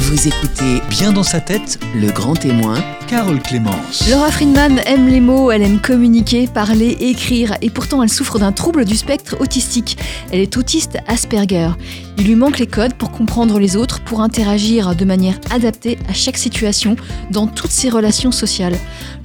Vous 0.00 0.28
écoutez 0.28 0.80
Bien 0.90 1.12
dans 1.12 1.24
sa 1.24 1.40
tête, 1.40 1.80
Le 1.92 2.12
Grand 2.12 2.34
Témoin. 2.34 2.76
Carole 3.08 3.40
Clémence. 3.42 4.08
Laura 4.08 4.30
Friedman 4.30 4.78
aime 4.86 5.08
les 5.08 5.18
mots, 5.18 5.50
elle 5.50 5.62
aime 5.62 5.80
communiquer, 5.80 6.46
parler, 6.46 6.96
écrire, 7.00 7.56
et 7.62 7.68
pourtant 7.68 8.04
elle 8.04 8.08
souffre 8.08 8.38
d'un 8.38 8.52
trouble 8.52 8.84
du 8.84 8.94
spectre 8.94 9.34
autistique. 9.40 9.98
Elle 10.30 10.38
est 10.38 10.56
autiste 10.56 10.98
Asperger. 11.08 11.70
Il 12.16 12.28
lui 12.28 12.36
manque 12.36 12.60
les 12.60 12.68
codes 12.68 12.94
pour 12.94 13.10
comprendre 13.10 13.58
les 13.58 13.74
autres, 13.76 14.00
pour 14.00 14.20
interagir 14.20 14.94
de 14.94 15.04
manière 15.04 15.40
adaptée 15.50 15.98
à 16.08 16.12
chaque 16.12 16.38
situation 16.38 16.94
dans 17.32 17.48
toutes 17.48 17.72
ses 17.72 17.90
relations 17.90 18.30
sociales. 18.30 18.76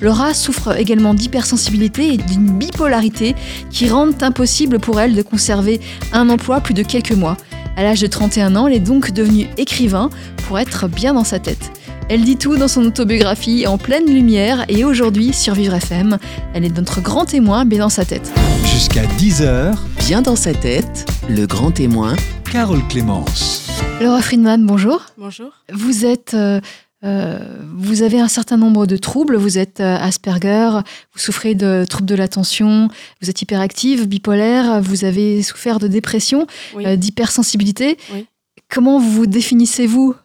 Laura 0.02 0.34
souffre 0.34 0.76
également 0.80 1.14
d'hypersensibilité 1.14 2.16
et 2.16 2.18
d'une 2.18 2.50
bipolarité 2.58 3.36
qui 3.70 3.90
rendent 3.90 4.24
impossible 4.24 4.80
pour 4.80 5.00
elle 5.00 5.14
de 5.14 5.22
conserver 5.22 5.80
un 6.14 6.30
emploi 6.30 6.62
plus 6.62 6.74
de 6.74 6.82
quelques 6.82 7.12
mois. 7.12 7.38
À 7.76 7.84
l'âge 7.84 8.02
de 8.02 8.08
31 8.08 8.56
ans, 8.56 8.68
elle 8.68 8.74
est 8.76 8.80
donc 8.80 9.12
devenue 9.12 9.48
écrivain 9.58 10.10
pour 10.48 10.60
être 10.60 10.88
bien 10.88 11.14
dans 11.14 11.24
sa 11.24 11.40
tête. 11.40 11.72
Elle 12.10 12.24
dit 12.24 12.38
tout 12.38 12.58
dans 12.58 12.68
son 12.68 12.86
autobiographie 12.86 13.66
en 13.66 13.78
pleine 13.78 14.06
lumière 14.06 14.66
et 14.68 14.84
aujourd'hui 14.84 15.34
sur 15.34 15.54
Vivre 15.54 15.74
FM, 15.76 16.18
elle 16.54 16.66
est 16.66 16.76
notre 16.76 17.02
grand 17.02 17.26
témoin 17.26 17.66
bien 17.66 17.80
dans 17.80 17.90
sa 17.90 18.06
tête. 18.06 18.32
Jusqu'à 18.66 19.04
10h, 19.18 19.74
Bien 20.08 20.22
dans 20.22 20.36
sa 20.36 20.54
tête, 20.54 21.06
Le 21.30 21.46
Grand 21.48 21.72
Témoin. 21.72 22.18
Carole 22.52 22.86
Clémence. 22.90 23.70
Laura 24.02 24.22
Friedman, 24.22 24.66
bonjour. 24.66 25.06
Bonjour. 25.18 25.52
Vous 25.72 26.06
êtes, 26.06 26.34
euh, 26.34 26.60
euh, 27.04 27.40
vous 27.76 28.02
avez 28.02 28.20
un 28.20 28.28
certain 28.28 28.58
nombre 28.58 28.86
de 28.86 28.98
troubles. 28.98 29.36
Vous 29.36 29.58
êtes 29.58 29.80
euh, 29.80 29.98
Asperger, 29.98 30.80
vous 31.14 31.20
souffrez 31.20 31.56
de 31.56 31.86
troubles 31.90 32.08
de 32.08 32.16
l'attention, 32.16 32.88
vous 33.22 33.30
êtes 33.30 33.42
hyperactive, 33.42 34.08
bipolaire, 34.08 34.82
vous 34.82 35.04
avez 35.06 35.42
souffert 35.44 35.80
de 35.80 35.88
dépression, 35.88 36.48
Oui. 36.76 36.86
euh, 36.86 36.96
d'hypersensibilité. 36.96 37.98
Oui. 38.14 38.26
Comment 38.70 39.00
vous 39.00 39.28
définissez-vous, 39.28 40.16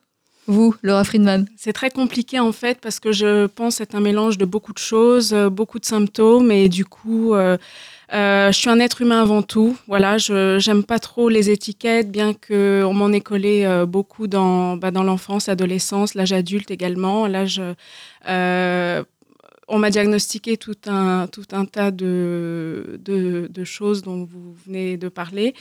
vous, 0.47 0.75
Laura 0.83 1.05
Friedman? 1.05 1.47
C'est 1.57 1.73
très 1.75 1.91
compliqué 1.91 2.41
en 2.41 2.53
fait 2.53 2.79
parce 2.81 3.01
que 3.01 3.13
je 3.13 3.47
pense 3.47 3.81
être 3.81 3.95
un 3.95 4.01
mélange 4.01 4.39
de 4.39 4.45
beaucoup 4.47 4.73
de 4.73 4.79
choses, 4.79 5.35
beaucoup 5.53 5.79
de 5.79 5.85
symptômes 5.85 6.51
et 6.51 6.69
du 6.69 6.85
coup, 6.87 7.35
euh, 7.35 7.59
je 8.11 8.53
suis 8.53 8.71
un 8.71 8.79
être 8.81 9.03
humain 9.03 9.21
avant 9.21 9.43
tout. 9.43 9.77
Voilà, 9.87 10.19
je 10.19 10.59
j'aime 10.59 10.85
pas 10.85 10.99
trop 10.99 11.29
les 11.29 11.51
étiquettes, 11.51 12.11
bien 12.11 12.35
que 12.35 12.83
on 12.85 12.95
m'en 12.95 13.13
ait 13.13 13.21
collé 13.21 13.65
euh, 13.65 13.87
beaucoup 13.87 14.27
dans 14.27 14.77
bah, 14.77 14.91
dans 14.91 15.03
l'enfance, 15.03 15.47
l'adolescence, 15.47 16.15
l'âge 16.15 16.33
adulte 16.33 16.71
également. 16.71 17.27
L'âge, 17.27 17.61
euh, 18.29 19.05
on 19.69 19.79
m'a 19.79 19.91
diagnostiqué 19.91 20.57
tout 20.57 20.77
un 20.87 21.27
tout 21.27 21.47
un 21.53 21.67
tas 21.67 21.91
de 21.91 22.99
de, 23.05 23.49
de 23.51 23.65
choses 23.65 24.03
dont 24.03 24.25
vous 24.25 24.55
venez 24.67 24.97
de 24.97 25.09
parler. 25.09 25.55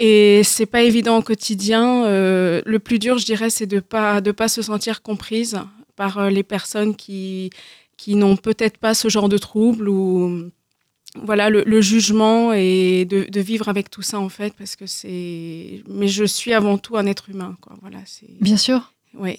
Et 0.00 0.42
c'est 0.44 0.66
pas 0.66 0.82
évident 0.82 1.18
au 1.18 1.22
quotidien. 1.22 2.04
Euh, 2.04 2.62
le 2.64 2.78
plus 2.78 2.98
dur, 2.98 3.18
je 3.18 3.24
dirais, 3.26 3.50
c'est 3.50 3.66
de 3.66 3.80
pas 3.80 4.20
de 4.20 4.30
pas 4.30 4.48
se 4.48 4.62
sentir 4.62 5.02
comprise 5.02 5.58
par 5.96 6.18
euh, 6.18 6.30
les 6.30 6.42
personnes 6.44 6.94
qui 6.94 7.50
qui 7.96 8.14
n'ont 8.14 8.36
peut-être 8.36 8.78
pas 8.78 8.94
ce 8.94 9.08
genre 9.08 9.28
de 9.28 9.38
trouble 9.38 9.88
ou 9.88 10.50
voilà 11.16 11.50
le, 11.50 11.62
le 11.64 11.80
jugement 11.80 12.52
et 12.52 13.04
de, 13.04 13.24
de 13.24 13.40
vivre 13.40 13.68
avec 13.68 13.90
tout 13.90 14.02
ça 14.02 14.20
en 14.20 14.28
fait 14.28 14.52
parce 14.54 14.76
que 14.76 14.86
c'est 14.86 15.82
mais 15.88 16.08
je 16.08 16.24
suis 16.24 16.52
avant 16.52 16.78
tout 16.78 16.96
un 16.96 17.06
être 17.06 17.30
humain 17.30 17.56
quoi 17.60 17.76
voilà 17.80 17.98
c'est 18.04 18.28
Bien 18.40 18.56
sûr. 18.56 18.92
ouais 19.14 19.38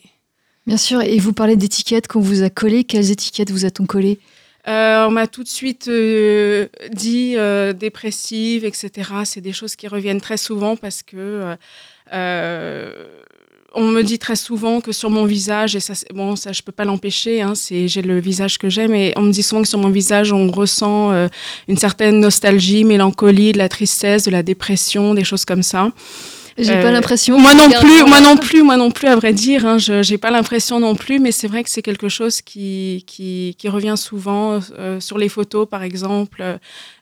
Bien 0.67 0.77
sûr, 0.77 1.01
et 1.01 1.17
vous 1.17 1.33
parlez 1.33 1.55
d'étiquettes 1.55 2.07
qu'on 2.07 2.19
vous 2.19 2.43
a 2.43 2.51
collées. 2.51 2.83
Quelles 2.83 3.09
étiquettes 3.09 3.49
vous 3.49 3.65
a-t-on 3.65 3.87
collées? 3.87 4.19
Euh, 4.67 5.07
on 5.07 5.09
m'a 5.09 5.25
tout 5.25 5.41
de 5.41 5.47
suite 5.47 5.87
euh, 5.87 6.67
dit 6.91 7.33
euh, 7.37 7.73
dépressive, 7.73 8.65
etc. 8.65 9.09
C'est 9.25 9.41
des 9.41 9.53
choses 9.53 9.75
qui 9.75 9.87
reviennent 9.87 10.21
très 10.21 10.37
souvent 10.37 10.75
parce 10.75 11.01
que 11.01 11.55
on 13.73 13.87
me 13.87 14.01
dit 14.01 14.19
très 14.19 14.35
souvent 14.35 14.81
que 14.81 14.91
sur 14.91 15.09
mon 15.09 15.25
visage, 15.25 15.75
et 15.75 15.79
ça, 15.79 15.93
bon, 16.13 16.35
ça 16.35 16.51
je 16.51 16.61
peux 16.61 16.71
pas 16.71 16.85
l'empêcher, 16.85 17.41
hein, 17.41 17.55
c'est 17.55 17.87
j'ai 17.87 18.01
le 18.01 18.19
visage 18.19 18.57
que 18.57 18.69
j'aime, 18.69 18.93
et 18.93 19.13
on 19.15 19.21
me 19.21 19.31
dit 19.31 19.43
souvent 19.43 19.61
que 19.61 19.67
sur 19.67 19.79
mon 19.79 19.89
visage 19.89 20.31
on 20.33 20.49
ressent 20.51 21.11
euh, 21.11 21.27
une 21.67 21.77
certaine 21.77 22.19
nostalgie, 22.19 22.83
mélancolie, 22.83 23.51
de 23.51 23.57
la 23.57 23.69
tristesse, 23.69 24.23
de 24.23 24.31
la 24.31 24.43
dépression, 24.43 25.13
des 25.13 25.23
choses 25.23 25.45
comme 25.45 25.63
ça. 25.63 25.91
J'ai 26.59 26.73
Euh, 26.75 26.81
pas 26.81 26.91
l'impression. 26.91 27.39
Moi 27.39 27.53
non 27.53 27.69
plus, 27.69 28.03
moi 28.05 28.21
non 28.21 28.37
plus, 28.37 28.61
moi 28.63 28.77
non 28.77 28.91
plus, 28.91 29.07
à 29.07 29.15
vrai 29.15 29.33
dire. 29.33 29.65
Hein, 29.65 29.77
je 29.77 30.03
j'ai 30.03 30.17
pas 30.17 30.29
l'impression 30.31 30.79
non 30.79 30.95
plus, 30.95 31.19
mais 31.19 31.31
c'est 31.31 31.47
vrai 31.47 31.63
que 31.63 31.69
c'est 31.69 31.81
quelque 31.81 32.09
chose 32.09 32.41
qui, 32.41 33.03
qui, 33.07 33.55
qui 33.57 33.69
revient 33.69 33.95
souvent 33.97 34.59
euh, 34.77 34.99
sur 34.99 35.17
les 35.17 35.29
photos, 35.29 35.67
par 35.69 35.83
exemple. 35.83 36.43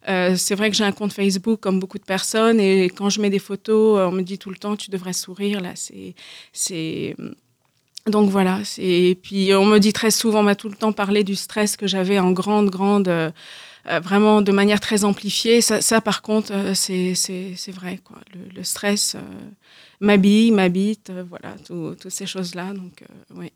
Euh, 0.10 0.36
c'est 0.38 0.56
vrai 0.56 0.70
que 0.70 0.76
j'ai 0.76 0.84
un 0.84 0.92
compte 0.92 1.14
Facebook 1.14 1.60
comme 1.60 1.80
beaucoup 1.80 1.98
de 1.98 2.04
personnes, 2.06 2.60
et 2.60 2.90
quand 2.90 3.10
je 3.10 3.20
mets 3.22 3.30
des 3.30 3.40
photos, 3.40 4.00
on 4.08 4.12
me 4.12 4.22
dit 4.22 4.38
tout 4.38 4.50
le 4.50 4.58
temps 4.58 4.76
tu 4.76 4.90
devrais 4.92 5.14
sourire. 5.14 5.60
Là, 5.62 5.72
c'est 5.76 6.14
c'est 6.54 7.16
donc 8.10 8.30
voilà. 8.30 8.60
Et 8.78 9.18
puis 9.22 9.54
on 9.54 9.66
me 9.66 9.78
dit 9.80 9.94
très 9.94 10.12
souvent, 10.12 10.40
on 10.40 10.44
m'a 10.44 10.56
tout 10.56 10.70
le 10.70 10.76
temps 10.76 10.92
parlé 10.94 11.24
du 11.24 11.36
stress 11.36 11.78
que 11.78 11.88
j'avais 11.88 12.20
en 12.20 12.32
grande, 12.32 12.70
grande. 12.70 13.08
euh, 13.08 13.30
euh, 13.90 14.02
vraiment 14.02 14.42
de 14.42 14.52
manière 14.52 14.82
très 14.82 15.06
amplifiée. 15.06 15.62
Ça, 15.62 15.80
ça 15.82 16.02
par 16.02 16.22
contre, 16.22 16.52
euh, 16.52 16.74
c'est 16.74 17.16
c'est- 17.16 17.54
c'est 17.56 17.72
vrai. 17.72 18.00
Quoi. 18.04 18.18
Le, 18.34 18.42
le 18.58 18.64
stress 18.66 19.16
euh, 19.16 19.20
m'habille, 20.02 20.52
m'habite, 20.52 21.10
euh, 21.10 21.24
voilà, 21.30 21.56
tout- 21.66 21.96
toutes 22.00 22.12
ces 22.12 22.26
choses-là. 22.26 22.74
Donc, 22.74 23.04
oui. 23.36 23.52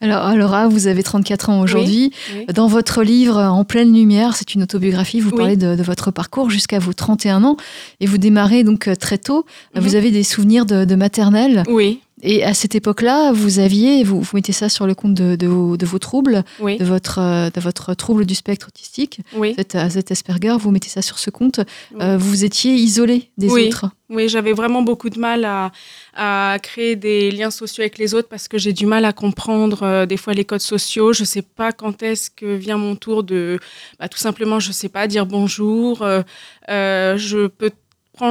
Alors, 0.00 0.34
Laura, 0.34 0.66
vous 0.66 0.88
avez 0.88 1.02
34 1.04 1.48
ans 1.48 1.60
aujourd'hui. 1.62 2.12
oui. 2.34 2.44
Dans 2.52 2.66
votre 2.66 3.04
livre 3.04 3.36
En 3.38 3.64
pleine 3.64 3.94
lumière, 3.94 4.34
c'est 4.36 4.54
une 4.54 4.64
autobiographie, 4.64 5.20
vous 5.20 5.30
Oui. 5.30 5.36
parlez 5.36 5.56
de, 5.56 5.76
de 5.76 5.82
votre 5.84 6.10
parcours 6.10 6.50
jusqu'à 6.50 6.80
vos 6.80 6.92
31 6.92 7.44
ans 7.44 7.56
et 8.00 8.06
vous 8.06 8.18
démarrez 8.18 8.64
donc 8.64 8.90
très 8.98 9.16
tôt. 9.18 9.46
Mhm. 9.76 9.82
Vous 9.82 9.94
avez 9.94 10.10
des 10.10 10.24
souvenirs 10.24 10.66
de, 10.66 10.84
de 10.84 10.94
maternelle? 10.96 11.62
Oui, 11.68 12.00
et 12.22 12.44
à 12.44 12.54
cette 12.54 12.74
époque-là, 12.74 13.32
vous 13.32 13.58
aviez, 13.58 14.04
vous, 14.04 14.20
vous 14.20 14.30
mettez 14.34 14.52
ça 14.52 14.68
sur 14.68 14.86
le 14.86 14.94
compte 14.94 15.14
de, 15.14 15.36
de 15.36 15.46
vos, 15.46 15.76
de 15.76 15.86
vos 15.86 15.98
troubles, 15.98 16.44
oui, 16.60 16.78
de 16.78 16.84
votre, 16.84 17.18
euh, 17.18 17.50
de 17.50 17.60
votre 17.60 17.94
trouble 17.94 18.26
du 18.26 18.34
spectre 18.34 18.68
autistique, 18.68 19.20
oui. 19.34 19.54
cet, 19.56 19.74
euh, 19.74 19.88
cet 19.90 20.10
Asperger, 20.10 20.56
vous 20.58 20.70
mettez 20.70 20.88
ça 20.88 21.02
sur 21.02 21.18
ce 21.18 21.30
compte. 21.30 21.60
Oui. 21.92 21.98
Euh, 22.02 22.18
vous 22.18 22.44
étiez 22.44 22.74
isolé 22.74 23.30
des 23.38 23.48
autres. 23.48 23.86
Oui, 24.08 24.28
j'avais 24.28 24.52
vraiment 24.52 24.82
beaucoup 24.82 25.08
de 25.08 25.20
mal 25.20 25.44
à, 25.44 25.70
à 26.14 26.58
créer 26.60 26.96
des 26.96 27.30
liens 27.30 27.52
sociaux 27.52 27.82
avec 27.82 27.96
les 27.96 28.12
autres 28.12 28.28
parce 28.28 28.48
que 28.48 28.58
j'ai 28.58 28.72
du 28.72 28.84
mal 28.84 29.04
à 29.04 29.12
comprendre 29.12 29.84
euh, 29.84 30.04
des 30.06 30.16
fois 30.16 30.34
les 30.34 30.44
codes 30.44 30.60
sociaux. 30.60 31.12
Je 31.12 31.22
sais 31.22 31.42
pas 31.42 31.70
quand 31.70 32.02
est-ce 32.02 32.28
que 32.28 32.56
vient 32.56 32.76
mon 32.76 32.96
tour 32.96 33.22
de, 33.22 33.60
bah, 34.00 34.08
tout 34.08 34.18
simplement, 34.18 34.58
je 34.58 34.72
sais 34.72 34.88
pas 34.88 35.06
dire 35.06 35.26
bonjour. 35.26 36.02
Euh, 36.02 37.16
je 37.16 37.46
peux 37.46 37.70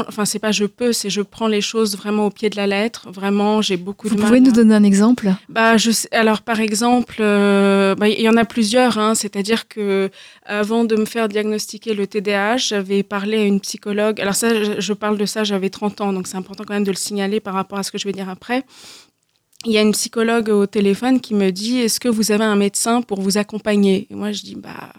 enfin 0.07 0.25
c'est 0.25 0.39
pas 0.39 0.51
je 0.51 0.65
peux, 0.65 0.93
c'est 0.93 1.09
je 1.09 1.21
prends 1.21 1.47
les 1.47 1.61
choses 1.61 1.97
vraiment 1.97 2.25
au 2.27 2.29
pied 2.29 2.49
de 2.49 2.55
la 2.55 2.67
lettre. 2.67 3.09
Vraiment, 3.11 3.61
j'ai 3.61 3.77
beaucoup 3.77 4.07
Vous 4.07 4.15
de 4.15 4.19
pouvez 4.21 4.39
mal. 4.39 4.43
nous 4.43 4.49
à- 4.49 4.53
donner 4.53 4.75
un 4.75 4.83
exemple? 4.83 5.33
Bah, 5.49 5.77
je 5.77 5.91
sais, 5.91 6.07
alors 6.13 6.41
par 6.41 6.59
exemple, 6.59 7.17
euh, 7.19 7.95
bah, 7.95 8.07
il 8.09 8.21
y 8.21 8.29
en 8.29 8.37
a 8.37 8.45
plusieurs. 8.45 8.97
Hein, 8.97 9.15
C'est-à-dire 9.15 9.67
que 9.67 10.09
avant 10.45 10.83
de 10.85 10.95
me 10.95 11.05
faire 11.05 11.27
diagnostiquer 11.29 11.93
le 11.93 12.07
TDAH, 12.07 12.57
j'avais 12.57 13.03
parlé 13.03 13.37
à 13.37 13.43
une 13.45 13.59
psychologue. 13.59 14.19
Alors 14.21 14.35
ça, 14.35 14.63
je, 14.63 14.79
je 14.79 14.93
parle 14.93 15.17
de 15.17 15.25
ça, 15.25 15.43
j'avais 15.43 15.69
30 15.69 16.01
ans, 16.01 16.13
donc 16.13 16.27
c'est 16.27 16.37
important 16.37 16.63
quand 16.67 16.73
même 16.73 16.83
de 16.83 16.91
le 16.91 16.97
signaler 16.97 17.39
par 17.39 17.53
rapport 17.53 17.77
à 17.79 17.83
ce 17.83 17.91
que 17.91 17.97
je 17.97 18.05
vais 18.05 18.13
dire 18.13 18.29
après. 18.29 18.63
Il 19.65 19.73
y 19.73 19.77
a 19.77 19.81
une 19.81 19.91
psychologue 19.91 20.47
au 20.49 20.65
téléphone 20.67 21.19
qui 21.19 21.33
me 21.33 21.51
dit 21.51 21.79
Est-ce 21.79 21.99
que 21.99 22.07
vous 22.07 22.31
avez 22.31 22.45
un 22.45 22.55
médecin 22.55 23.01
pour 23.01 23.19
vous 23.19 23.37
accompagner? 23.37 24.07
Et 24.09 24.15
moi, 24.15 24.31
je 24.31 24.41
dis 24.41 24.55
Bah. 24.55 24.93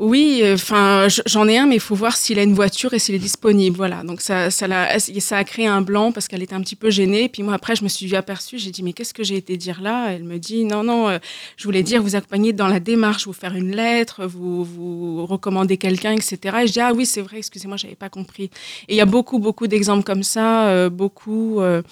Oui, 0.00 0.44
enfin, 0.52 1.08
j'en 1.26 1.48
ai 1.48 1.58
un, 1.58 1.66
mais 1.66 1.74
il 1.74 1.80
faut 1.80 1.96
voir 1.96 2.16
s'il 2.16 2.38
a 2.38 2.44
une 2.44 2.54
voiture 2.54 2.94
et 2.94 3.00
s'il 3.00 3.16
est 3.16 3.18
disponible. 3.18 3.76
Voilà. 3.76 4.04
Donc 4.04 4.20
ça, 4.20 4.48
ça, 4.48 4.68
l'a- 4.68 4.96
ça 5.00 5.36
a 5.38 5.42
créé 5.42 5.66
un 5.66 5.80
blanc 5.80 6.12
parce 6.12 6.28
qu'elle 6.28 6.40
était 6.42 6.54
un 6.54 6.60
petit 6.60 6.76
peu 6.76 6.88
gênée. 6.88 7.28
Puis 7.28 7.42
moi, 7.42 7.54
après, 7.54 7.74
je 7.74 7.82
me 7.82 7.88
suis 7.88 8.14
aperçue. 8.14 8.58
J'ai 8.58 8.70
dit, 8.70 8.84
mais 8.84 8.92
qu'est-ce 8.92 9.12
que 9.12 9.24
j'ai 9.24 9.34
été 9.36 9.56
dire 9.56 9.80
là? 9.82 10.12
Elle 10.12 10.22
me 10.22 10.38
dit, 10.38 10.64
non, 10.64 10.84
non, 10.84 11.08
euh, 11.08 11.18
je 11.56 11.64
voulais 11.64 11.82
dire 11.82 12.00
vous 12.00 12.14
accompagner 12.14 12.52
dans 12.52 12.68
la 12.68 12.78
démarche, 12.78 13.26
vous 13.26 13.32
faire 13.32 13.56
une 13.56 13.74
lettre, 13.74 14.24
vous, 14.24 14.62
vous 14.62 15.26
recommander 15.26 15.78
quelqu'un, 15.78 16.12
etc. 16.12 16.58
Et 16.62 16.66
je 16.68 16.72
dis, 16.74 16.80
ah 16.80 16.92
oui, 16.94 17.04
c'est 17.04 17.20
vrai, 17.22 17.38
excusez-moi, 17.38 17.76
j'avais 17.76 17.96
pas 17.96 18.08
compris. 18.08 18.50
Et 18.86 18.94
il 18.94 18.96
y 18.96 19.00
a 19.00 19.04
beaucoup, 19.06 19.40
beaucoup 19.40 19.66
d'exemples 19.66 20.04
comme 20.04 20.22
ça, 20.22 20.68
euh, 20.68 20.90
beaucoup. 20.90 21.60
euh, 21.60 21.82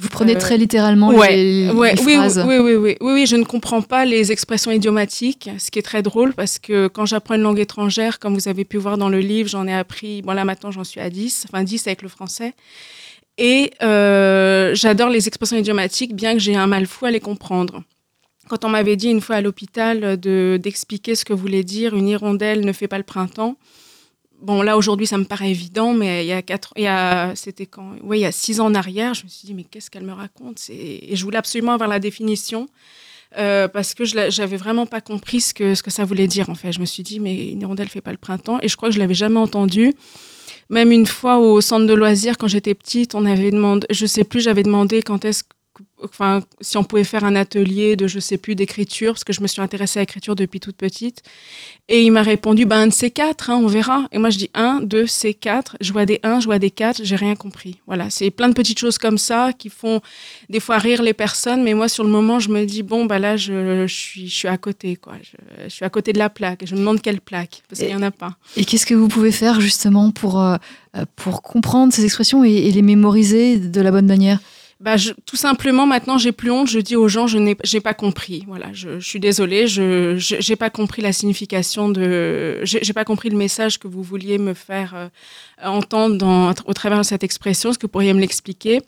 Vous 0.00 0.08
prenez 0.08 0.36
Euh, 0.36 0.40
très 0.40 0.58
littéralement 0.58 1.08
ouais, 1.10 1.36
les, 1.36 1.70
Ouais, 1.70 1.94
les 1.94 2.02
oui, 2.02 2.14
phrases. 2.14 2.44
oui, 2.46 2.58
oui, 2.58 2.74
oui, 2.74 2.96
oui, 3.00 3.12
oui, 3.12 3.26
je 3.26 3.36
ne 3.36 3.44
comprends 3.44 3.82
pas 3.82 4.04
les 4.04 4.32
expressions 4.32 4.70
idiomatiques, 4.72 5.48
ce 5.58 5.70
qui 5.70 5.78
est 5.78 5.82
très 5.82 6.02
drôle 6.02 6.34
parce 6.34 6.58
que 6.58 6.88
quand 6.88 7.06
j'apprends 7.06 7.34
une 7.34 7.42
langue 7.42 7.60
étrangère, 7.60 8.18
comme 8.18 8.34
vous 8.34 8.48
avez 8.48 8.64
pu 8.64 8.78
voir 8.78 8.98
dans 8.98 9.08
le 9.08 9.20
livre, 9.20 9.48
j'en 9.48 9.66
ai 9.68 9.74
appris, 9.74 10.22
bon 10.22 10.32
là 10.32 10.44
maintenant 10.44 10.70
j'en 10.72 10.84
suis 10.84 11.00
à 11.00 11.08
10, 11.10 11.46
enfin 11.48 11.62
10 11.62 11.86
avec 11.86 12.02
le 12.02 12.08
français. 12.08 12.54
Et 13.38 13.70
euh, 13.82 14.74
j'adore 14.74 15.08
les 15.08 15.26
expressions 15.28 15.56
idiomatiques, 15.56 16.14
bien 16.14 16.32
que 16.34 16.38
j'ai 16.40 16.54
un 16.56 16.66
mal 16.66 16.86
fou 16.86 17.06
à 17.06 17.10
les 17.10 17.20
comprendre. 17.20 17.82
Quand 18.48 18.64
on 18.64 18.68
m'avait 18.68 18.96
dit 18.96 19.08
une 19.08 19.20
fois 19.20 19.36
à 19.36 19.40
l'hôpital 19.40 20.18
de 20.20 20.58
d'expliquer 20.62 21.14
ce 21.14 21.24
que 21.24 21.32
voulait 21.32 21.62
dire 21.64 21.94
une 21.94 22.08
hirondelle 22.08 22.64
ne 22.66 22.72
fait 22.72 22.88
pas 22.88 22.98
le 22.98 23.04
printemps, 23.04 23.56
bon 24.42 24.62
là 24.62 24.76
aujourd'hui 24.76 25.06
ça 25.06 25.18
me 25.18 25.24
paraît 25.24 25.50
évident, 25.50 25.94
mais 25.94 26.24
il 26.24 26.28
y 26.28 26.32
a 26.32 26.42
quatre, 26.42 26.72
il 26.76 26.82
y 26.82 26.86
a, 26.86 27.34
c'était 27.34 27.66
quand, 27.66 27.92
oui, 28.02 28.18
il 28.18 28.22
y 28.22 28.26
a 28.26 28.32
six 28.32 28.60
ans 28.60 28.66
en 28.66 28.74
arrière, 28.74 29.14
je 29.14 29.24
me 29.24 29.28
suis 29.28 29.46
dit 29.46 29.54
mais 29.54 29.64
qu'est-ce 29.64 29.90
qu'elle 29.90 30.04
me 30.04 30.12
raconte? 30.12 30.60
Et 30.68 31.14
je 31.16 31.24
voulais 31.24 31.38
absolument 31.38 31.72
avoir 31.72 31.88
la 31.88 31.98
définition 31.98 32.68
euh, 33.38 33.68
parce 33.68 33.94
que 33.94 34.04
je 34.04 34.30
j'avais 34.30 34.56
vraiment 34.56 34.86
pas 34.86 35.00
compris 35.00 35.40
ce 35.40 35.54
que 35.54 35.74
ce 35.74 35.82
que 35.82 35.90
ça 35.90 36.04
voulait 36.04 36.26
dire 36.26 36.50
en 36.50 36.54
fait. 36.54 36.72
Je 36.72 36.80
me 36.80 36.84
suis 36.84 37.02
dit 37.02 37.20
mais 37.20 37.50
une 37.50 37.62
hirondelle 37.62 37.88
fait 37.88 38.02
pas 38.02 38.12
le 38.12 38.18
printemps 38.18 38.58
et 38.60 38.68
je 38.68 38.76
crois 38.76 38.88
que 38.88 38.94
je 38.94 39.00
l'avais 39.00 39.14
jamais 39.14 39.38
entendu. 39.38 39.94
Même 40.68 40.92
une 40.92 41.06
fois 41.06 41.38
au 41.38 41.60
centre 41.60 41.86
de 41.86 41.94
loisirs 41.94 42.38
quand 42.38 42.48
j'étais 42.48 42.74
petite, 42.74 43.14
on 43.14 43.26
avait 43.26 43.50
demandé, 43.50 43.86
je 43.90 44.06
sais 44.06 44.24
plus, 44.24 44.40
j'avais 44.40 44.62
demandé 44.62 45.02
quand 45.02 45.24
est-ce 45.24 45.44
enfin, 46.04 46.42
si 46.60 46.76
on 46.76 46.84
pouvait 46.84 47.04
faire 47.04 47.24
un 47.24 47.34
atelier 47.36 47.96
de, 47.96 48.06
je 48.06 48.18
sais 48.18 48.38
plus, 48.38 48.54
d'écriture, 48.54 49.12
parce 49.12 49.24
que 49.24 49.32
je 49.32 49.40
me 49.40 49.46
suis 49.46 49.60
intéressée 49.60 49.98
à 49.98 50.02
l'écriture 50.02 50.34
depuis 50.34 50.60
toute 50.60 50.76
petite. 50.76 51.22
Et 51.88 52.02
il 52.02 52.10
m'a 52.10 52.22
répondu, 52.22 52.64
ben, 52.64 52.78
un 52.78 52.86
de 52.86 52.92
ces 52.92 53.10
quatre, 53.10 53.50
hein, 53.50 53.60
on 53.62 53.66
verra. 53.66 54.06
Et 54.12 54.18
moi, 54.18 54.30
je 54.30 54.38
dis 54.38 54.50
un, 54.54 54.80
deux, 54.80 55.06
c'est 55.06 55.34
quatre. 55.34 55.76
Je 55.80 55.92
vois 55.92 56.06
des 56.06 56.20
un, 56.22 56.40
je 56.40 56.46
vois 56.46 56.58
des 56.58 56.70
quatre, 56.70 57.00
j'ai 57.02 57.16
rien 57.16 57.34
compris. 57.34 57.80
Voilà, 57.86 58.10
c'est 58.10 58.30
plein 58.30 58.48
de 58.48 58.54
petites 58.54 58.78
choses 58.78 58.98
comme 58.98 59.18
ça 59.18 59.52
qui 59.52 59.68
font 59.68 60.00
des 60.48 60.60
fois 60.60 60.78
rire 60.78 61.02
les 61.02 61.14
personnes, 61.14 61.62
mais 61.62 61.74
moi, 61.74 61.88
sur 61.88 62.04
le 62.04 62.10
moment, 62.10 62.38
je 62.40 62.48
me 62.48 62.64
dis, 62.64 62.82
bon, 62.82 63.06
bah 63.06 63.18
là, 63.18 63.36
je, 63.36 63.86
suis, 63.88 64.48
à 64.48 64.56
côté, 64.56 64.96
quoi. 64.96 65.14
Je, 65.22 65.68
suis 65.68 65.84
à 65.84 65.90
côté 65.90 66.12
de 66.12 66.18
la 66.18 66.30
plaque. 66.30 66.64
Je 66.64 66.74
me 66.74 66.80
demande 66.80 67.00
quelle 67.00 67.20
plaque, 67.20 67.62
parce 67.68 67.80
qu'il 67.80 67.88
n'y 67.88 67.94
en 67.94 68.02
a 68.02 68.10
pas. 68.10 68.36
Et 68.56 68.64
qu'est-ce 68.64 68.86
que 68.86 68.94
vous 68.94 69.08
pouvez 69.08 69.32
faire 69.32 69.60
justement 69.60 70.10
pour, 70.10 70.40
euh, 70.40 70.56
pour 71.16 71.42
comprendre 71.42 71.92
ces 71.92 72.04
expressions 72.04 72.44
et 72.44 72.70
les 72.70 72.82
mémoriser 72.82 73.58
de 73.58 73.80
la 73.80 73.90
bonne 73.90 74.06
manière? 74.06 74.40
Bah, 74.82 74.96
je, 74.96 75.12
tout 75.26 75.36
simplement, 75.36 75.86
maintenant, 75.86 76.18
j'ai 76.18 76.32
plus 76.32 76.50
honte. 76.50 76.68
Je 76.68 76.80
dis 76.80 76.96
aux 76.96 77.06
gens, 77.06 77.28
je 77.28 77.38
n'ai 77.38 77.80
pas 77.80 77.94
compris. 77.94 78.44
Voilà, 78.48 78.72
je, 78.72 78.98
je 78.98 79.08
suis 79.08 79.20
désolée, 79.20 79.68
je 79.68 80.16
j'ai 80.18 80.56
pas 80.56 80.70
compris 80.70 81.02
la 81.02 81.12
signification 81.12 81.88
de, 81.88 82.60
j'ai 82.64 82.92
pas 82.92 83.04
compris 83.04 83.30
le 83.30 83.36
message 83.36 83.78
que 83.78 83.86
vous 83.86 84.02
vouliez 84.02 84.38
me 84.38 84.54
faire 84.54 84.94
euh, 84.96 85.08
entendre 85.62 86.16
dans, 86.16 86.50
au 86.66 86.74
travers 86.74 86.98
de 86.98 87.04
cette 87.04 87.22
expression. 87.22 87.70
Est-ce 87.70 87.78
que 87.78 87.86
vous 87.86 87.92
pourriez 87.92 88.12
me 88.12 88.20
l'expliquer? 88.20 88.80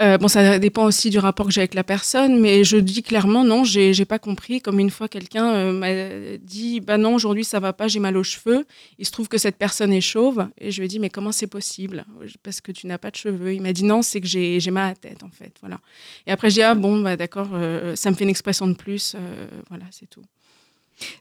Euh, 0.00 0.18
bon, 0.18 0.26
ça 0.26 0.58
dépend 0.58 0.84
aussi 0.84 1.08
du 1.08 1.18
rapport 1.18 1.46
que 1.46 1.52
j'ai 1.52 1.60
avec 1.60 1.74
la 1.74 1.84
personne, 1.84 2.40
mais 2.40 2.64
je 2.64 2.76
dis 2.76 3.02
clairement 3.02 3.44
non, 3.44 3.62
j'ai 3.62 3.92
j'ai 3.92 4.04
pas 4.04 4.18
compris. 4.18 4.60
Comme 4.60 4.80
une 4.80 4.90
fois, 4.90 5.06
quelqu'un 5.08 5.54
euh, 5.54 5.72
m'a 5.72 6.36
dit, 6.38 6.80
bah 6.80 6.98
non, 6.98 7.14
aujourd'hui 7.14 7.44
ça 7.44 7.60
va 7.60 7.72
pas, 7.72 7.86
j'ai 7.86 8.00
mal 8.00 8.16
aux 8.16 8.24
cheveux. 8.24 8.64
Il 8.98 9.06
se 9.06 9.12
trouve 9.12 9.28
que 9.28 9.38
cette 9.38 9.56
personne 9.56 9.92
est 9.92 10.00
chauve, 10.00 10.48
et 10.58 10.72
je 10.72 10.80
lui 10.80 10.86
ai 10.86 10.88
dit, 10.88 10.98
mais 10.98 11.10
comment 11.10 11.30
c'est 11.32 11.46
possible? 11.46 12.04
Parce 12.42 12.60
que 12.60 12.72
tu 12.72 12.88
n'as 12.88 12.98
pas 12.98 13.10
de 13.12 13.16
cheveux. 13.16 13.54
Il 13.54 13.62
m'a 13.62 13.72
dit 13.72 13.84
non, 13.84 14.02
c'est 14.02 14.20
que 14.20 14.26
j'ai 14.26 14.58
j'ai 14.58 14.70
mal 14.72 14.84
à 14.86 14.88
la 14.88 14.96
tête 14.96 15.22
en 15.22 15.30
fait, 15.30 15.52
voilà. 15.60 15.78
Et 16.26 16.32
après 16.32 16.50
je 16.50 16.54
dis 16.54 16.62
ah 16.62 16.74
bon, 16.74 17.00
bah 17.00 17.16
d'accord, 17.16 17.50
euh, 17.52 17.94
ça 17.94 18.10
me 18.10 18.16
fait 18.16 18.24
une 18.24 18.30
expression 18.30 18.66
de 18.66 18.74
plus, 18.74 19.14
voilà, 19.68 19.84
c'est 19.90 20.10
tout. 20.10 20.22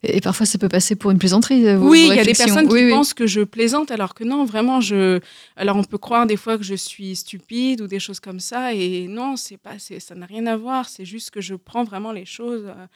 Et 0.03 0.21
parfois, 0.21 0.45
ça 0.45 0.57
peut 0.57 0.69
passer 0.69 0.95
pour 0.95 1.11
une 1.11 1.17
plaisanterie. 1.19 1.67
euh, 1.67 1.77
vos- 1.77 1.89
Oui, 1.89 2.07
il 2.09 2.15
y 2.15 2.19
a 2.19 2.23
des 2.23 2.33
personnes 2.33 2.67
qui 2.67 2.73
Oui, 2.73 2.83
oui. 2.85 2.89
pensent 2.91 3.13
que 3.13 3.25
je 3.27 3.41
plaisante, 3.41 3.89
alors 3.91 4.13
que 4.13 4.23
non, 4.23 4.45
vraiment, 4.45 4.81
je. 4.81 5.19
Alors, 5.55 5.75
on 5.77 5.83
peut 5.83 5.97
croire 5.97 6.25
des 6.27 6.37
fois 6.37 6.57
que 6.57 6.63
je 6.63 6.75
suis 6.75 7.15
stupide 7.15 7.81
ou 7.81 7.87
des 7.87 7.99
choses 7.99 8.19
comme 8.19 8.39
ça, 8.39 8.73
et 8.73 9.07
non, 9.07 9.35
c'est 9.35 9.57
pas, 9.57 9.79
ça 9.79 10.15
n'a 10.15 10.25
rien 10.25 10.45
à 10.45 10.55
voir. 10.57 10.87
C'est 10.89 11.05
juste 11.05 11.31
que 11.31 11.41
je 11.41 11.55
prends 11.55 11.83
vraiment 11.83 12.11
les 12.11 12.25
choses. 12.25 12.65
euh, 12.67 12.87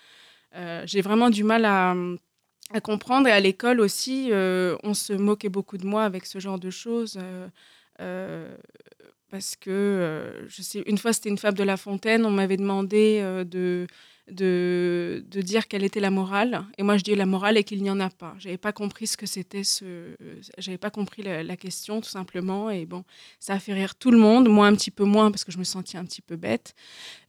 euh, 0.55 0.83
j'ai 0.85 1.01
vraiment 1.01 1.29
du 1.29 1.43
mal 1.43 1.65
à, 1.65 1.95
à 2.73 2.79
comprendre. 2.79 3.27
Et 3.27 3.31
à 3.31 3.39
l'école 3.39 3.79
aussi, 3.81 4.29
euh, 4.31 4.75
on 4.83 4.93
se 4.93 5.13
moquait 5.13 5.49
beaucoup 5.49 5.77
de 5.77 5.85
moi 5.85 6.03
avec 6.03 6.25
ce 6.25 6.39
genre 6.39 6.59
de 6.59 6.69
choses. 6.69 7.19
euh, 7.99 8.55
parce 9.29 9.55
que, 9.57 10.31
je 10.47 10.61
sais, 10.61 10.83
une 10.85 10.97
fois, 10.97 11.11
c'était 11.11 11.29
une 11.29 11.37
fable 11.37 11.57
de 11.57 11.63
La 11.63 11.75
Fontaine, 11.75 12.25
on 12.25 12.31
m'avait 12.31 12.55
demandé 12.55 13.19
de, 13.45 13.85
de, 14.31 15.23
de 15.31 15.41
dire 15.41 15.67
quelle 15.67 15.83
était 15.83 15.99
la 15.99 16.09
morale. 16.09 16.65
Et 16.77 16.83
moi, 16.83 16.97
je 16.97 17.03
dis 17.03 17.15
la 17.15 17.25
morale 17.25 17.57
et 17.57 17.63
qu'il 17.63 17.81
n'y 17.81 17.89
en 17.89 17.99
a 17.99 18.09
pas. 18.09 18.35
J'avais 18.39 18.57
pas 18.57 18.71
compris 18.71 19.07
ce 19.07 19.17
que 19.17 19.25
c'était 19.25 19.63
ce. 19.63 20.15
J'avais 20.57 20.77
pas 20.77 20.89
compris 20.89 21.23
la, 21.23 21.43
la 21.43 21.57
question, 21.57 22.01
tout 22.01 22.09
simplement. 22.09 22.69
Et 22.69 22.85
bon, 22.85 23.03
ça 23.39 23.53
a 23.53 23.59
fait 23.59 23.73
rire 23.73 23.95
tout 23.95 24.11
le 24.11 24.17
monde. 24.17 24.49
Moi, 24.49 24.67
un 24.67 24.75
petit 24.75 24.91
peu 24.91 25.05
moins, 25.05 25.31
parce 25.31 25.43
que 25.43 25.51
je 25.51 25.57
me 25.57 25.63
sentais 25.63 25.97
un 25.97 26.05
petit 26.05 26.21
peu 26.21 26.35
bête. 26.35 26.75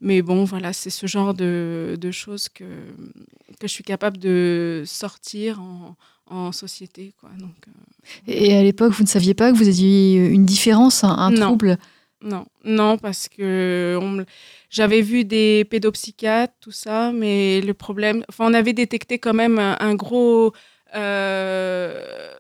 Mais 0.01 0.23
bon, 0.23 0.45
voilà, 0.45 0.73
c'est 0.73 0.91
ce 0.91 1.07
genre 1.07 1.35
de, 1.35 1.97
de 2.01 2.11
choses 2.11 2.49
que, 2.49 2.65
que 2.65 3.67
je 3.69 3.73
suis 3.73 3.85
capable 3.85 4.19
de 4.19 4.83
sortir 4.87 5.61
en, 5.61 5.97
en 6.27 6.53
société. 6.53 7.15
Quoi. 7.21 7.31
Donc, 7.39 7.55
euh, 7.69 8.33
Et 8.33 8.57
à 8.57 8.63
l'époque, 8.63 8.93
vous 8.93 9.05
ne 9.05 9.09
saviez 9.09 9.35
pas 9.35 9.53
que 9.53 9.57
vous 9.57 9.69
aviez 9.69 10.27
une 10.27 10.45
différence, 10.45 11.05
un, 11.05 11.17
un 11.17 11.33
trouble 11.35 11.79
Non, 12.21 12.47
non, 12.65 12.99
parce 12.99 13.29
que 13.29 14.25
j'avais 14.71 15.03
vu 15.03 15.25
des 15.25 15.65
pédopsychiatres, 15.65 16.55
tout 16.61 16.73
ça, 16.73 17.13
mais 17.13 17.61
le 17.61 17.75
problème, 17.75 18.25
enfin, 18.29 18.47
on 18.51 18.55
avait 18.55 18.73
détecté 18.73 19.21
quand 19.21 19.35
même 19.35 19.59
un, 19.61 19.77
un 19.79 19.95
gros, 19.95 20.53
euh, 20.97 22.35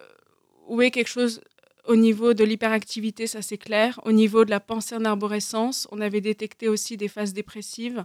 oui, 0.67 0.91
quelque 0.91 1.09
chose 1.09 1.41
au 1.87 1.95
niveau 1.97 2.35
de 2.35 2.43
l'hyperactivité, 2.45 3.27
ça 3.29 3.41
c'est 3.41 3.57
clair. 3.57 4.01
Au 4.05 4.11
niveau 4.13 4.45
de 4.45 4.51
la 4.51 4.59
pensée 4.61 4.97
en 4.97 5.05
arborescence, 5.05 5.87
on 5.93 6.01
avait 6.01 6.21
détecté 6.21 6.69
aussi 6.69 6.97
des 6.97 7.09
phases 7.09 7.33
dépressives. 7.33 8.05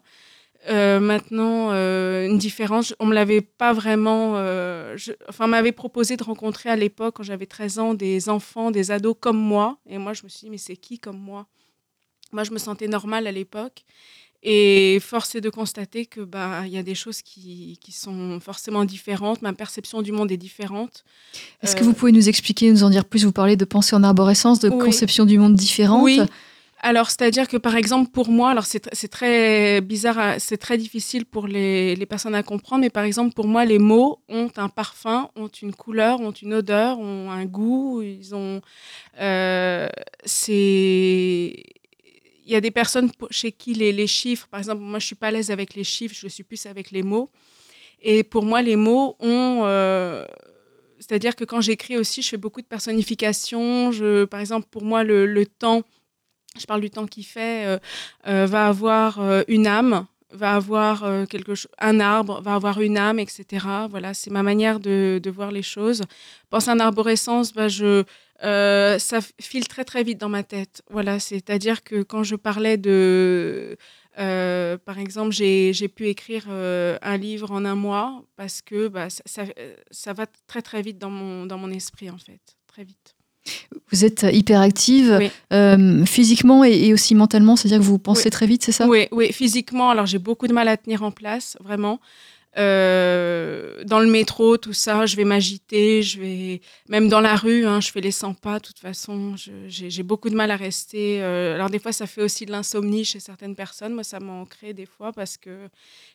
Euh, 0.69 0.99
maintenant, 1.01 1.71
euh, 1.71 2.25
une 2.25 2.37
différence, 2.37 2.93
on 2.99 3.05
me 3.05 3.13
l'avait 3.13 3.41
pas 3.41 3.73
vraiment. 3.73 4.33
euh, 4.37 4.95
je- 4.95 5.11
enfin, 5.27 5.45
on 5.45 5.49
m'avait 5.49 5.71
proposé 5.73 6.15
de 6.15 6.23
rencontrer 6.23 6.69
à 6.69 6.75
l'époque, 6.77 7.15
quand 7.17 7.23
j'avais 7.23 7.45
13 7.45 7.79
ans, 7.79 7.93
des 7.93 8.29
enfants, 8.29 8.71
des 8.71 8.89
ados 8.91 9.15
comme 9.19 9.37
moi. 9.37 9.77
Et 9.89 9.97
moi, 9.97 10.13
je 10.13 10.23
me 10.23 10.29
suis 10.29 10.45
dit, 10.45 10.49
mais 10.49 10.57
c'est 10.57 10.77
qui 10.77 10.99
comme 10.99 11.17
moi? 11.19 11.47
Moi, 12.31 12.43
je 12.45 12.51
me 12.51 12.57
sentais 12.57 12.87
normale 12.87 13.27
à 13.27 13.31
l'époque. 13.31 13.83
Et 14.45 14.99
force 15.01 15.35
est 15.35 15.41
de 15.41 15.49
constater 15.49 16.05
que 16.05 16.19
bah 16.19 16.63
il 16.65 16.73
y 16.73 16.77
a 16.77 16.83
des 16.83 16.95
choses 16.95 17.21
qui, 17.21 17.77
qui 17.81 17.93
sont 17.93 18.39
forcément 18.41 18.83
différentes. 18.83 19.41
Ma 19.41 19.53
perception 19.53 20.01
du 20.01 20.11
monde 20.11 20.31
est 20.33 20.37
différente. 20.37 21.05
Est-ce 21.61 21.77
que 21.77 21.83
vous 21.85 21.93
pouvez 21.93 22.11
nous 22.11 22.27
expliquer, 22.27 22.69
nous 22.69 22.83
en 22.83 22.89
dire 22.89 23.05
plus? 23.05 23.23
Vous 23.23 23.31
parlez 23.31 23.55
de 23.55 23.63
pensée 23.63 23.95
en 23.95 24.03
arborescence, 24.03 24.59
de 24.59 24.67
Oui. 24.69 24.79
conception 24.79 25.23
du 25.25 25.37
monde 25.37 25.55
différente. 25.55 26.03
Oui. 26.03 26.19
Alors, 26.85 27.09
c'est-à-dire 27.09 27.47
que 27.47 27.55
par 27.55 27.77
exemple, 27.77 28.11
pour 28.11 28.27
moi, 28.27 28.49
alors 28.51 28.65
c'est 28.65 28.85
tr- 28.87 28.89
c'est 28.91 29.07
très 29.07 29.79
bizarre, 29.79 30.19
à- 30.19 30.39
c'est 30.39 30.57
très 30.57 30.77
difficile 30.77 31.25
pour 31.25 31.47
les, 31.47 31.95
les 31.95 32.05
personnes 32.05 32.35
à 32.35 32.43
comprendre, 32.43 32.81
mais 32.81 32.89
par 32.89 33.05
exemple, 33.05 33.33
pour 33.33 33.47
moi, 33.47 33.63
les 33.63 33.79
mots 33.79 34.19
ont 34.27 34.49
un 34.57 34.67
parfum, 34.67 35.29
ont 35.37 35.47
une 35.47 35.73
couleur, 35.73 36.19
ont 36.19 36.31
une 36.33 36.53
odeur, 36.55 36.99
ont 36.99 37.31
un 37.31 37.45
goût, 37.45 38.01
ils 38.01 38.35
ont. 38.35 38.59
euh, 39.21 39.87
c'est. 40.25 41.63
Il 42.45 42.51
y 42.51 42.55
a 42.55 42.61
des 42.61 42.71
personnes 42.71 43.09
chez 43.31 43.51
qui 43.53 43.73
les, 43.73 43.93
les 43.93 44.07
chiffres, 44.07 44.47
par 44.49 44.59
exemple, 44.59 44.81
moi, 44.81 44.99
je 44.99 45.05
suis 45.07 45.15
pas 45.15 45.27
à 45.27 45.31
l'aise 45.31 45.51
avec 45.51 45.75
les 45.75 45.83
chiffres, 45.85 46.15
je 46.17 46.27
suis 46.27 46.43
plus 46.43 46.65
avec 46.65 46.91
les 46.91 47.03
mots. 47.03 47.29
Et 48.01 48.23
pour 48.23 48.43
moi, 48.45 48.61
les 48.61 48.75
mots 48.75 49.15
ont. 49.19 49.61
euh, 49.65 50.25
c'est-à-dire 50.99 51.35
que 51.35 51.43
quand 51.45 51.61
j'écris 51.61 51.97
aussi, 51.97 52.21
je 52.21 52.29
fais 52.29 52.37
beaucoup 52.37 52.61
de 52.61 52.67
personnification. 52.67 53.91
Je, 53.91 54.25
par 54.25 54.39
exemple, 54.39 54.67
pour 54.71 54.83
moi, 54.83 55.03
le, 55.03 55.25
le 55.25 55.45
temps, 55.45 55.83
je 56.59 56.65
parle 56.65 56.81
du 56.81 56.89
temps 56.89 57.07
qui 57.07 57.23
fait, 57.23 57.65
euh, 57.65 57.77
euh, 58.27 58.45
va 58.45 58.67
avoir 58.67 59.19
euh, 59.19 59.41
une 59.47 59.67
âme, 59.67 60.05
va 60.31 60.55
avoir 60.55 61.27
quelque 61.27 61.53
un 61.77 61.99
arbre 61.99 62.41
va 62.41 62.55
avoir 62.55 62.81
une 62.81 62.97
âme, 62.97 63.19
etc. 63.19 63.67
Voilà, 63.87 64.15
c'est 64.15 64.31
ma 64.31 64.41
manière 64.41 64.79
de, 64.79 65.21
voir 65.29 65.51
les 65.51 65.61
choses. 65.61 66.01
Pense 66.49 66.67
en 66.67 66.79
arborescence, 66.79 67.53
bah, 67.53 67.67
je, 67.67 68.03
ça 68.41 69.19
file 69.39 69.67
très 69.67 69.85
très 69.85 70.03
vite 70.03 70.17
dans 70.19 70.29
ma 70.29 70.41
tête. 70.41 70.81
Voilà, 70.89 71.19
c'est-à-dire 71.19 71.83
que 71.83 72.01
quand 72.01 72.23
je 72.23 72.35
parlais 72.35 72.77
de, 72.77 73.77
par 74.15 74.97
exemple, 74.97 75.33
j'ai 75.33 75.87
pu 75.87 76.07
écrire 76.07 76.49
un 76.49 77.17
livre 77.17 77.51
en 77.51 77.63
un 77.63 77.75
mois 77.75 78.23
parce 78.35 78.63
que 78.63 78.87
bah, 78.87 79.11
ça, 79.11 79.21
ça, 79.27 79.43
ça 79.91 80.13
va 80.13 80.25
très 80.47 80.63
très 80.63 80.81
vite 80.81 80.97
dans 80.97 81.11
mon, 81.11 81.45
dans 81.45 81.59
mon 81.59 81.69
esprit 81.69 82.09
en 82.09 82.17
fait, 82.17 82.57
très 82.65 82.83
vite. 82.83 83.15
Vous 83.91 84.05
êtes 84.05 84.25
hyperactive 84.31 85.17
Oui. 85.19 85.29
euh, 85.51 86.05
physiquement 86.05 86.63
et, 86.63 86.71
et 86.87 86.93
aussi 86.93 87.13
mentalement, 87.15 87.55
c'est-à-dire 87.55 87.79
que 87.79 87.83
vous 87.83 87.99
pensez 87.99 88.25
Oui. 88.25 88.31
très 88.31 88.47
vite, 88.47 88.63
c'est 88.63 88.71
ça? 88.71 88.87
Oui, 88.87 89.07
oui, 89.11 89.31
physiquement, 89.31 89.89
alors 89.89 90.05
j'ai 90.05 90.17
beaucoup 90.17 90.47
de 90.47 90.53
mal 90.53 90.67
à 90.67 90.77
tenir 90.77 91.03
en 91.03 91.11
place, 91.11 91.57
vraiment. 91.63 91.99
Euh, 92.55 93.83
dans 93.85 93.99
le 93.99 94.07
métro, 94.07 94.57
tout 94.57 94.73
ça, 94.73 95.05
je 95.05 95.15
vais 95.15 95.23
m'agiter, 95.23 96.03
je 96.03 96.19
vais 96.19 96.61
même 96.87 97.09
dans 97.09 97.19
la 97.19 97.35
rue, 97.35 97.65
hein, 97.65 97.81
je 97.81 97.91
fais 97.91 98.01
les 98.01 98.11
100 98.11 98.35
pas. 98.35 98.59
De 98.59 98.65
toute 98.65 98.79
façon, 98.79 99.33
j'ai 99.67 100.03
beaucoup 100.03 100.29
de 100.29 100.35
mal 100.35 100.51
à 100.51 100.55
rester. 100.55 101.19
euh, 101.21 101.55
alors 101.55 101.69
des 101.69 101.79
fois, 101.79 101.91
ça 101.91 102.05
fait 102.05 102.21
aussi 102.21 102.45
de 102.45 102.51
l'insomnie 102.51 103.05
chez 103.05 103.19
certaines 103.19 103.55
personnes. 103.55 103.93
Moi, 103.93 104.03
ça 104.03 104.19
m'en 104.19 104.45
crée 104.45 104.73
des 104.73 104.85
fois 104.85 105.11
parce 105.11 105.37
que 105.37 105.67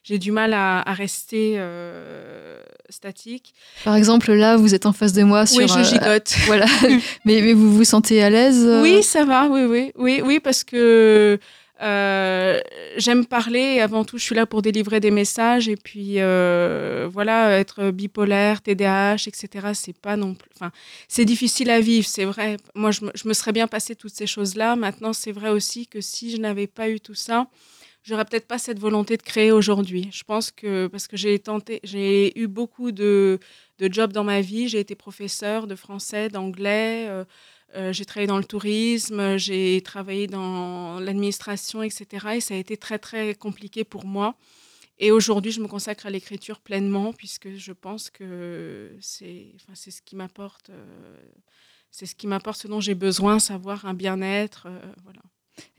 j'ai 0.04 0.18
du 0.18 0.30
mal 0.30 0.52
à, 0.54 0.80
à 0.88 0.92
rester 0.92 1.54
euh, 1.56 2.62
statique. 2.88 3.52
Par 3.84 3.96
exemple, 3.96 4.32
là, 4.32 4.56
vous 4.56 4.74
êtes 4.74 4.86
en 4.86 4.92
face 4.92 5.12
de 5.12 5.24
moi 5.24 5.44
sur. 5.44 5.58
oui, 5.62 5.66
je 5.68 5.82
gigote. 5.82 6.34
voilà. 6.46 6.66
mais, 7.24 7.40
mais 7.42 7.52
vous 7.52 7.72
vous 7.72 7.84
sentez 7.84 8.22
à 8.22 8.30
l'aise 8.30 8.64
Oui, 8.82 9.02
ça 9.02 9.24
va, 9.24 9.48
oui, 9.48 9.64
oui, 9.64 9.92
oui, 9.96 10.22
oui, 10.24 10.40
parce 10.40 10.62
que 10.62 11.38
euh, 11.80 12.60
j'aime 12.96 13.24
parler. 13.26 13.80
Avant 13.80 14.04
tout, 14.04 14.18
je 14.18 14.24
suis 14.24 14.34
là 14.34 14.46
pour 14.46 14.62
délivrer 14.62 15.00
des 15.00 15.10
messages 15.10 15.68
et 15.68 15.76
puis 15.76 16.14
euh, 16.20 17.08
voilà, 17.12 17.58
être 17.58 17.90
bipolaire, 17.90 18.62
TDAH, 18.62 19.26
etc. 19.28 19.68
C'est 19.74 19.96
pas 19.98 20.16
non 20.16 20.34
plus. 20.34 20.50
Enfin, 20.56 20.72
c'est 21.08 21.24
difficile 21.24 21.70
à 21.70 21.80
vivre, 21.80 22.06
c'est 22.06 22.24
vrai. 22.24 22.56
Moi, 22.74 22.90
je 22.90 23.04
me, 23.04 23.10
je 23.14 23.28
me 23.28 23.32
serais 23.32 23.52
bien 23.52 23.68
passé 23.68 23.94
toutes 23.94 24.14
ces 24.14 24.26
choses-là. 24.26 24.76
Maintenant, 24.76 25.12
c'est 25.12 25.32
vrai 25.32 25.50
aussi 25.50 25.86
que 25.86 26.00
si 26.00 26.30
je 26.30 26.38
n'avais 26.38 26.66
pas 26.66 26.88
eu 26.90 27.00
tout 27.00 27.14
ça, 27.14 27.46
j'aurais 28.02 28.24
peut-être 28.24 28.46
pas 28.48 28.58
cette 28.58 28.78
volonté 28.78 29.16
de 29.16 29.22
créer 29.22 29.52
aujourd'hui. 29.52 30.08
Je 30.12 30.24
pense 30.24 30.50
que 30.50 30.86
parce 30.88 31.06
que 31.06 31.16
j'ai 31.16 31.38
tenté, 31.38 31.80
j'ai 31.84 32.38
eu 32.38 32.46
beaucoup 32.48 32.92
de, 32.92 33.38
de 33.78 33.92
jobs 33.92 34.12
dans 34.12 34.24
ma 34.24 34.40
vie. 34.40 34.68
J'ai 34.68 34.80
été 34.80 34.94
professeur 34.94 35.66
de 35.66 35.74
français, 35.76 36.28
d'anglais. 36.28 37.06
euh, 37.08 37.24
euh, 37.74 37.92
j'ai 37.92 38.04
travaillé 38.04 38.26
dans 38.26 38.38
le 38.38 38.44
tourisme, 38.44 39.36
j'ai 39.36 39.82
travaillé 39.82 40.26
dans 40.26 41.00
l'administration, 41.00 41.82
etc. 41.82 42.26
Et 42.36 42.40
ça 42.40 42.54
a 42.54 42.56
été 42.56 42.76
très, 42.76 42.98
très 42.98 43.34
compliqué 43.34 43.84
pour 43.84 44.06
moi. 44.06 44.36
Et 44.98 45.10
aujourd'hui, 45.12 45.52
je 45.52 45.60
me 45.60 45.68
consacre 45.68 46.06
à 46.06 46.10
l'écriture 46.10 46.60
pleinement, 46.60 47.12
puisque 47.12 47.54
je 47.54 47.72
pense 47.72 48.10
que 48.10 48.96
c'est 49.00 49.52
enfin, 49.56 49.74
ce 49.74 50.02
qui 50.02 50.16
m'apporte, 50.16 50.70
euh, 50.70 51.16
c'est 51.90 52.06
ce 52.06 52.14
qui 52.14 52.26
m'apporte 52.26 52.58
ce 52.58 52.68
dont 52.68 52.80
j'ai 52.80 52.94
besoin, 52.94 53.38
savoir 53.38 53.86
un 53.86 53.94
bien-être. 53.94 54.66
euh, 54.66 54.80
voilà. 55.04 55.20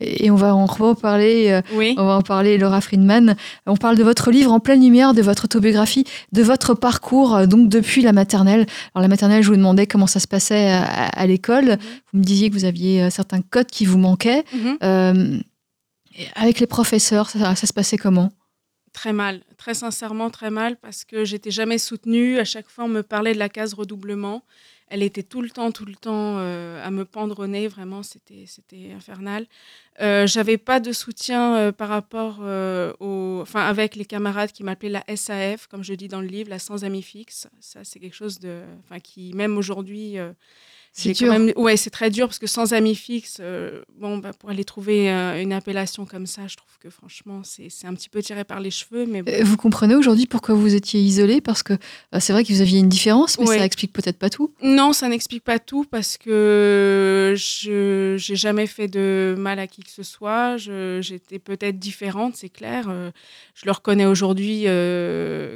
Et 0.00 0.30
on 0.30 0.34
va 0.34 0.54
en 0.54 0.66
reparler. 0.66 1.50
euh, 1.50 1.62
Oui. 1.74 1.94
On 1.98 2.04
va 2.06 2.16
en 2.16 2.22
parler, 2.22 2.58
Laura 2.58 2.80
Friedman. 2.80 3.36
On 3.66 3.76
parle 3.76 3.96
de 3.96 4.02
votre 4.04 4.30
livre 4.30 4.52
en 4.52 4.60
pleine 4.60 4.80
lumière, 4.82 5.14
de 5.14 5.22
votre 5.22 5.44
autobiographie, 5.44 6.04
de 6.32 6.42
votre 6.42 6.74
parcours, 6.74 7.34
euh, 7.36 7.46
donc 7.46 7.68
depuis 7.68 8.02
la 8.02 8.12
maternelle. 8.12 8.66
Alors 8.94 9.02
la 9.02 9.08
maternelle, 9.08 9.42
je 9.42 9.48
vous 9.48 9.56
demandais 9.56 9.86
comment 9.86 10.06
ça 10.06 10.20
se 10.20 10.26
passait 10.28 10.70
à, 10.70 10.84
à 10.84 11.26
l'école. 11.26 11.78
Vous 12.12 12.18
me 12.18 12.24
disiez 12.24 12.48
que 12.50 12.54
vous 12.54 12.64
aviez 12.64 13.02
euh, 13.04 13.10
certains 13.10 13.40
codes 13.42 13.66
qui 13.68 13.84
vous 13.84 13.98
manquaient. 13.98 14.44
Mhm. 14.52 14.78
Euh, 14.82 15.38
avec 16.34 16.60
les 16.60 16.66
professeurs, 16.66 17.30
ça, 17.30 17.54
ça 17.54 17.66
se 17.66 17.72
passait 17.72 17.96
comment? 17.96 18.30
Très 18.92 19.12
mal, 19.12 19.42
très 19.56 19.74
sincèrement 19.74 20.30
très 20.30 20.50
mal, 20.50 20.76
parce 20.76 21.04
que 21.04 21.24
j'étais 21.24 21.52
jamais 21.52 21.78
soutenue. 21.78 22.38
À 22.38 22.44
chaque 22.44 22.68
fois, 22.68 22.84
on 22.84 22.88
me 22.88 23.02
parlait 23.02 23.32
de 23.34 23.38
la 23.38 23.48
case 23.48 23.72
redoublement. 23.74 24.42
Elle 24.90 25.04
était 25.04 25.22
tout 25.22 25.40
le 25.40 25.50
temps, 25.50 25.70
tout 25.70 25.84
le 25.84 25.94
temps 25.94 26.38
euh, 26.38 26.84
à 26.84 26.90
me 26.90 27.04
pendre 27.04 27.38
au 27.38 27.46
nez. 27.46 27.68
Vraiment, 27.68 28.02
c'était, 28.02 28.44
infernal. 28.94 29.46
Euh, 30.00 30.26
j'avais 30.26 30.58
pas 30.58 30.80
de 30.80 30.92
soutien 30.92 31.56
euh, 31.56 31.72
par 31.72 31.88
rapport 31.88 32.38
euh, 32.42 32.92
au, 33.00 33.38
enfin, 33.40 33.60
avec 33.60 33.94
les 33.94 34.04
camarades 34.04 34.50
qui 34.50 34.64
m'appelaient 34.64 35.02
la 35.06 35.16
SAF, 35.16 35.68
comme 35.68 35.84
je 35.84 35.94
dis 35.94 36.08
dans 36.08 36.20
le 36.20 36.26
livre, 36.26 36.50
la 36.50 36.58
sans 36.58 36.84
amis 36.84 37.02
fixe. 37.02 37.48
Ça, 37.60 37.80
c'est 37.84 38.00
quelque 38.00 38.16
chose 38.16 38.40
de, 38.40 38.62
enfin, 38.84 38.98
qui 38.98 39.32
même 39.32 39.56
aujourd'hui. 39.56 40.16
C'est 40.92 41.12
dur. 41.12 41.32
même- 41.32 41.52
ouais, 41.56 41.76
c'est 41.76 41.88
très 41.90 42.10
dur 42.10 42.26
parce 42.26 42.38
que 42.40 42.46
sans 42.48 42.72
amis 42.74 42.94
fixes, 42.96 43.38
euh, 43.40 43.80
bon, 43.96 44.18
bah, 44.18 44.32
pour 44.38 44.50
aller 44.50 44.64
trouver 44.64 45.08
euh, 45.10 45.40
une 45.40 45.52
appellation 45.52 46.04
comme 46.04 46.26
ça, 46.26 46.42
je 46.48 46.56
trouve 46.56 46.76
que 46.80 46.90
franchement, 46.90 47.42
c'est 47.44 47.70
un 47.86 47.94
petit 47.94 48.08
peu 48.08 48.20
tiré 48.22 48.42
par 48.44 48.58
les 48.60 48.70
cheveux. 48.72 49.06
Mais 49.06 49.22
bon. 49.22 49.30
Euh, 49.32 49.44
Vous 49.44 49.56
comprenez 49.56 49.94
aujourd'hui 49.94 50.26
pourquoi 50.26 50.54
vous 50.56 50.74
étiez 50.74 51.00
isolé 51.00 51.40
Parce 51.40 51.62
que 51.62 51.74
euh, 51.74 52.18
c'est 52.20 52.32
vrai 52.32 52.42
que 52.44 52.52
vous 52.52 52.60
aviez 52.60 52.80
une 52.80 52.88
différence, 52.88 53.38
mais 53.38 53.46
Ouais. 53.48 53.58
ça 53.58 53.64
explique 53.64 53.92
peut-être 53.92 54.18
pas 54.18 54.30
tout. 54.30 54.52
Non, 54.62 54.92
ça 54.92 55.08
n'explique 55.08 55.44
pas 55.44 55.58
tout 55.60 55.84
parce 55.88 56.18
que 56.18 57.34
je 57.36 58.16
j'ai 58.18 58.36
jamais 58.36 58.66
fait 58.66 58.88
de 58.88 59.34
mal 59.38 59.58
à 59.60 59.66
qui 59.66 59.82
que 59.82 59.90
ce 59.90 60.02
soit. 60.02 60.56
J'étais 60.56 61.38
peut-être 61.38 61.78
différente, 61.78 62.34
c'est 62.36 62.48
clair. 62.48 62.86
Euh, 62.88 63.10
je 63.54 63.64
le 63.66 63.72
reconnais 63.72 64.06
aujourd'hui, 64.06 64.62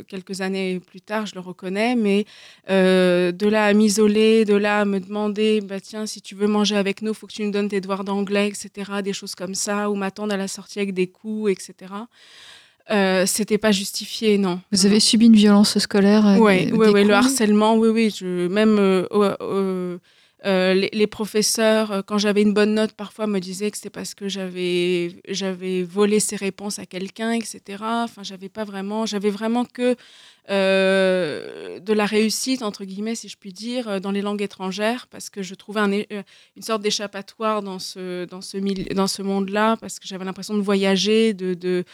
quelques 0.08 0.40
années 0.40 0.80
plus 0.80 1.00
tard, 1.00 1.26
je 1.26 1.34
le 1.34 1.40
reconnais. 1.40 1.96
Mais 1.96 2.24
de 2.68 3.48
là 3.48 3.66
à 3.66 3.72
m'isoler, 3.72 4.44
de 4.44 4.54
là 4.54 4.80
à 4.80 4.84
me 4.84 5.00
demander, 5.00 5.23
bah 5.30 5.80
tiens, 5.80 6.06
si 6.06 6.20
tu 6.20 6.34
veux 6.34 6.46
manger 6.46 6.76
avec 6.76 7.02
nous, 7.02 7.14
faut 7.14 7.26
que 7.26 7.32
tu 7.32 7.44
nous 7.44 7.50
donnes 7.50 7.68
tes 7.68 7.80
devoirs 7.80 8.04
d'anglais, 8.04 8.48
etc. 8.48 8.92
Des 9.02 9.12
choses 9.12 9.34
comme 9.34 9.54
ça, 9.54 9.90
ou 9.90 9.94
m'attendre 9.94 10.32
à 10.34 10.36
la 10.36 10.48
sortie 10.48 10.78
avec 10.78 10.94
des 10.94 11.06
coups, 11.06 11.52
etc. 11.52 11.92
Euh, 12.90 13.24
C'était 13.26 13.58
pas 13.58 13.72
justifié, 13.72 14.38
non. 14.38 14.60
Vous 14.72 14.86
avez 14.86 15.00
subi 15.00 15.26
une 15.26 15.36
violence 15.36 15.78
scolaire 15.78 16.36
Oui, 16.38 16.70
oui, 16.72 17.04
le 17.04 17.14
harcèlement, 17.14 17.76
oui, 17.76 17.88
oui. 17.88 18.14
Je, 18.16 18.48
même 18.48 18.76
euh, 18.78 19.06
euh, 19.12 19.98
euh, 20.44 20.74
les, 20.74 21.06
professeurs, 21.06 21.90
euh, 21.90 22.02
quand 22.02 22.18
j'avais 22.18 22.42
une 22.42 22.52
bonne 22.52 22.74
note, 22.74 22.92
parfois 22.92 23.26
me 23.26 23.38
disaient 23.38 23.70
que 23.70 23.78
c'était 23.78 23.88
parce 23.88 24.14
que 24.14 24.28
j'avais 24.28 25.82
volé 25.82 26.20
ses 26.20 26.36
réponses 26.36 26.78
à 26.78 26.84
quelqu'un, 26.84 27.32
etc. 27.32 27.60
Enfin, 27.80 28.22
j'avais 28.22 28.50
pas 28.50 28.64
vraiment, 28.64 29.06
j'avais 29.06 29.30
vraiment 29.30 29.64
que 29.64 29.96
euh, 30.50 31.80
de 31.80 31.92
la 31.94 32.04
réussite 32.04 32.62
entre 32.62 32.84
guillemets, 32.84 33.14
si 33.14 33.30
je 33.30 33.38
puis 33.38 33.54
dire, 33.54 34.02
dans 34.02 34.10
les 34.10 34.20
langues 34.20 34.42
étrangères, 34.42 35.06
parce 35.06 35.30
que 35.30 35.42
je 35.42 35.54
trouvais 35.54 35.80
une 36.56 36.62
sorte 36.62 36.82
d'échappatoire 36.82 37.62
dans 37.62 37.78
ce 37.78 39.22
monde-là, 39.22 39.78
parce 39.78 39.98
que 39.98 40.06
j'avais 40.06 40.26
l'impression 40.26 40.54
de 40.54 40.62
voyager, 40.62 41.32
de, 41.32 41.84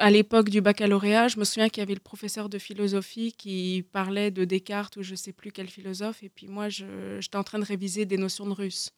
à 0.00 0.10
l'époque 0.10 0.48
du 0.48 0.60
baccalauréat, 0.62 1.28
je 1.28 1.38
me 1.38 1.44
souviens 1.44 1.68
qu'il 1.68 1.82
y 1.82 1.84
avait 1.84 1.94
le 1.94 2.00
professeur 2.00 2.48
de 2.48 2.58
philosophie 2.58 3.32
qui 3.32 3.84
parlait 3.92 4.30
de 4.30 4.44
Descartes 4.44 4.96
ou 4.96 5.02
je 5.02 5.14
sais 5.14 5.32
plus 5.32 5.52
quel 5.52 5.68
philosophe, 5.68 6.22
et 6.22 6.30
puis 6.30 6.48
moi, 6.48 6.68
j'étais 6.70 7.36
en 7.36 7.44
train 7.44 7.58
de 7.58 7.64
réviser 7.64 8.06
des 8.06 8.16
notions 8.16 8.46
de 8.46 8.54
russe. 8.54 8.90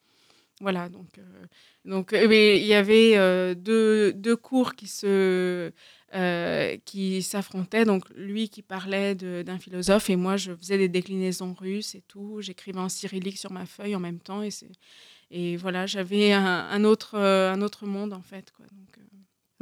Voilà, 0.60 0.88
donc, 0.88 1.18
euh, 1.18 1.22
donc 1.84 2.12
euh, 2.12 2.32
il 2.32 2.64
y 2.64 2.74
avait 2.74 3.16
euh, 3.16 3.54
deux, 3.54 4.36
cours 4.36 4.74
qui 4.74 4.86
se 4.86 5.72
qui 6.84 7.22
s'affrontaient. 7.22 7.84
Donc 7.84 8.04
lui 8.14 8.48
qui 8.48 8.62
parlait 8.62 9.14
d'un 9.14 9.58
philosophe 9.58 10.10
et 10.10 10.16
moi 10.16 10.36
je 10.36 10.54
faisais 10.54 10.78
des 10.78 10.88
déclinaisons 10.88 11.54
russes 11.54 11.94
et 11.96 12.02
tout. 12.06 12.40
J'écrivais 12.40 12.78
en 12.78 12.88
cyrillique 12.88 13.38
sur 13.38 13.50
ma 13.50 13.66
feuille 13.66 13.96
en 13.96 14.00
même 14.00 14.20
temps 14.20 14.42
et 14.42 14.50
et 15.34 15.56
voilà, 15.56 15.86
j'avais 15.86 16.32
un, 16.32 16.84
autre 16.84 17.18
un 17.18 17.60
autre 17.62 17.86
monde 17.86 18.12
en 18.12 18.20
fait 18.20 18.52
quoi. 18.52 18.66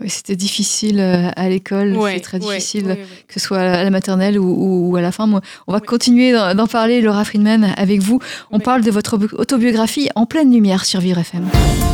Oui, 0.00 0.08
c'était 0.08 0.36
difficile 0.36 0.98
euh, 1.00 1.28
à 1.36 1.48
l'école, 1.48 1.96
ouais, 1.96 2.14
c'est 2.14 2.20
très 2.20 2.38
difficile, 2.38 2.84
ouais, 2.86 2.92
ouais. 2.92 3.06
que 3.28 3.34
ce 3.34 3.40
soit 3.40 3.58
à 3.58 3.84
la 3.84 3.90
maternelle 3.90 4.38
ou, 4.38 4.44
ou- 4.44 4.90
ou 4.90 4.96
à 4.96 5.00
la 5.02 5.12
fin. 5.12 5.26
Moi, 5.26 5.40
on 5.66 5.72
va 5.72 5.80
continuer 5.80 6.32
d'en 6.32 6.66
parler, 6.66 7.00
Laura 7.00 7.24
Friedman, 7.24 7.74
avec 7.76 8.00
vous. 8.00 8.18
On 8.50 8.60
parle 8.60 8.82
de 8.82 8.90
votre 8.90 9.16
auto- 9.16 9.36
autobiographie 9.38 10.08
en 10.14 10.26
pleine 10.26 10.52
lumière 10.52 10.84
sur 10.84 11.00
Vivre 11.00 11.18
FM. 11.18 11.46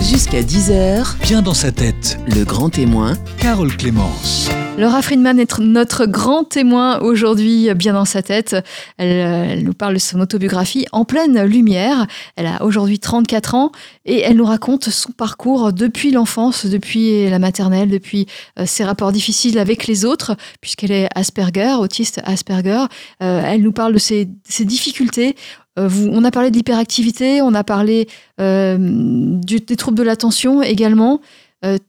Jusqu'à 0.03 0.43
10h, 0.43 1.17
Bien 1.23 1.43
dans 1.43 1.55
sa 1.55 1.73
tête, 1.73 2.19
le 2.29 2.45
grand 2.45 2.71
témoin, 2.71 3.15
Carole 3.41 3.77
Clémence. 3.77 4.49
Laura 4.79 5.01
Friedman 5.01 5.41
est 5.41 5.59
notre 5.59 6.05
grand 6.05 6.45
témoin 6.45 6.99
aujourd'hui, 7.01 7.73
bien 7.75 7.95
dans 7.95 8.05
sa 8.05 8.21
tête. 8.23 8.55
Elle, 8.99 9.09
euh, 9.27 9.47
elle 9.53 9.65
nous 9.65 9.73
parle 9.73 9.95
de 9.95 9.99
son 9.99 10.21
autobiographie 10.21 10.85
en 10.93 11.07
pleine 11.07 11.43
lumière. 11.45 12.07
Elle 12.37 12.45
a 12.47 12.63
aujourd'hui 12.63 12.99
34 12.99 13.55
ans 13.55 13.73
et 14.05 14.21
elle 14.21 14.37
nous 14.37 14.45
raconte 14.45 14.91
son 14.91 15.13
parcours 15.13 15.73
depuis 15.73 16.11
l'enfance, 16.11 16.67
depuis 16.67 17.29
la 17.31 17.39
maternelle, 17.39 17.89
depuis 17.97 18.27
euh, 18.59 18.67
ses 18.67 18.85
rapports 18.85 19.13
difficiles 19.13 19.59
avec 19.59 19.87
les 19.87 20.05
autres, 20.05 20.37
puisqu'elle 20.61 20.93
est 20.93 21.09
Asperger, 21.15 21.75
autiste 21.79 22.21
Asperger. 22.25 22.85
Euh, 23.23 23.43
elle 23.45 23.63
nous 23.63 23.73
parle 23.73 23.95
de 23.95 23.99
ses, 23.99 24.27
difficultés. 24.61 25.37
Euh, 25.79 25.89
on 26.11 26.25
a 26.25 26.31
parlé 26.31 26.51
de 26.51 26.57
l'hyperactivité, 26.57 27.43
on 27.43 27.55
a 27.55 27.65
parlé 27.65 28.09
des 28.39 29.77
troubles 29.77 29.99
de 29.99 30.03
l'attention 30.03 30.63
également. 30.63 31.21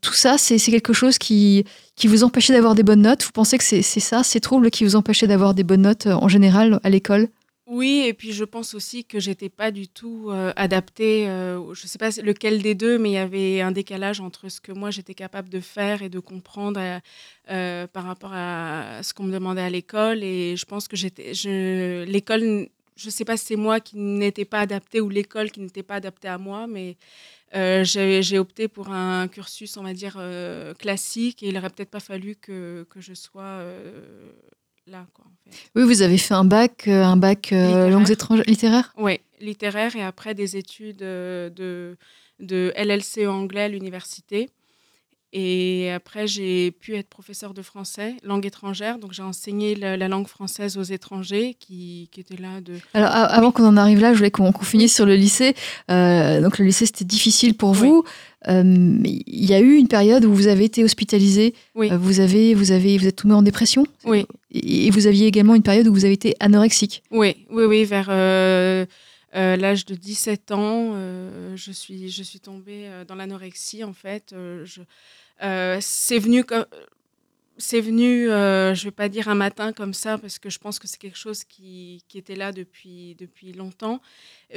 Tout 0.02 0.14
ça, 0.14 0.38
c'est 0.40 0.58
quelque 0.58 0.94
chose 0.94 1.20
qui, 1.20 1.64
qui 1.96 2.08
vous 2.08 2.24
empêchait 2.24 2.54
d'avoir 2.54 2.74
des 2.74 2.82
bonnes 2.82 3.04
notes 3.04 3.24
Vous 3.24 3.32
pensez 3.32 3.60
que 3.60 3.64
c'est 3.64 3.82
ça, 3.84 4.24
ces 4.24 4.40
troubles 4.40 4.72
qui 4.72 4.84
vous 4.84 4.96
empêchaient 4.96 5.28
d'avoir 5.28 5.54
des 5.54 5.64
bonnes 5.64 5.84
notes 5.84 6.08
en 6.08 6.28
général 6.28 6.80
à 6.84 6.90
l'école? 6.90 7.28
Oui, 7.70 8.04
et 8.08 8.14
puis 8.14 8.32
je 8.32 8.46
pense 8.46 8.74
aussi 8.74 9.04
que 9.04 9.20
j'étais 9.20 9.50
pas 9.50 9.72
du 9.72 9.90
tout 9.90 10.28
euh, 10.32 10.54
adaptée. 10.56 11.28
euh, 11.28 11.74
je 11.74 11.86
sais 11.86 11.98
pas 11.98 12.12
lequel 12.24 12.62
des 12.62 12.76
deux, 12.76 12.98
mais 12.98 13.10
il 13.10 13.14
y 13.14 13.18
avait 13.18 13.60
un 13.60 13.74
décalage 13.74 14.22
entre 14.22 14.48
ce 14.48 14.62
que 14.62 14.72
moi 14.72 14.90
j'étais 14.90 15.14
capable 15.14 15.50
de 15.50 15.60
faire 15.60 16.02
et 16.02 16.08
de 16.08 16.20
comprendre 16.20 16.80
euh, 16.80 17.00
euh, 17.52 17.86
par 17.88 18.06
rapport 18.06 18.32
à 18.34 19.04
ce 19.04 19.14
qu'on 19.14 19.24
me 19.24 19.34
demandait 19.34 19.62
à 19.62 19.70
l'école. 19.70 20.24
Et 20.24 20.56
je 20.56 20.64
pense 20.66 20.88
que 20.88 20.96
j'étais, 20.96 21.34
je, 21.34 22.06
l'école, 22.06 22.70
je 22.96 23.10
sais 23.10 23.26
pas 23.26 23.36
si 23.36 23.48
c'est 23.48 23.56
moi 23.58 23.82
qui 23.82 23.98
n'étais 23.98 24.46
pas 24.46 24.62
adaptée 24.62 25.02
ou 25.02 25.10
l'école 25.10 25.52
qui 25.52 25.60
n'était 25.60 25.84
pas 25.84 25.96
adaptée 25.96 26.30
à 26.30 26.38
moi, 26.38 26.68
mais 26.68 26.96
j'ai 27.54 28.24
j'ai 28.24 28.40
opté 28.40 28.68
pour 28.70 28.90
un 28.92 29.28
cursus, 29.28 29.78
on 29.78 29.84
va 29.84 29.94
dire, 29.94 30.18
classique. 30.80 31.44
Et 31.44 31.50
il 31.50 31.58
aurait 31.58 31.70
peut-être 31.70 31.92
pas 31.92 32.00
fallu 32.02 32.36
que, 32.36 32.86
que 32.90 33.02
je 33.02 33.14
sois 33.14 33.62
là, 34.88 35.06
quoi. 35.14 35.26
En 35.26 35.52
fait. 35.52 35.58
Oui, 35.76 35.84
vous 35.84 36.02
avez 36.02 36.18
fait 36.18 36.34
un 36.34 36.46
bac, 36.46 36.88
euh, 36.88 37.04
un 37.04 37.18
bac 37.18 37.52
euh, 37.54 37.90
langues 37.90 38.10
étrangères, 38.10 38.46
littéraire 38.48 38.94
Oui, 38.98 39.20
littéraire 39.40 39.96
et 39.96 40.04
après 40.04 40.34
des 40.34 40.58
études 40.58 41.02
euh, 41.02 41.50
de, 41.50 41.98
de 42.40 42.74
LLC 42.76 43.28
anglais 43.28 43.64
à 43.64 43.68
l'université. 43.68 44.50
Et 45.34 45.92
après, 45.92 46.26
j'ai 46.26 46.72
pu 46.72 46.96
être 46.96 47.10
professeur 47.10 47.54
de 47.54 47.62
français, 47.62 48.16
langue 48.24 48.46
étrangère. 48.46 48.98
Donc, 48.98 49.12
j'ai 49.14 49.24
enseigné 49.24 49.76
la, 49.76 49.98
la 49.98 50.08
langue 50.08 50.28
française 50.28 50.78
aux 50.78 50.84
étrangers 50.84 51.56
qui, 51.60 52.08
qui 52.12 52.22
étaient 52.22 52.42
là 52.42 52.62
de. 52.62 52.76
Alors, 52.94 53.10
avant 53.12 53.52
qu'on 53.52 53.66
en 53.66 53.76
arrive 53.78 54.00
là, 54.00 54.14
je 54.14 54.18
voulais 54.20 54.32
qu'on 54.32 54.54
finisse 54.54 54.96
sur 54.96 55.06
le 55.06 55.16
lycée. 55.16 55.54
Euh, 55.92 56.42
donc, 56.42 56.58
le 56.60 56.66
lycée, 56.66 56.86
c'était 56.86 57.06
difficile 57.06 57.56
pour 57.56 57.72
Oui. 57.72 57.78
vous. 57.80 58.04
Euh, 58.48 58.64
il 59.04 59.46
y 59.46 59.54
a 59.54 59.60
eu 59.60 59.76
une 59.76 59.90
période 59.90 60.24
où 60.24 60.34
vous 60.34 60.48
avez 60.48 60.64
été 60.64 60.84
hospitalisé. 60.84 61.54
Oui. 61.76 61.92
Euh, 61.92 61.98
vous, 61.98 62.22
avez, 62.22 62.54
vous, 62.54 62.72
avez, 62.72 62.98
vous 62.98 63.08
êtes 63.08 63.18
tombé 63.18 63.34
en 63.34 63.42
dépression. 63.42 63.86
Oui. 64.06 64.26
Et, 64.52 64.88
et 64.88 64.90
vous 64.92 65.08
aviez 65.08 65.28
également 65.28 65.56
une 65.56 65.64
période 65.64 65.88
où 65.88 65.94
vous 65.94 66.06
avez 66.06 66.14
été 66.14 66.36
anorexique. 66.40 67.04
Oui, 67.12 67.36
oui, 67.52 67.66
oui, 67.66 67.84
vers 67.84 68.08
euh, 68.10 68.86
euh, 69.36 69.56
l'âge 69.58 69.86
de 69.86 69.96
17 69.96 70.52
ans, 70.52 70.92
euh, 70.94 71.56
je, 71.56 71.72
suis, 71.72 72.10
je 72.10 72.24
suis 72.24 72.40
tombée 72.40 72.88
euh, 72.88 73.04
dans 73.06 73.16
l'anorexie, 73.16 73.84
en 73.84 73.94
fait. 73.94 74.34
C'est 75.40 76.20
venu 76.20 76.44
comme. 76.44 76.66
C'est 77.60 77.82
venu, 77.82 78.28
je 78.28 78.84
vais 78.84 78.92
pas 78.92 79.10
dire 79.10 79.30
un 79.30 79.34
matin 79.34 79.74
comme 79.74 79.96
ça, 79.96 80.20
parce 80.20 80.38
que 80.38 80.48
je 80.48 80.60
pense 80.60 80.78
que 80.78 80.88
c'est 80.88 81.00
quelque 81.00 81.18
chose 81.18 81.44
qui, 81.44 82.04
qui 82.08 82.20
était 82.20 82.36
là 82.36 82.52
depuis, 82.52 83.16
depuis 83.18 83.52
longtemps. 83.52 84.00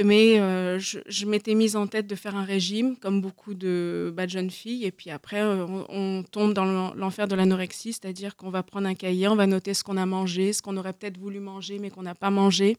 Mais 0.04 0.34
je, 0.78 1.24
m'étais 1.24 1.54
mise 1.54 1.76
en 1.76 1.86
tête 1.86 2.06
de 2.06 2.14
faire 2.14 2.36
un 2.36 2.44
régime, 2.44 2.96
comme 2.98 3.22
beaucoup 3.22 3.54
de, 3.54 4.12
bah, 4.14 4.26
jeunes 4.26 4.50
filles. 4.50 4.84
Et 4.84 4.92
puis 4.92 5.08
après, 5.08 5.42
on, 5.42 5.86
on 5.88 6.22
tombe 6.24 6.52
dans 6.52 6.66
l'en- 6.66 6.92
l'enfer 6.92 7.26
de 7.26 7.34
l'anorexie, 7.34 7.94
c'est-à-dire 7.94 8.36
qu'on 8.36 8.50
va 8.50 8.62
prendre 8.62 8.86
un 8.86 8.94
cahier, 8.94 9.28
on 9.28 9.36
va 9.36 9.46
noter 9.46 9.72
ce 9.72 9.82
qu'on 9.82 9.96
a 9.96 10.04
mangé, 10.04 10.52
ce 10.52 10.60
qu'on 10.60 10.76
aurait 10.76 10.92
peut-être 10.92 11.16
voulu 11.16 11.40
manger, 11.40 11.78
mais 11.78 11.88
qu'on 11.88 12.02
n'a 12.02 12.14
pas 12.14 12.28
mangé. 12.30 12.76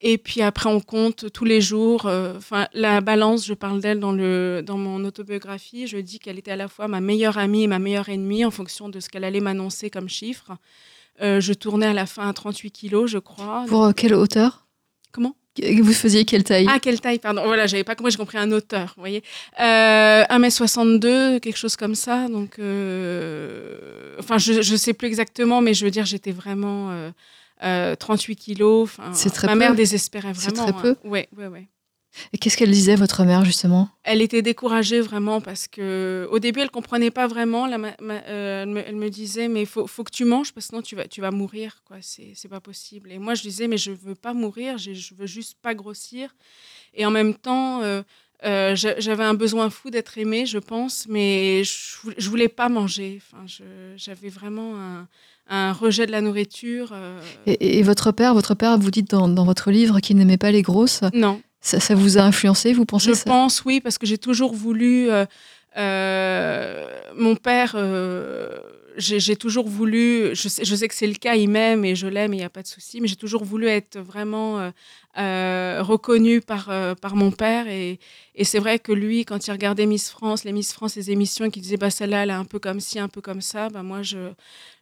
Et 0.00 0.16
puis 0.16 0.42
après, 0.42 0.68
on 0.70 0.80
compte 0.80 1.32
tous 1.32 1.44
les 1.44 1.60
jours. 1.60 2.06
euh, 2.06 2.34
Enfin, 2.36 2.68
la 2.72 3.00
balance, 3.00 3.44
je 3.44 3.54
parle 3.54 3.80
d'elle 3.80 3.98
dans, 3.98 4.12
le, 4.12 4.62
dans 4.64 4.78
mon 4.78 5.04
autobiographie. 5.04 5.86
Je 5.88 5.98
dis 5.98 6.20
qu'elle 6.20 6.38
était 6.38 6.52
à 6.52 6.56
la 6.56 6.68
fois 6.68 6.86
ma 6.86 7.00
meilleure 7.00 7.36
amie 7.36 7.64
et 7.64 7.66
ma 7.66 7.80
meilleure 7.80 8.08
ennemie 8.08 8.44
en 8.44 8.50
fonction 8.52 8.88
de 8.88 9.00
ce 9.00 9.08
qu'elle 9.08 9.24
allait 9.24 9.40
m'annoncer 9.40 9.90
comme 9.90 10.08
chiffre. 10.08 10.52
Euh, 11.20 11.40
je 11.40 11.52
tournais 11.52 11.86
à 11.86 11.92
la 11.92 12.06
fin 12.06 12.28
à 12.28 12.32
38 12.32 12.70
kilos, 12.70 13.10
je 13.10 13.18
crois. 13.18 13.64
Pour 13.66 13.86
euh, 13.86 13.92
quelle 13.92 14.14
hauteur? 14.14 14.66
Comment? 15.10 15.34
Vous 15.82 15.92
faisiez 15.92 16.24
quelle 16.24 16.44
taille? 16.44 16.68
Ah, 16.70 16.78
quelle 16.78 17.00
taille, 17.00 17.18
pardon. 17.18 17.42
Voilà, 17.44 17.66
j'avais 17.66 17.82
pas 17.82 17.96
compris, 17.96 18.12
j'ai 18.12 18.18
compris 18.18 18.38
un 18.38 18.52
auteur, 18.52 18.92
vous 18.96 19.02
voyez. 19.02 19.24
Euh, 19.58 20.22
1m62, 20.30 21.40
quelque 21.40 21.56
chose 21.56 21.74
comme 21.74 21.96
ça. 21.96 22.28
Donc, 22.28 22.60
enfin, 24.20 24.38
je, 24.38 24.62
je 24.62 24.76
sais 24.76 24.92
plus 24.92 25.08
exactement, 25.08 25.60
mais 25.60 25.74
je 25.74 25.84
veux 25.84 25.90
dire, 25.90 26.04
j'étais 26.04 26.30
vraiment 26.30 27.10
euh, 27.62 27.92
euh, 27.92 27.96
38 27.96 28.36
kilos. 28.36 28.90
C'est 29.12 29.30
très 29.30 29.46
ma 29.46 29.52
peu. 29.54 29.58
mère 29.58 29.74
désespérait 29.74 30.32
C'est 30.34 30.50
vraiment. 30.54 30.72
très 30.72 30.82
peu. 30.82 30.90
hein. 31.04 31.08
Ouais, 31.08 31.28
ouais, 31.36 31.46
ouais. 31.46 31.68
Et 32.32 32.38
qu'est-ce 32.38 32.56
qu'elle 32.56 32.70
disait, 32.70 32.96
votre 32.96 33.22
mère, 33.24 33.44
justement? 33.44 33.90
Elle 34.02 34.22
était 34.22 34.40
découragée 34.42 35.00
vraiment 35.02 35.40
parce 35.42 35.68
que 35.68 36.26
au 36.30 36.38
début 36.38 36.60
elle 36.60 36.70
comprenait 36.70 37.10
pas 37.10 37.26
vraiment. 37.26 37.66
La 37.66 37.76
ma- 37.78 37.94
ma- 38.00 38.22
euh, 38.26 38.62
elle, 38.62 38.68
me, 38.70 38.80
elle 38.88 38.96
me 38.96 39.10
disait 39.10 39.46
mais 39.46 39.66
faut, 39.66 39.86
faut 39.86 40.02
que 40.04 40.10
tu 40.10 40.24
manges 40.24 40.52
parce 40.52 40.66
que 40.66 40.70
sinon 40.70 40.82
tu 40.82 40.96
vas 40.96 41.06
tu 41.06 41.20
vas 41.20 41.30
mourir 41.30 41.82
quoi. 41.84 41.98
C'est 42.00 42.32
c'est 42.34 42.48
pas 42.48 42.60
possible. 42.60 43.12
Et 43.12 43.18
moi 43.18 43.34
je 43.34 43.42
disais 43.42 43.68
mais 43.68 43.76
je 43.76 43.92
veux 43.92 44.14
pas 44.14 44.32
mourir. 44.32 44.78
Je 44.78 45.14
veux 45.14 45.26
juste 45.26 45.58
pas 45.60 45.74
grossir. 45.74 46.34
Et 46.94 47.04
en 47.04 47.10
même 47.10 47.34
temps 47.34 47.82
euh, 47.82 48.02
euh, 48.44 48.74
j'a- 48.74 48.98
j'avais 48.98 49.24
un 49.24 49.34
besoin 49.34 49.68
fou 49.68 49.90
d'être 49.90 50.16
aimée 50.16 50.46
je 50.46 50.58
pense, 50.58 51.06
mais 51.08 51.62
je, 51.62 51.98
je 52.16 52.30
voulais 52.30 52.48
pas 52.48 52.70
manger. 52.70 53.20
Enfin 53.30 53.44
j'avais 53.96 54.30
vraiment 54.30 54.76
un, 54.80 55.08
un 55.48 55.72
rejet 55.72 56.06
de 56.06 56.12
la 56.12 56.20
nourriture. 56.20 56.90
euh, 56.92 57.18
et, 57.46 57.78
et 57.78 57.82
votre 57.82 58.12
père, 58.12 58.34
votre 58.34 58.54
père, 58.54 58.78
vous 58.78 58.90
dites 58.90 59.10
dans, 59.10 59.28
dans 59.28 59.44
votre 59.44 59.70
livre 59.70 60.00
qu'il 60.00 60.16
n'aimait 60.16 60.36
pas 60.36 60.50
les 60.50 60.62
grosses. 60.62 61.00
Non. 61.12 61.40
Ça, 61.60 61.80
ça 61.80 61.94
vous 61.94 62.18
a 62.18 62.22
influencé, 62.22 62.72
vous 62.72 62.84
pensez 62.84 63.08
Je 63.10 63.14
ça? 63.14 63.24
pense, 63.24 63.64
oui, 63.64 63.80
parce 63.80 63.98
que 63.98 64.06
j'ai 64.06 64.18
toujours 64.18 64.54
voulu. 64.54 65.10
euh, 65.10 65.24
euh, 65.76 66.84
mon 67.16 67.34
père, 67.36 67.72
euh, 67.76 68.48
j'ai 68.98 69.36
toujours 69.36 69.68
voulu. 69.68 70.34
Je 70.34 70.48
sais, 70.48 70.64
je 70.64 70.74
sais 70.74 70.88
que 70.88 70.94
c'est 70.94 71.06
le 71.06 71.14
cas, 71.14 71.34
il 71.36 71.48
m'aime 71.48 71.84
et 71.84 71.94
je 71.94 72.06
l'aime, 72.06 72.34
il 72.34 72.38
n'y 72.38 72.44
a 72.44 72.50
pas 72.50 72.62
de 72.62 72.66
souci, 72.66 73.00
mais 73.00 73.08
j'ai 73.08 73.16
toujours 73.16 73.44
voulu 73.44 73.66
être 73.66 73.98
vraiment 73.98 74.58
euh, 74.60 74.70
euh, 75.18 75.78
reconnue 75.82 76.40
par, 76.40 76.68
euh, 76.70 76.94
par 76.94 77.14
mon 77.16 77.30
père. 77.30 77.68
Et, 77.68 77.98
et 78.34 78.44
c'est 78.44 78.58
vrai 78.58 78.78
que 78.78 78.92
lui, 78.92 79.24
quand 79.24 79.46
il 79.46 79.50
regardait 79.52 79.86
Miss 79.86 80.10
France, 80.10 80.44
les 80.44 80.52
Miss 80.52 80.72
France, 80.72 80.96
les 80.96 81.10
émissions, 81.10 81.46
et 81.46 81.50
qu'il 81.50 81.62
disait 81.62 81.76
bah, 81.76 81.90
celle-là, 81.90 82.24
elle 82.24 82.30
est 82.30 82.32
un 82.32 82.44
peu 82.44 82.58
comme 82.58 82.80
ci, 82.80 82.98
un 82.98 83.08
peu 83.08 83.20
comme 83.20 83.40
ça, 83.40 83.68
bah, 83.68 83.82
moi, 83.82 84.02
je 84.02 84.18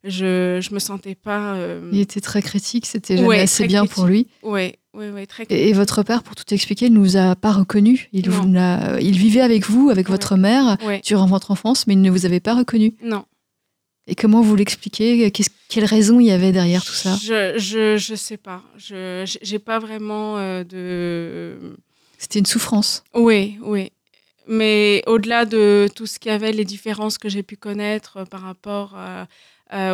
je, 0.04 0.60
je 0.60 0.74
me 0.74 0.78
sentais 0.78 1.14
pas. 1.14 1.54
euh, 1.54 1.90
Il 1.92 2.00
était 2.00 2.20
très 2.20 2.42
critique, 2.42 2.86
c'était 2.86 3.16
jamais 3.16 3.28
Ouais, 3.28 3.40
assez 3.40 3.66
bien 3.66 3.86
pour 3.86 4.06
lui. 4.06 4.28
Ouais, 4.42 4.78
ouais, 4.94 5.10
ouais, 5.10 5.26
très 5.26 5.44
Et, 5.50 5.68
et 5.70 5.72
votre 5.72 6.02
père, 6.02 6.22
pour 6.22 6.36
tout 6.36 6.54
expliquer, 6.54 6.90
ne 6.90 6.94
nous 6.96 7.16
a 7.16 7.34
pas 7.34 7.52
reconnus. 7.52 8.06
Il, 8.12 8.30
vous 8.30 8.44
vivait 9.00 9.40
avec 9.40 9.68
vous, 9.68 9.90
avec 9.90 10.06
Ouais. 10.06 10.12
votre 10.12 10.36
mère, 10.36 10.76
Ouais, 10.84 11.00
durant 11.04 11.26
votre 11.26 11.50
enfance, 11.50 11.86
mais 11.86 11.94
il 11.94 12.02
ne 12.02 12.10
vous 12.10 12.24
avait 12.26 12.40
pas 12.40 12.54
reconnu. 12.54 12.94
non. 13.02 13.24
Et 14.06 14.14
comment 14.14 14.40
vous 14.40 14.54
l'expliquez? 14.56 15.30
Qu'est-ce- 15.30 15.50
Quelle 15.68 15.84
raison 15.84 16.20
il 16.20 16.26
y 16.26 16.30
avait 16.30 16.52
derrière 16.52 16.84
tout 16.84 16.92
ça? 16.92 17.16
Je, 17.20 17.58
je, 17.58 17.96
je 17.96 18.14
sais 18.14 18.36
pas. 18.36 18.62
Je 18.76 19.24
j'ai 19.42 19.58
pas 19.58 19.78
vraiment 19.80 20.38
euh, 20.38 20.62
de. 20.62 21.76
C'était 22.18 22.38
une 22.38 22.46
souffrance. 22.46 23.02
Oui, 23.14 23.58
oui. 23.62 23.90
Mais 24.46 25.02
au-delà 25.08 25.44
de 25.44 25.88
tout 25.94 26.06
ce 26.06 26.20
qu'il 26.20 26.30
y 26.30 26.34
avait, 26.34 26.52
les 26.52 26.64
différences 26.64 27.18
que 27.18 27.28
j'ai 27.28 27.42
pu 27.42 27.56
connaître 27.56 28.18
euh, 28.18 28.24
par 28.24 28.42
rapport 28.42 28.94
à- 28.96 29.26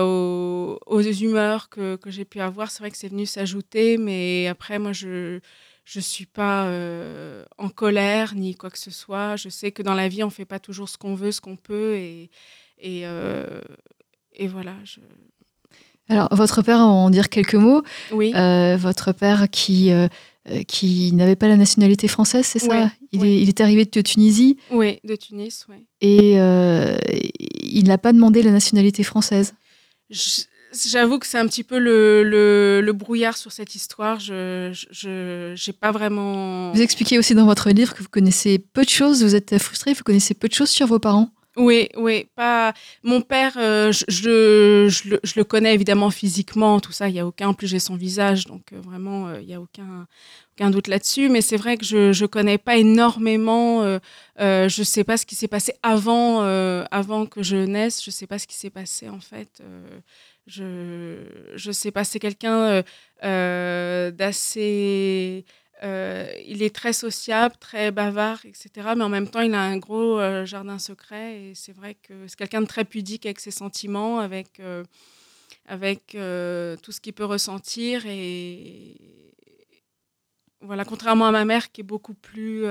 aux, 0.05 0.79
aux 0.87 1.01
humeurs 1.01 1.71
que, 1.71 1.97
que 1.97 2.11
j'ai 2.11 2.27
pu 2.27 2.41
avoir, 2.41 2.71
c'est 2.71 2.81
vrai 2.81 2.91
que 2.91 2.99
c'est 2.99 3.09
venu 3.09 3.25
s'ajouter. 3.25 3.97
Mais 3.97 4.47
après, 4.49 4.79
moi, 4.79 4.93
je 4.93 5.41
je 5.85 5.99
suis 5.99 6.27
pas 6.27 6.67
euh, 6.67 7.45
en 7.59 7.69
colère 7.71 8.35
ni 8.37 8.55
quoi 8.55 8.69
que 8.71 8.79
ce 8.79 8.91
soit. 8.91 9.37
Je 9.37 9.49
sais 9.49 9.73
que 9.73 9.83
dans 9.83 9.95
la 9.95 10.09
vie, 10.09 10.23
on 10.23 10.31
fait 10.31 10.45
pas 10.45 10.59
toujours 10.61 10.89
ce 10.91 10.99
qu'on 10.99 11.15
veut, 11.15 11.33
ce 11.33 11.41
qu'on 11.41 11.57
peut, 11.57 11.95
et 11.97 12.29
et, 12.85 13.03
euh, 13.07 13.61
et 14.37 14.47
voilà. 14.47 14.75
Je... 14.85 15.01
Alors, 16.09 16.29
votre 16.35 16.63
père, 16.63 16.81
en 16.81 17.11
dire 17.11 17.29
quelques 17.29 17.55
mots. 17.55 17.83
Oui. 18.13 18.33
Euh, 18.35 18.77
votre 18.77 19.13
père 19.13 19.49
qui, 19.51 19.91
euh, 19.93 20.09
euh, 20.51 20.63
qui 20.65 21.13
n'avait 21.13 21.37
pas 21.37 21.49
la 21.49 21.57
nationalité 21.57 22.09
française, 22.09 22.45
c'est 22.45 22.59
ça 22.59 22.67
Ouais, 22.69 22.87
il, 23.13 23.21
ouais. 23.21 23.29
Est, 23.29 23.43
il 23.43 23.49
est 23.49 23.61
arrivé 23.61 23.85
de 23.85 24.01
Tunisie 24.01 24.57
Oui, 24.71 24.99
de 25.05 25.15
Tunis, 25.17 25.67
oui. 25.69 25.77
et 26.01 26.41
euh, 26.41 26.97
il 27.63 27.85
n'a 27.87 27.99
pas 27.99 28.13
demandé 28.13 28.43
la 28.43 28.51
nationalité 28.51 29.03
française. 29.05 29.55
J'avoue 30.87 31.19
que 31.19 31.27
c'est 31.27 31.39
un 31.39 31.47
petit 31.47 31.65
peu 31.65 31.79
le, 31.79 32.23
le, 32.25 32.81
le 32.83 32.93
brouillard 32.93 33.37
sur 33.37 33.53
cette 33.53 33.75
histoire. 33.75 34.19
Je 34.21 34.73
j'ai 35.55 35.73
pas 35.73 35.93
vraiment. 35.93 36.73
Vous 36.73 36.81
expliquez 36.81 37.19
aussi 37.19 37.35
dans 37.35 37.45
votre 37.47 37.71
livre 37.71 37.95
que 37.95 38.03
vous 38.03 38.09
connaissez 38.09 38.59
peu 38.59 38.83
de 38.83 38.89
choses, 38.89 39.23
vous 39.23 39.35
êtes 39.35 39.59
frustré, 39.59 39.93
vous 39.93 40.03
connaissez 40.03 40.35
peu 40.35 40.49
de 40.49 40.55
choses 40.55 40.71
sur 40.71 40.87
vos 40.87 40.99
parents. 40.99 41.31
Oui, 41.57 41.89
oui, 41.97 42.27
pas. 42.35 42.73
Mon 43.03 43.21
père, 43.21 43.53
euh, 43.59 43.93
je, 43.93 44.89
le, 45.37 45.45
connais 45.45 45.75
évidemment 45.75 46.11
physiquement, 46.11 46.81
tout 46.81 46.93
ça. 46.93 47.11
Il 47.11 47.15
y 47.15 47.21
a 47.21 47.27
aucun. 47.27 47.49
En 47.49 47.55
plus, 47.55 47.67
j'ai 47.67 47.79
son 47.79 47.95
visage, 47.95 48.47
donc 48.47 48.73
euh, 48.73 48.81
vraiment, 48.81 49.29
euh, 49.29 49.41
il 49.43 49.49
y 49.49 49.55
a 49.55 49.61
aucun 49.61 50.07
aucun 50.55 50.71
doute 50.71 50.89
là-dessus. 50.89 51.29
Mais 51.29 51.43
c'est 51.43 51.59
vrai 51.59 51.77
que 51.77 51.85
je 51.85 52.13
je 52.15 52.25
connais 52.25 52.57
pas 52.57 52.79
énormément. 52.79 53.83
Je 54.39 54.83
sais 54.83 55.05
pas 55.05 55.19
ce 55.19 55.27
qui 55.27 55.35
s'est 55.35 55.49
passé 55.49 55.75
avant 55.83 56.41
avant 56.91 57.27
que 57.27 57.43
je 57.43 57.57
naisse. 57.57 58.03
Je 58.03 58.11
sais 58.11 58.27
pas 58.27 58.39
ce 58.39 58.47
qui 58.47 58.57
s'est 58.57 58.71
passé 58.71 59.11
en 59.11 59.21
fait. 59.21 59.63
Je 60.47 61.19
je 61.55 61.73
sais 61.73 61.91
pas. 61.91 62.05
C'est 62.05 62.19
quelqu'un 62.19 62.83
d'assez 63.23 65.45
euh, 65.83 66.31
il 66.47 66.63
est 66.63 66.75
très 66.75 66.93
sociable, 66.93 67.57
très 67.59 67.91
bavard, 67.91 68.45
etc. 68.45 68.71
Mais 68.97 69.03
en 69.03 69.09
même 69.09 69.29
temps, 69.29 69.41
il 69.41 69.55
a 69.55 69.61
un 69.61 69.79
gros 69.79 70.19
euh, 70.21 70.45
jardin 70.47 70.79
secret. 70.79 71.41
Et 71.41 71.55
c'est 71.55 71.73
vrai 71.73 71.95
que 71.95 72.27
c'est 72.29 72.37
quelqu'un 72.37 72.61
de 72.61 72.67
très 72.67 72.85
pudique 72.85 73.27
avec 73.27 73.41
ses 73.41 73.51
sentiments, 73.51 74.21
avec, 74.21 74.61
euh, 74.61 74.85
avec 75.67 76.17
tout 76.83 76.93
ce 76.93 77.01
qu'il 77.01 77.13
peut 77.15 77.25
ressentir. 77.25 78.07
Et 78.07 78.97
voilà, 80.61 80.85
contrairement 80.85 81.27
à 81.27 81.33
ma 81.33 81.45
mère 81.45 81.73
qui 81.73 81.81
est 81.81 81.85
beaucoup 81.85 82.15
plus 82.15 82.65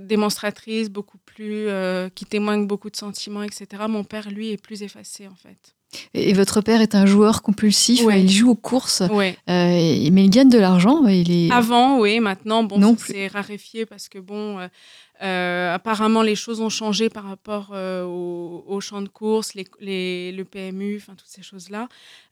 démonstratrice, 0.00 0.90
beaucoup 0.90 1.18
plus. 1.18 1.68
qui 2.14 2.26
témoigne 2.26 2.66
beaucoup 2.66 2.90
de 2.90 2.96
sentiments, 2.96 3.42
etc. 3.42 3.66
Mon 3.88 4.04
père, 4.04 4.30
lui, 4.30 4.50
est 4.50 4.62
plus 4.62 4.82
effacé, 4.82 5.26
en 5.26 5.36
fait. 5.36 5.74
Et, 6.14 6.32
votre 6.32 6.60
père 6.60 6.80
est 6.80 6.94
un 6.94 7.06
joueur 7.06 7.42
compulsif, 7.42 8.04
Ouais. 8.04 8.22
il 8.22 8.30
joue 8.30 8.50
aux 8.50 8.54
courses, 8.54 9.02
Ouais. 9.10 9.36
euh, 9.48 10.10
mais 10.12 10.24
il 10.24 10.30
gagne 10.30 10.48
de 10.48 10.58
l'argent. 10.58 11.06
Il 11.06 11.30
est... 11.30 11.50
Avant, 11.50 11.98
oui, 11.98 12.20
maintenant, 12.20 12.62
bon, 12.64 12.96
s'est 12.96 13.26
raréfié 13.28 13.86
parce 13.86 14.08
que, 14.08 14.18
bon, 14.18 14.58
euh, 15.22 15.74
apparemment, 15.74 16.22
les 16.22 16.34
choses 16.34 16.60
ont 16.60 16.68
changé 16.68 17.08
par 17.10 17.24
rapport 17.24 17.70
euh, 17.72 18.04
au, 18.04 18.80
champ 18.80 19.02
de 19.02 19.08
course, 19.08 19.54
les, 19.54 20.32
le 20.32 20.44
PMU, 20.44 21.02
toutes 21.06 21.22
ces 21.26 21.42
choses-là. 21.42 21.88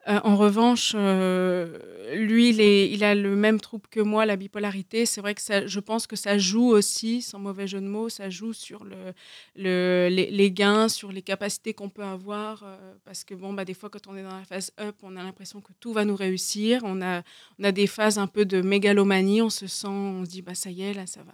Euh, 0.09 0.21
en 0.25 0.37
revanche, 0.37 0.95
lui, 0.95 2.49
il, 2.49 3.05
a 3.05 3.15
le 3.15 3.37
même 3.37 3.61
trouble 3.61 3.87
que 3.91 4.01
moi, 4.01 4.25
la 4.25 4.37
bipolarité. 4.37 5.05
C'est 5.05 5.21
vrai 5.21 5.35
que 5.35 5.43
je 5.67 5.81
pense 5.81 6.07
que 6.07 6.17
ça 6.17 6.39
joue 6.39 6.69
aussi, 6.69 7.21
sans 7.21 7.39
mauvais 7.39 7.67
jeu 7.67 7.81
de 7.81 7.87
mots, 7.87 8.09
ça 8.09 8.31
joue 8.31 8.53
sur 8.53 8.85
le, 8.85 9.13
le- 9.57 10.09
les, 10.11 10.51
gains, 10.51 10.89
sur 10.89 11.13
les 11.13 11.23
capacités 11.23 11.75
qu'on 11.75 11.91
peut 11.91 12.05
avoir. 12.05 12.65
parce 13.05 13.25
que, 13.25 13.35
bon, 13.35 13.53
bah, 13.53 13.65
des 13.67 13.75
fois, 13.75 13.91
quand 13.91 14.07
on 14.07 14.17
est 14.17 14.23
dans 14.23 14.37
la 14.37 14.45
phase 14.45 14.73
up, 14.81 14.97
on 15.03 15.15
a 15.17 15.23
l'impression 15.23 15.61
que 15.61 15.73
tout 15.79 15.93
va 15.93 16.05
nous 16.05 16.17
réussir. 16.17 16.81
On 16.85 17.03
a 17.03 17.23
on 17.59 17.65
a 17.65 17.73
des 17.73 17.87
phases 17.87 18.19
un 18.19 18.27
peu 18.27 18.45
de 18.45 18.63
mégalomanie, 18.63 19.43
on 19.43 19.51
se 19.51 19.67
sent, 19.67 19.89
on 19.89 20.25
se 20.25 20.31
dit 20.31 20.43
bah 20.43 20.55
ça 20.55 20.71
y 20.71 20.83
est 20.83 20.95
là 20.95 21.07
ça 21.07 21.23
va, 21.23 21.33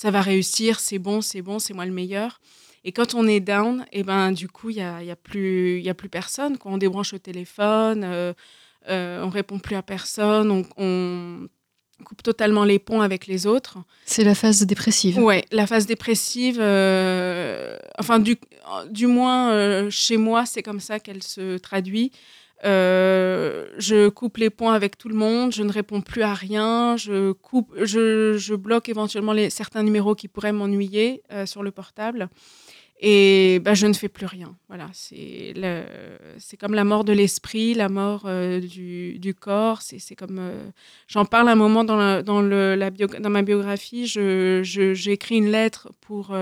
ça 0.00 0.10
va 0.10 0.22
réussir, 0.22 0.80
c'est 0.80 0.98
bon, 0.98 1.20
c'est 1.20 1.42
bon, 1.42 1.58
c'est 1.58 1.74
moi 1.74 1.84
le 1.84 1.92
meilleur. 1.92 2.40
Et 2.84 2.92
quand 2.92 3.14
on 3.14 3.26
est 3.26 3.40
down, 3.40 3.84
et 3.92 4.02
ben 4.02 4.32
du 4.32 4.48
coup 4.48 4.70
il 4.70 4.76
y 4.76 4.80
a, 4.80 5.02
y 5.02 5.10
a 5.10 5.16
plus, 5.16 5.78
il 5.78 5.84
y 5.84 5.90
a 5.90 5.94
plus 5.94 6.08
personne. 6.08 6.56
Quand 6.56 6.70
on 6.72 6.78
débranche 6.78 7.12
le 7.12 7.18
téléphone, 7.18 8.02
euh, 8.02 8.32
euh, 8.88 9.22
on 9.22 9.28
répond 9.28 9.58
plus 9.58 9.76
à 9.76 9.82
personne, 9.82 10.50
on, 10.50 10.64
on 10.78 11.48
coupe 12.02 12.22
totalement 12.22 12.64
les 12.64 12.78
ponts 12.78 13.02
avec 13.02 13.26
les 13.26 13.46
autres. 13.46 13.76
C'est 14.06 14.24
la 14.24 14.34
phase 14.34 14.64
dépressive. 14.64 15.18
Ouais, 15.18 15.44
la 15.52 15.66
phase 15.66 15.84
dépressive, 15.84 16.56
euh, 16.62 17.76
enfin 17.98 18.20
du, 18.20 18.36
du 18.88 19.06
moins 19.06 19.50
euh, 19.50 19.90
chez 19.90 20.16
moi, 20.16 20.46
c'est 20.46 20.62
comme 20.62 20.80
ça 20.80 20.98
qu'elle 20.98 21.22
se 21.22 21.58
traduit. 21.58 22.10
Euh, 22.64 23.66
je 23.78 24.08
coupe 24.08 24.36
les 24.36 24.50
ponts 24.50 24.70
avec 24.70 24.98
tout 24.98 25.08
le 25.08 25.14
monde, 25.14 25.52
je 25.52 25.62
ne 25.62 25.72
réponds 25.72 26.02
plus 26.02 26.22
à 26.22 26.34
rien, 26.34 26.96
je 26.96 27.32
coupe, 27.32 27.72
je, 27.82 28.54
bloque 28.54 28.88
éventuellement 28.88 29.34
certains 29.48 29.82
numéros 29.82 30.14
qui 30.14 30.28
pourraient 30.28 30.52
m'ennuyer 30.52 31.22
euh, 31.32 31.46
sur 31.46 31.62
le 31.62 31.70
portable. 31.70 32.28
Et 33.02 33.60
bah, 33.64 33.72
je 33.72 33.86
ne 33.86 33.94
fais 33.94 34.10
plus 34.10 34.26
rien. 34.26 34.54
Voilà, 34.68 34.90
c'est 34.92 35.54
comme 36.58 36.74
la 36.74 36.84
mort 36.84 37.02
de 37.02 37.14
l'esprit, 37.14 37.72
la 37.72 37.88
mort 37.88 38.24
euh, 38.26 38.60
du, 38.60 39.34
corps. 39.40 39.80
C'est 39.80 39.98
c'est 39.98 40.14
comme 40.14 40.38
j'en 41.08 41.24
parle 41.24 41.48
un 41.48 41.54
moment 41.54 41.82
dans, 41.82 42.22
dans, 42.22 42.42
le, 42.42 42.76
dans 43.18 43.30
ma 43.30 43.40
biographie. 43.40 44.06
Je, 44.06 45.08
écrit 45.08 45.36
une 45.36 45.50
lettre 45.50 45.88
pour 46.02 46.36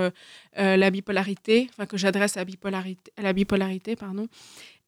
la 0.57 0.89
bipolarité, 0.89 1.69
enfin 1.71 1.85
que 1.85 1.95
j'adresse 1.95 2.35
à, 2.35 2.41
à 2.41 3.21
la 3.21 3.31
bipolarité, 3.31 3.95
pardon. 3.95 4.27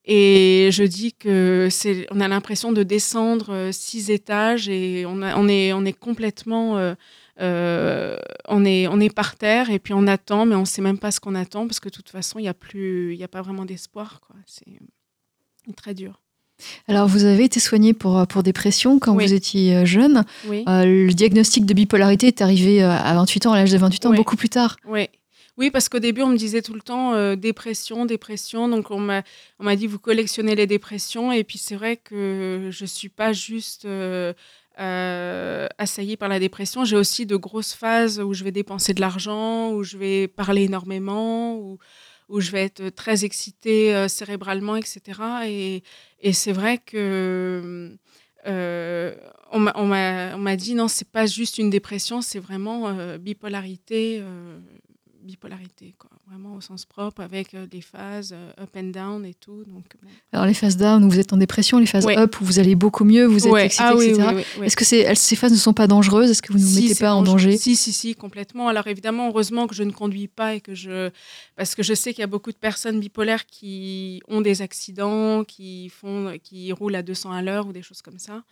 Et 0.05 0.69
je 0.71 0.83
dis 0.83 1.13
que 1.13 1.67
c'est, 1.69 2.07
on 2.11 2.19
a 2.21 2.27
l'impression 2.27 2.71
de 2.71 2.81
descendre 2.83 3.53
euh, 3.53 3.71
six 3.71 4.09
étages 4.09 4.67
et 4.67 5.05
on, 5.05 5.21
a- 5.21 5.35
on 5.37 5.47
est, 5.47 5.73
on 5.73 5.85
est 5.85 5.93
complètement, 5.93 6.77
euh, 6.79 6.95
euh, 7.39 8.17
on 8.47 8.65
est, 8.65 8.87
on 8.87 8.99
est 8.99 9.13
par 9.13 9.35
terre 9.35 9.69
et 9.69 9.77
puis 9.77 9.93
on 9.93 10.07
attend, 10.07 10.45
mais 10.47 10.55
on 10.55 10.65
sait 10.65 10.81
même 10.81 10.97
pas 10.97 11.11
ce 11.11 11.19
qu'on 11.19 11.35
attend 11.35 11.67
parce 11.67 11.79
que 11.79 11.89
de 11.89 11.93
toute 11.93 12.09
façon 12.09 12.39
il 12.39 12.45
y 12.45 12.47
a 12.47 12.53
plus, 12.55 13.13
il 13.13 13.19
y 13.19 13.23
a 13.23 13.27
pas 13.27 13.43
vraiment 13.43 13.63
d'espoir, 13.65 14.21
quoi. 14.21 14.35
C'est 14.47 14.65
très 15.75 15.93
dur. 15.93 16.19
Alors, 16.87 17.07
vous 17.07 17.23
avez 17.25 17.43
été 17.45 17.59
soigné 17.59 17.93
pour, 17.93 18.25
pour 18.27 18.43
dépression 18.43 18.99
quand 18.99 19.15
Oui. 19.15 19.25
vous 19.25 19.33
étiez 19.33 19.83
jeune. 19.85 20.23
Oui. 20.47 20.63
Euh, 20.67 20.85
le 21.07 21.11
diagnostic 21.13 21.65
de 21.65 21.73
bipolarité 21.73 22.27
est 22.27 22.41
arrivé 22.41 22.83
à 22.83 23.13
28 23.15 23.45
ans, 23.47 23.53
à 23.53 23.57
l'âge 23.57 23.71
de 23.71 23.77
28 23.79 24.05
ans, 24.05 24.09
Oui. 24.11 24.17
beaucoup 24.17 24.35
plus 24.35 24.49
tard. 24.49 24.77
Oui. 24.85 25.07
Oui, 25.61 25.69
parce 25.69 25.89
qu'au 25.89 25.99
début, 25.99 26.23
on 26.23 26.29
me 26.29 26.37
disait 26.37 26.63
tout 26.63 26.73
le 26.73 26.81
temps 26.81 27.13
euh, 27.13 27.35
dépression, 27.35 28.05
dépression. 28.07 28.67
Donc, 28.67 28.89
on 28.89 28.97
m'a, 28.99 29.21
dit, 29.75 29.85
vous 29.85 29.99
collectionnez 29.99 30.55
les 30.55 30.65
dépressions. 30.65 31.31
Et 31.31 31.43
puis, 31.43 31.59
c'est 31.59 31.75
vrai 31.75 31.97
que 31.97 32.69
je 32.71 32.83
ne 32.83 32.87
suis 32.87 33.09
pas 33.09 33.31
juste 33.31 33.85
euh, 33.85 34.33
euh, 34.79 35.67
assaillie 35.77 36.17
par 36.17 36.29
la 36.29 36.39
dépression. 36.39 36.83
J'ai 36.83 36.95
aussi 36.97 37.27
de 37.27 37.35
grosses 37.35 37.75
phases 37.75 38.19
où 38.19 38.33
je 38.33 38.43
vais 38.43 38.51
dépenser 38.51 38.95
de 38.95 39.01
l'argent, 39.01 39.71
où 39.73 39.83
je 39.83 39.97
vais 39.99 40.27
parler 40.27 40.63
énormément, 40.63 41.55
où, 41.59 41.77
où 42.27 42.39
je 42.41 42.49
vais 42.49 42.63
être 42.63 42.89
très 42.89 43.23
excitée 43.23 43.93
euh, 43.93 44.07
cérébralement, 44.07 44.75
etc. 44.77 45.19
Et, 45.47 45.83
et 46.21 46.33
c'est 46.33 46.53
vrai 46.53 46.79
que. 46.79 47.95
euh, 48.47 49.15
on 49.53 49.59
m'a- 49.59 50.55
dit 50.55 50.73
non, 50.75 50.87
c'est 50.87 51.09
pas 51.11 51.25
juste 51.27 51.57
une 51.57 51.69
dépression, 51.69 52.21
c'est 52.21 52.39
vraiment 52.39 52.89
bipolarité, 53.17 54.23
bipolarité 55.23 55.93
quoi, 55.97 56.09
vraiment 56.27 56.55
au 56.55 56.61
sens 56.61 56.85
propre 56.85 57.21
avec 57.21 57.53
euh, 57.53 57.65
des 57.65 57.81
phases 57.81 58.33
euh, 58.33 58.51
up 58.63 58.69
and 58.75 58.89
down 58.91 59.25
et 59.25 59.33
tout. 59.33 59.63
Donc 59.65 59.85
bon. 60.01 60.09
Alors, 60.33 60.45
les 60.45 60.53
phases 60.53 60.77
down 60.77 61.03
où 61.03 61.09
vous 61.09 61.19
êtes 61.19 61.33
en 61.33 61.37
dépression, 61.37 61.77
les 61.79 61.85
phases 61.85 62.05
Ouais. 62.05 62.17
up 62.17 62.39
où 62.41 62.45
vous 62.45 62.59
allez 62.59 62.75
beaucoup 62.75 63.03
mieux, 63.03 63.25
vous 63.25 63.45
êtes 63.45 63.51
Ouais. 63.53 63.65
excité, 63.65 63.83
Ah 63.87 63.95
oui, 63.95 64.07
etc. 64.09 64.43
oui. 64.59 64.65
Est-ce 64.65 64.75
que 64.75 64.85
ces 64.85 65.35
phases 65.35 65.51
ne 65.51 65.57
sont 65.57 65.73
pas 65.73 65.87
dangereuses? 65.87 66.29
Est-ce 66.31 66.41
que 66.41 66.51
vous 66.51 66.59
ne 66.59 66.63
vous 66.63 66.69
Si, 66.77 66.87
mettez 66.89 66.95
pas 66.99 67.13
en 67.13 67.21
danger? 67.23 67.57
Si, 67.57 67.75
si, 67.75 67.93
si, 67.93 68.15
complètement. 68.15 68.67
Alors 68.67 68.87
évidemment, 68.87 69.27
heureusement 69.29 69.67
que 69.67 69.75
je 69.75 69.83
ne 69.83 69.91
conduis 69.91 70.27
pas 70.27 70.55
et 70.55 70.61
que 70.61 70.75
je... 70.75 71.09
Parce 71.55 71.75
que 71.75 71.83
je 71.83 71.93
sais 71.93 72.13
qu'il 72.13 72.21
y 72.21 72.23
a 72.23 72.27
beaucoup 72.27 72.51
de 72.51 72.57
personnes 72.57 72.99
bipolaires 72.99 73.45
qui 73.45 74.21
ont 74.27 74.41
des 74.41 74.61
accidents, 74.61 75.43
qui, 75.43 75.89
font... 75.89 76.37
qui 76.43 76.71
roulent 76.71 76.95
à 76.95 77.03
200 77.03 77.31
à 77.31 77.41
l'heure 77.41 77.67
ou 77.67 77.73
des 77.73 77.81
choses 77.83 78.01
comme 78.01 78.19
ça. 78.19 78.43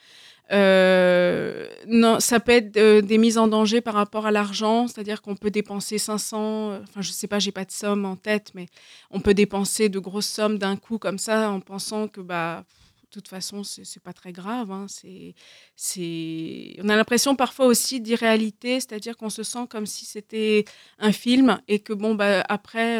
Euh, 0.52 1.68
non, 1.88 2.20
ça 2.20 2.40
peut 2.40 2.54
être 2.54 2.76
euh, 2.78 3.02
des 3.02 3.18
mises 3.20 3.38
en 3.38 3.48
danger 3.48 3.82
par 3.82 3.94
rapport 3.94 4.26
à 4.26 4.32
l'argent, 4.32 4.88
c'est-à-dire 4.88 5.22
qu'on 5.22 5.36
peut 5.36 5.52
dépenser 5.52 6.00
500, 6.00 6.72
euh, 6.72 6.80
enfin 6.84 7.02
je 7.02 7.12
sais 7.12 7.28
pas, 7.28 7.38
j'ai 7.40 7.52
pas 7.52 7.66
de 7.66 7.72
somme 7.72 8.06
en 8.06 8.16
tête, 8.16 8.52
mais 8.56 8.66
on 9.12 9.20
peut 9.20 9.36
dépenser 9.36 9.90
de 9.90 10.00
grosses 10.00 10.28
sommes 10.28 10.58
d'un 10.58 10.76
coup 10.76 10.98
comme 10.98 11.20
ça 11.20 11.52
en 11.52 11.60
pensant 11.60 12.08
que 12.08 12.22
bah 12.22 12.64
de 13.04 13.10
toute 13.12 13.28
façon 13.28 13.64
c'est 13.64 14.02
pas 14.04 14.14
très 14.14 14.32
grave. 14.32 14.72
hein, 14.72 14.86
c'est 14.88 15.36
c'est 15.76 16.76
on 16.84 16.90
a 16.90 16.96
l'impression 16.96 17.36
parfois 17.36 17.66
aussi 17.68 18.02
d'irréalité, 18.02 18.80
c'est-à-dire 18.80 19.18
qu'on 19.18 19.30
se 19.30 19.44
sent 19.44 19.68
comme 19.70 19.86
si 19.86 20.06
c'était 20.06 20.66
un 21.00 21.12
film 21.12 21.60
et 21.68 21.80
que 21.80 21.94
bon 21.94 22.16
bah 22.16 22.44
après 22.50 23.00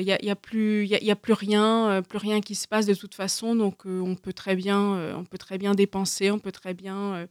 il 0.00 0.04
n'y 0.06 0.12
a, 0.12 0.24
y 0.24 0.30
a 0.30 0.36
plus 0.36 0.86
y 0.86 1.04
y 1.04 1.10
a 1.10 1.16
plus 1.16 1.32
rien 1.32 1.88
euh, 1.90 2.02
plus 2.02 2.18
rien 2.18 2.40
qui 2.40 2.54
se 2.54 2.66
passe 2.68 2.86
de 2.86 2.94
toute 2.94 3.14
façon 3.14 3.54
donc 3.54 3.86
euh, 3.86 4.00
on 4.00 4.14
peut 4.14 4.32
très 4.32 4.56
bien 4.56 4.94
euh, 4.96 5.14
on 5.16 5.24
peut 5.24 5.38
très 5.38 5.58
bien 5.58 5.74
dépenser 5.74 6.30
on 6.30 6.38
peut 6.38 6.52
très 6.52 6.74
bien 6.74 7.14
euh, 7.14 7.26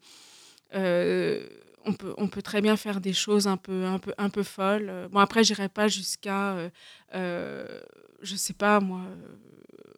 euh, 0.75 1.47
on 1.85 1.93
peut, 1.93 2.13
on 2.17 2.27
peut 2.27 2.41
très 2.41 2.61
bien 2.61 2.77
faire 2.77 2.99
des 2.99 3.13
choses 3.13 3.47
un 3.47 3.57
peu, 3.57 3.85
un 3.85 3.99
peu, 3.99 4.13
un 4.17 4.29
peu 4.29 4.43
folles. 4.43 4.87
Euh, 4.89 5.07
Bon, 5.07 5.19
après, 5.19 5.43
j'irai 5.43 5.69
pas 5.69 5.87
jusqu'à, 5.87 6.55
euh, 6.55 6.69
euh, 7.13 7.79
je 8.21 8.35
sais 8.35 8.53
pas, 8.53 8.79
moi, 8.79 9.01
euh, 9.01 9.35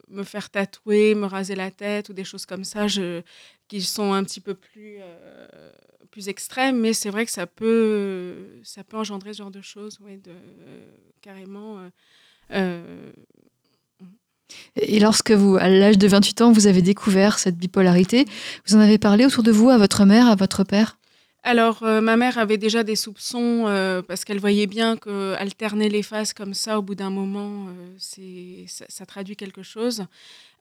me 0.10 0.24
faire 0.24 0.50
tatouer, 0.50 1.16
me 1.16 1.26
raser 1.26 1.56
la 1.56 1.72
tête 1.72 2.10
ou 2.10 2.14
des 2.14 2.24
choses 2.26 2.46
comme 2.46 2.64
ça, 2.64 2.88
qui 3.68 3.82
sont 3.82 4.14
un 4.14 4.24
petit 4.24 4.42
peu 4.42 4.54
plus, 4.54 4.98
euh, 5.00 5.72
plus 6.12 6.30
extrêmes. 6.30 6.80
Mais 6.80 6.94
c'est 6.94 7.10
vrai 7.10 7.26
que 7.26 7.32
ça 7.32 7.48
peut, 7.48 8.60
ça 8.64 8.84
peut 8.84 8.98
engendrer 8.98 9.34
ce 9.34 9.40
genre 9.40 9.52
de 9.52 9.62
choses, 9.62 10.00
euh, 10.06 10.86
carrément. 11.22 11.80
euh, 11.80 11.82
euh, 11.86 11.90
Et 14.80 15.00
lorsque 15.00 15.32
vous, 15.32 15.58
à 15.58 15.68
l'âge 15.70 15.98
de 15.98 16.08
28 16.08 16.42
ans, 16.42 16.52
vous 16.52 16.68
avez 16.68 16.82
découvert 16.82 17.40
cette 17.40 17.58
bipolarité, 17.58 18.26
vous 18.66 18.76
en 18.76 18.80
avez 18.80 18.98
parlé 18.98 19.26
autour 19.26 19.44
de 19.44 19.52
vous 19.52 19.70
à 19.70 19.78
votre 19.78 20.06
mère, 20.06 20.28
à 20.28 20.36
votre 20.36 20.64
père? 20.64 20.98
Alors, 21.44 21.84
euh, 21.84 22.02
ma 22.02 22.18
mère 22.18 22.38
avait 22.38 22.58
déjà 22.58 22.84
des 22.84 22.96
soupçons 22.98 23.66
euh, 23.68 24.02
parce 24.02 24.26
qu'elle 24.26 24.40
voyait 24.40 24.68
bien 24.68 24.98
que 24.98 25.34
alterner 25.36 25.88
les 25.88 26.04
phases 26.04 26.34
comme 26.34 26.54
ça, 26.54 26.78
au 26.78 26.82
bout 26.82 26.96
d'un 26.96 27.10
moment, 27.10 27.68
euh, 27.70 28.66
ça, 28.68 28.86
ça 28.90 29.06
traduit 29.06 29.36
quelque 29.36 29.64
chose. 29.64 30.06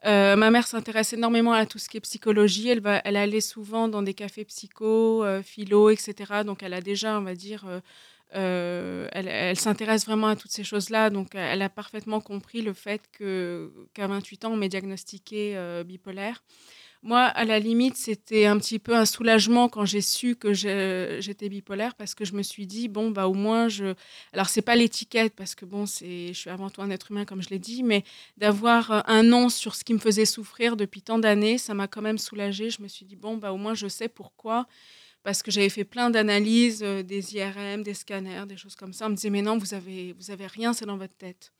Euh, 0.04 0.36
ma 0.36 0.50
mère 0.50 0.66
s'intéresse 0.66 1.12
énormément 1.12 1.52
à 1.52 1.66
tout 1.66 1.78
ce 1.78 1.88
qui 1.88 1.96
est 1.96 2.00
psychologie. 2.00 2.68
Elle, 2.68 2.80
va, 2.80 3.00
elle 3.04 3.16
allait 3.16 3.40
souvent 3.40 3.88
dans 3.88 4.02
des 4.02 4.14
cafés 4.14 4.44
psycho, 4.44 5.24
euh, 5.24 5.42
philo, 5.42 5.90
etc. 5.90 6.14
Donc, 6.44 6.62
elle 6.62 6.74
a 6.74 6.80
déjà, 6.80 7.18
on 7.18 7.22
va 7.22 7.34
dire, 7.34 7.64
euh, 8.34 9.08
elle, 9.12 9.58
s'intéresse 9.58 10.04
vraiment 10.04 10.28
à 10.28 10.36
toutes 10.36 10.50
ces 10.50 10.64
choses-là. 10.64 11.10
Donc, 11.10 11.34
elle 11.34 11.62
a 11.62 11.68
parfaitement 11.68 12.20
compris 12.20 12.62
le 12.62 12.72
fait 12.72 13.02
que, 13.12 13.72
qu'à 13.94 14.06
28 14.06 14.44
ans, 14.46 14.52
on 14.52 14.56
m'est 14.56 14.68
diagnostiqué 14.68 15.56
euh, 15.56 15.84
bipolaire. 15.84 16.42
Moi, 17.02 17.20
à 17.20 17.44
la 17.44 17.60
limite, 17.60 17.96
c'était 17.96 18.46
un 18.46 18.58
petit 18.58 18.80
peu 18.80 18.96
un 18.96 19.04
soulagement 19.04 19.68
quand 19.68 19.84
j'ai 19.84 20.00
su 20.00 20.34
que 20.34 20.52
j'étais 20.54 21.48
bipolaire 21.48 21.94
parce 21.94 22.16
que 22.16 22.24
je 22.24 22.32
me 22.32 22.42
suis 22.42 22.66
dit 22.66 22.88
bon 22.88 23.10
bah 23.12 23.28
au 23.28 23.34
moins 23.34 23.68
je 23.68 23.94
alors 24.32 24.48
c'est 24.48 24.62
pas 24.62 24.74
l'étiquette 24.74 25.34
parce 25.36 25.54
que 25.54 25.64
bon 25.64 25.86
c'est 25.86 26.28
je 26.28 26.32
suis 26.32 26.50
avant 26.50 26.68
tout 26.68 26.82
un 26.82 26.90
être 26.90 27.12
humain 27.12 27.24
comme 27.24 27.42
je 27.42 27.50
l'ai 27.50 27.60
dit 27.60 27.84
mais 27.84 28.02
d'avoir 28.38 28.90
euh, 28.90 29.00
un 29.06 29.22
nom 29.22 29.48
sur 29.50 29.76
ce 29.76 29.84
qui 29.84 29.94
me 29.94 30.00
faisait 30.00 30.24
souffrir 30.24 30.76
depuis 30.76 31.00
tant 31.02 31.20
d'années, 31.20 31.58
ça 31.58 31.74
m'a 31.74 31.86
quand 31.86 32.02
même 32.02 32.18
soulagée. 32.18 32.70
Je 32.70 32.82
me 32.82 32.88
suis 32.88 33.04
dit 33.04 33.14
bon 33.14 33.36
bah 33.36 33.52
au 33.52 33.56
moins 33.56 33.74
je 33.74 33.86
sais 33.86 34.08
pourquoi 34.08 34.66
parce 35.26 35.42
que 35.42 35.50
j'avais 35.50 35.70
fait 35.70 35.82
plein 35.82 36.08
d'analyses, 36.08 36.84
euh, 36.84 37.02
des 37.02 37.34
IRM, 37.34 37.82
des 37.82 37.94
scanners, 37.94 38.46
des 38.46 38.56
choses 38.56 38.76
comme 38.76 38.92
ça. 38.92 39.06
On 39.06 39.08
me 39.08 39.16
disait 39.16 39.28
mais 39.28 39.42
non, 39.42 39.58
vous 39.58 39.74
avez 39.74 40.12
vous 40.12 40.30
avez 40.30 40.46
rien, 40.46 40.72
c'est 40.72 40.86
dans 40.86 40.96
votre 40.96 41.16
tête. 41.16 41.52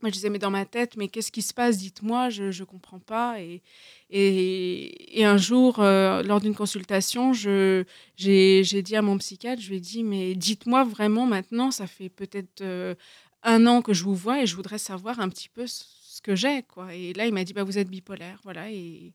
Moi, 0.00 0.10
je 0.10 0.14
disais, 0.14 0.30
mais 0.30 0.38
dans 0.38 0.50
ma 0.50 0.64
tête, 0.64 0.96
mais 0.96 1.08
qu'est-ce 1.08 1.32
qui 1.32 1.42
se 1.42 1.52
passe? 1.52 1.78
Dites-moi, 1.78 2.30
je 2.30 2.44
ne 2.44 2.64
comprends 2.64 3.00
pas. 3.00 3.40
Et, 3.40 3.62
et, 4.10 5.20
et 5.20 5.24
un 5.24 5.36
jour, 5.36 5.80
euh, 5.80 6.22
lors 6.22 6.40
d'une 6.40 6.54
consultation, 6.54 7.32
j'ai 7.32 7.84
dit 8.16 8.96
à 8.96 9.02
mon 9.02 9.18
psychiatre, 9.18 9.60
je 9.60 9.70
lui 9.70 9.76
ai 9.78 9.80
dit, 9.80 10.04
mais 10.04 10.34
dites-moi 10.36 10.84
vraiment 10.84 11.26
maintenant, 11.26 11.72
ça 11.72 11.88
fait 11.88 12.08
peut-être 12.08 12.60
euh, 12.60 12.94
un 13.42 13.66
an 13.66 13.82
que 13.82 13.92
je 13.92 14.04
vous 14.04 14.14
vois 14.14 14.42
et 14.42 14.46
je 14.46 14.54
voudrais 14.54 14.78
savoir 14.78 15.18
un 15.18 15.28
petit 15.28 15.48
peu 15.48 15.66
ce 15.66 16.20
que 16.22 16.36
j'ai. 16.36 16.64
Et 16.92 17.12
là, 17.14 17.26
il 17.26 17.34
m'a 17.34 17.42
dit, 17.42 17.52
bah, 17.52 17.64
vous 17.64 17.78
êtes 17.78 17.90
bipolaire. 17.90 18.38
Voilà, 18.44 18.70
et 18.70 19.12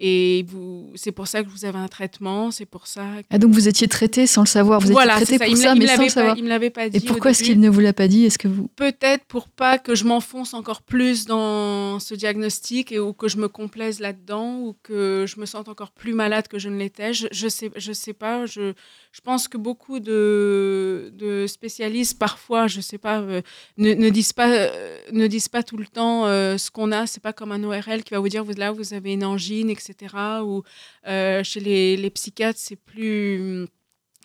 et 0.00 0.46
c'est 0.94 1.12
pour 1.12 1.26
ça 1.26 1.42
que 1.42 1.48
vous 1.48 1.64
avez 1.64 1.78
un 1.78 1.88
traitement, 1.88 2.50
c'est 2.50 2.66
pour 2.66 2.86
ça 2.86 3.02
que... 3.18 3.26
Ah, 3.30 3.38
donc 3.38 3.52
vous 3.52 3.66
étiez 3.68 3.88
traité 3.88 4.26
sans 4.26 4.42
le 4.42 4.46
savoir, 4.46 4.80
vous 4.80 4.92
voilà, 4.92 5.20
étiez 5.20 5.38
traité 5.38 5.38
ça. 5.38 5.44
pour 5.46 5.54
Il 5.54 5.62
ça, 5.62 5.74
mais 5.74 5.86
sans 5.96 6.02
le 6.02 6.08
savoir. 6.08 6.34
pas, 6.34 6.38
il 6.38 6.44
me 6.44 6.48
l'avait 6.48 6.70
pas 6.70 6.88
dit. 6.88 6.96
Et 6.96 7.00
pourquoi 7.00 7.32
est-ce 7.32 7.42
qu'il 7.42 7.58
ne 7.58 7.68
vous 7.68 7.80
l'a 7.80 7.92
pas 7.92 8.06
dit? 8.06 8.24
Est-ce 8.24 8.38
que 8.38 8.48
vous 8.48 8.68
Peut-être 8.76 9.24
pour 9.24 9.48
pas 9.48 9.78
que 9.78 9.94
je 9.94 10.04
m'enfonce 10.04 10.54
encore 10.54 10.82
plus 10.82 11.26
dans 11.26 11.98
ce 11.98 12.14
diagnostic 12.14 12.92
et 12.92 12.98
ou 13.00 13.12
que 13.12 13.28
je 13.28 13.38
me 13.38 13.48
complaise 13.48 13.98
là-dedans 14.00 14.58
ou 14.60 14.76
que 14.82 15.24
je 15.26 15.40
me 15.40 15.46
sente 15.46 15.68
encore 15.68 15.90
plus 15.90 16.14
malade 16.14 16.48
que 16.48 16.58
je 16.58 16.68
ne 16.68 16.78
l'étais. 16.78 17.12
Je, 17.12 17.26
je 17.32 17.48
sais, 17.48 17.70
je 17.76 17.92
sais 17.92 18.12
pas. 18.12 18.46
Je, 18.46 18.74
je 19.12 19.20
pense 19.20 19.48
que 19.48 19.56
beaucoup 19.58 19.98
de, 20.00 21.12
de 21.16 21.46
spécialistes 21.48 22.18
parfois, 22.18 22.66
je 22.66 22.80
sais 22.80 22.98
pas, 22.98 23.20
euh, 23.20 23.42
ne, 23.76 23.94
ne 23.94 24.08
disent 24.10 24.32
pas, 24.32 24.48
euh, 24.48 24.98
ne 25.12 25.26
disent 25.26 25.48
pas 25.48 25.62
tout 25.62 25.76
le 25.76 25.86
temps 25.86 26.26
euh, 26.26 26.56
ce 26.56 26.70
qu'on 26.70 26.92
a. 26.92 27.06
C'est 27.06 27.22
pas 27.22 27.32
comme 27.32 27.52
un 27.52 27.64
ORL 27.64 28.04
qui 28.04 28.14
va 28.14 28.20
vous 28.20 28.28
dire 28.28 28.44
vous 28.44 28.52
là 28.54 28.70
vous 28.70 28.94
avez 28.94 29.12
une 29.14 29.24
angine, 29.24 29.70
etc. 29.70 29.87
Ou 29.94 30.62
euh, 31.06 31.42
chez 31.44 31.60
les, 31.60 31.96
les 31.96 32.10
psychiatres 32.10 32.58
c'est 32.60 32.76
plus 32.76 33.66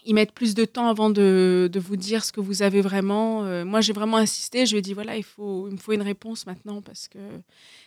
ils 0.06 0.14
mettent 0.14 0.34
plus 0.34 0.54
de 0.54 0.66
temps 0.66 0.90
avant 0.90 1.10
de, 1.10 1.70
de 1.72 1.80
vous 1.80 1.96
dire 1.96 2.26
ce 2.26 2.32
que 2.34 2.42
vous 2.42 2.62
avez 2.62 2.82
vraiment. 2.82 3.46
Euh, 3.46 3.64
moi, 3.64 3.80
j'ai 3.80 3.94
vraiment 3.94 4.18
insisté. 4.18 4.66
Je 4.66 4.74
lui 4.74 4.80
ai 4.80 4.82
dit, 4.82 4.94
voilà, 4.94 5.16
il, 5.16 5.24
faut, 5.24 5.68
il 5.70 5.74
me 5.76 5.78
faut 5.78 5.94
une 5.94 6.02
réponse 6.02 6.46
maintenant 6.46 6.82
parce 6.82 7.08
que 7.08 7.20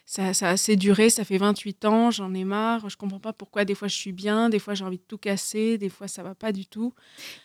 ça, 0.07 0.33
ça 0.33 0.49
a 0.49 0.53
assez 0.53 0.77
duré. 0.77 1.11
Ça 1.11 1.25
fait 1.25 1.37
28 1.37 1.85
ans, 1.85 2.11
j'en 2.11 2.33
ai 2.33 2.45
marre. 2.45 2.89
Je 2.89 2.97
comprends 2.97 3.21
pas 3.21 3.35
pourquoi 3.35 3.67
des 3.67 3.75
fois 3.75 3.89
je 3.89 3.95
suis 3.97 4.13
bien, 4.13 4.49
des 4.49 4.59
fois 4.59 4.73
j'ai 4.75 4.85
envie 4.85 4.97
de 4.97 5.05
tout 5.07 5.19
casser, 5.19 5.77
des 5.77 5.91
fois 5.91 6.09
ça 6.09 6.23
va 6.23 6.35
pas 6.35 6.53
du 6.53 6.65
tout. 6.65 6.95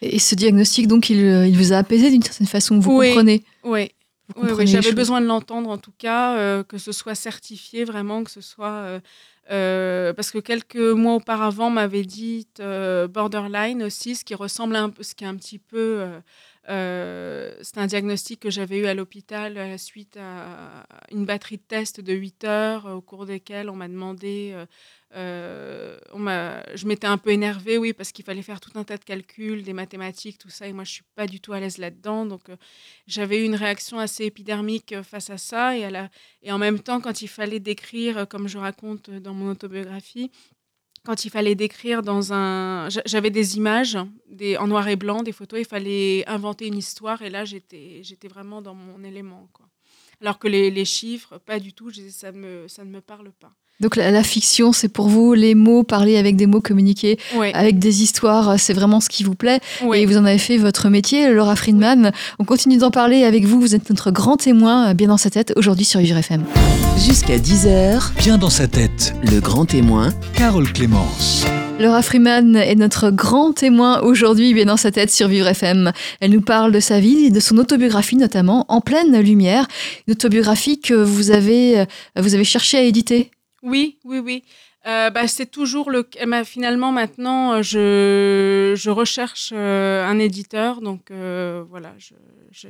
Et 0.02 0.20
ce 0.20 0.36
diagnostic, 0.36 0.88
donc, 0.88 1.10
il, 1.10 1.20
euh, 1.26 1.46
il 1.48 1.58
vous 1.58 1.74
a 1.74 1.78
apaisé 1.78 2.10
d'une 2.10 2.24
certaine 2.24 2.48
façon, 2.48 2.80
vous 2.80 2.98
Oui. 2.98 3.08
comprenez? 3.10 3.44
Oui, 3.64 3.92
j'avais 4.66 4.94
besoin 4.94 5.20
de 5.20 5.26
l'entendre 5.26 5.70
en 5.70 5.78
tout 5.78 5.92
cas, 5.98 6.38
euh, 6.38 6.64
que 6.64 6.78
ce 6.78 6.94
soit 6.94 7.16
certifié 7.16 7.84
vraiment, 7.84 8.24
que 8.24 8.32
ce 8.32 8.40
soit. 8.42 8.70
euh, 8.70 9.00
euh, 9.50 10.14
parce 10.14 10.32
que 10.32 10.38
quelques 10.40 10.76
mois 10.76 11.16
auparavant, 11.16 11.70
m'avait 11.70 12.04
dit 12.04 12.48
euh, 12.60 13.08
borderline 13.08 13.84
aussi, 13.84 14.16
ce 14.16 14.24
qui 14.24 14.36
ressemble 14.36 14.76
un 14.76 14.90
peu, 14.90 15.04
ce 15.04 15.16
qui 15.16 15.24
est 15.24 15.28
un 15.28 15.36
petit 15.36 15.60
peu. 15.60 16.06
euh, 16.70 17.56
c'est 17.62 17.78
un 17.80 17.88
diagnostic 17.88 18.40
que 18.40 18.52
j'avais 18.52 18.78
eu 18.78 18.86
à 18.86 18.94
l'hôpital 18.94 19.58
à 19.58 19.68
la 19.68 19.78
suite 19.78 20.18
à 20.18 20.86
une 21.12 21.26
batterie 21.26 21.58
de 21.58 21.64
tests 21.64 22.02
de 22.02 22.14
8 22.14 22.44
heures, 22.44 22.86
au 22.86 23.02
cours 23.02 23.26
desquelles 23.26 23.70
on 23.70 23.76
m'a 23.76 23.88
demandé. 23.88 24.56
Euh, 25.14 25.98
je 26.76 26.86
m'étais 26.88 27.08
un 27.08 27.18
peu 27.18 27.32
énervée, 27.32 27.78
oui, 27.78 27.94
parce 27.94 28.12
qu'il 28.12 28.24
fallait 28.24 28.42
faire 28.42 28.60
tout 28.60 28.72
un 28.76 28.84
tas 28.84 28.98
de 28.98 29.04
calculs, 29.04 29.64
des 29.64 29.74
mathématiques, 29.74 30.38
tout 30.38 30.50
ça, 30.50 30.68
et 30.68 30.74
moi 30.74 30.84
je 30.84 30.92
suis 30.92 31.04
pas 31.16 31.28
du 31.28 31.40
tout 31.40 31.54
à 31.54 31.60
l'aise 31.60 31.78
là-dedans, 31.78 32.26
donc 32.26 32.50
euh, 32.50 32.56
j'avais 33.08 33.42
eu 33.42 33.46
une 33.46 33.56
réaction 33.56 34.00
assez 34.00 34.26
épidermique 34.26 34.94
euh, 34.94 35.04
face 35.04 35.30
à 35.30 35.38
ça, 35.38 35.78
et, 35.78 35.84
à 35.84 35.90
la- 35.90 36.10
et 36.44 36.52
en 36.52 36.58
même 36.58 36.80
temps, 36.80 37.02
quand 37.02 37.22
il 37.22 37.28
fallait 37.28 37.60
décrire, 37.60 38.28
comme 38.28 38.48
je 38.48 38.58
raconte 38.58 39.10
dans 39.10 39.34
mon 39.34 39.52
autobiographie, 39.52 40.32
quand 41.04 41.26
il 41.26 41.32
fallait 41.32 41.56
décrire 41.56 42.04
dans 42.04 42.32
un... 42.32 42.88
j'a- 42.90 43.02
J'avais 43.06 43.32
des 43.32 43.58
images 43.58 43.98
en 43.98 44.68
noir 44.68 44.88
et 44.88 44.96
blanc, 44.96 45.24
des 45.24 45.32
photos, 45.32 45.60
il 45.60 45.66
fallait 45.66 46.24
inventer 46.28 46.68
une 46.68 46.78
histoire, 46.78 47.22
et 47.22 47.30
là 47.30 47.44
j'étais 47.44 48.28
vraiment 48.30 48.62
dans 48.62 48.76
mon 48.76 49.04
élément. 49.04 49.50
Alors 50.22 50.38
que 50.38 50.48
les, 50.48 50.86
chiffres, 50.86 51.40
pas 51.40 51.60
du 51.60 51.74
tout, 51.74 51.92
ça 51.92 52.32
ne 52.32 52.84
me 52.84 53.00
parle 53.02 53.32
pas. 53.32 53.54
Donc 53.82 53.96
la, 53.96 54.12
la 54.12 54.24
fiction, 54.24 54.72
c'est 54.72 54.88
pour 54.88 55.08
vous 55.10 55.34
les 55.34 55.56
mots, 55.56 55.84
parler 55.84 56.18
avec 56.18 56.36
des 56.36 56.46
mots, 56.46 56.62
communiquer 56.62 57.18
Ouais, 57.36 57.52
avec 57.54 57.80
des 57.80 58.04
histoires, 58.04 58.60
c'est 58.60 58.74
vraiment 58.74 59.00
ce 59.02 59.10
qui 59.10 59.24
vous 59.24 59.36
plaît. 59.36 59.60
ouais. 59.84 60.02
Et 60.02 60.06
vous 60.06 60.18
en 60.18 60.26
avez 60.26 60.38
fait 60.38 60.58
votre 60.58 60.90
métier, 60.90 61.32
Laura 61.34 61.56
Friedman. 61.56 62.12
On 62.40 62.46
continue 62.46 62.78
d'en 62.78 62.92
parler 62.92 63.24
avec 63.24 63.46
vous. 63.46 63.60
Vous 63.60 63.76
êtes 63.76 63.90
notre 63.90 64.12
grand 64.12 64.38
témoin, 64.38 64.90
euh, 64.90 64.94
bien 64.94 65.08
dans 65.08 65.18
sa 65.18 65.30
tête, 65.30 65.54
aujourd'hui 65.58 65.86
sur 65.86 66.00
Vivre 66.00 66.18
FM. 66.18 66.44
Jusqu'à 66.98 67.38
10h, 67.38 68.12
Bien 68.20 68.38
dans 68.38 68.50
sa 68.50 68.68
tête, 68.68 69.14
le 69.24 69.40
grand 69.40 69.66
témoin 69.66 70.10
Carole 70.36 70.72
Clémence. 70.72 71.46
Laura 71.80 72.04
Freeman 72.04 72.56
est 72.58 72.76
notre 72.76 73.10
grand 73.10 73.54
témoin 73.54 74.02
aujourd'hui, 74.02 74.54
bien 74.54 74.66
dans 74.66 74.78
sa 74.78 74.92
tête 74.92 75.10
sur 75.10 75.28
Vivre 75.28 75.48
FM. 75.48 75.92
Elle 76.20 76.30
nous 76.32 76.42
parle 76.42 76.72
de 76.72 76.80
sa 76.80 77.00
vie 77.00 77.26
et 77.26 77.30
de 77.32 77.40
son 77.40 77.58
autobiographie 77.58 78.18
notamment, 78.18 78.66
En 78.70 78.82
pleine 78.82 79.20
lumière. 79.20 79.68
Une 80.08 80.12
autobiographie 80.12 80.80
que 80.80 80.94
vous 80.94 81.32
avez, 81.32 81.80
euh, 81.80 81.86
vous 82.18 82.36
avez 82.36 82.44
cherché 82.44 82.78
à 82.78 82.84
éditer. 82.84 83.32
Oui, 83.64 83.98
oui, 84.04 84.20
oui. 84.20 84.44
Euh, 84.88 85.12
bah, 85.12 85.28
c'est 85.28 85.46
toujours 85.46 85.92
le. 85.92 86.08
ben, 86.26 86.44
finalement, 86.44 86.92
maintenant, 86.92 87.54
euh, 87.54 87.62
je, 87.62 88.74
je 88.76 88.90
recherche 88.90 89.52
euh, 89.54 90.04
un 90.08 90.18
éditeur. 90.18 90.82
Donc, 90.82 91.12
euh, 91.12 91.64
voilà, 91.70 91.94
je, 92.00 92.16
je, 92.52 92.68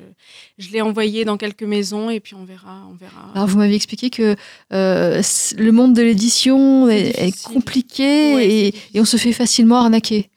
je 0.57 0.71
l'ai 0.71 0.81
envoyé 0.81 1.23
dans 1.23 1.37
quelques 1.37 1.63
maisons 1.63 2.09
et 2.09 2.19
puis 2.19 2.35
on 2.35 2.43
verra. 2.43 2.85
On 2.91 2.95
verra. 2.95 3.31
Alors 3.33 3.47
vous 3.47 3.57
m'avez 3.57 3.75
expliqué 3.75 4.09
que 4.09 4.35
le 4.71 5.71
monde 5.71 5.93
de 5.93 6.01
l'édition 6.01 6.89
est, 6.89 7.41
compliqué 7.43 8.35
Ouais, 8.35 8.47
et, 8.49 8.75
et 8.93 8.99
on 8.99 9.05
se 9.05 9.17
fait 9.17 9.33
facilement 9.33 9.77
arnaquer. 9.77 10.29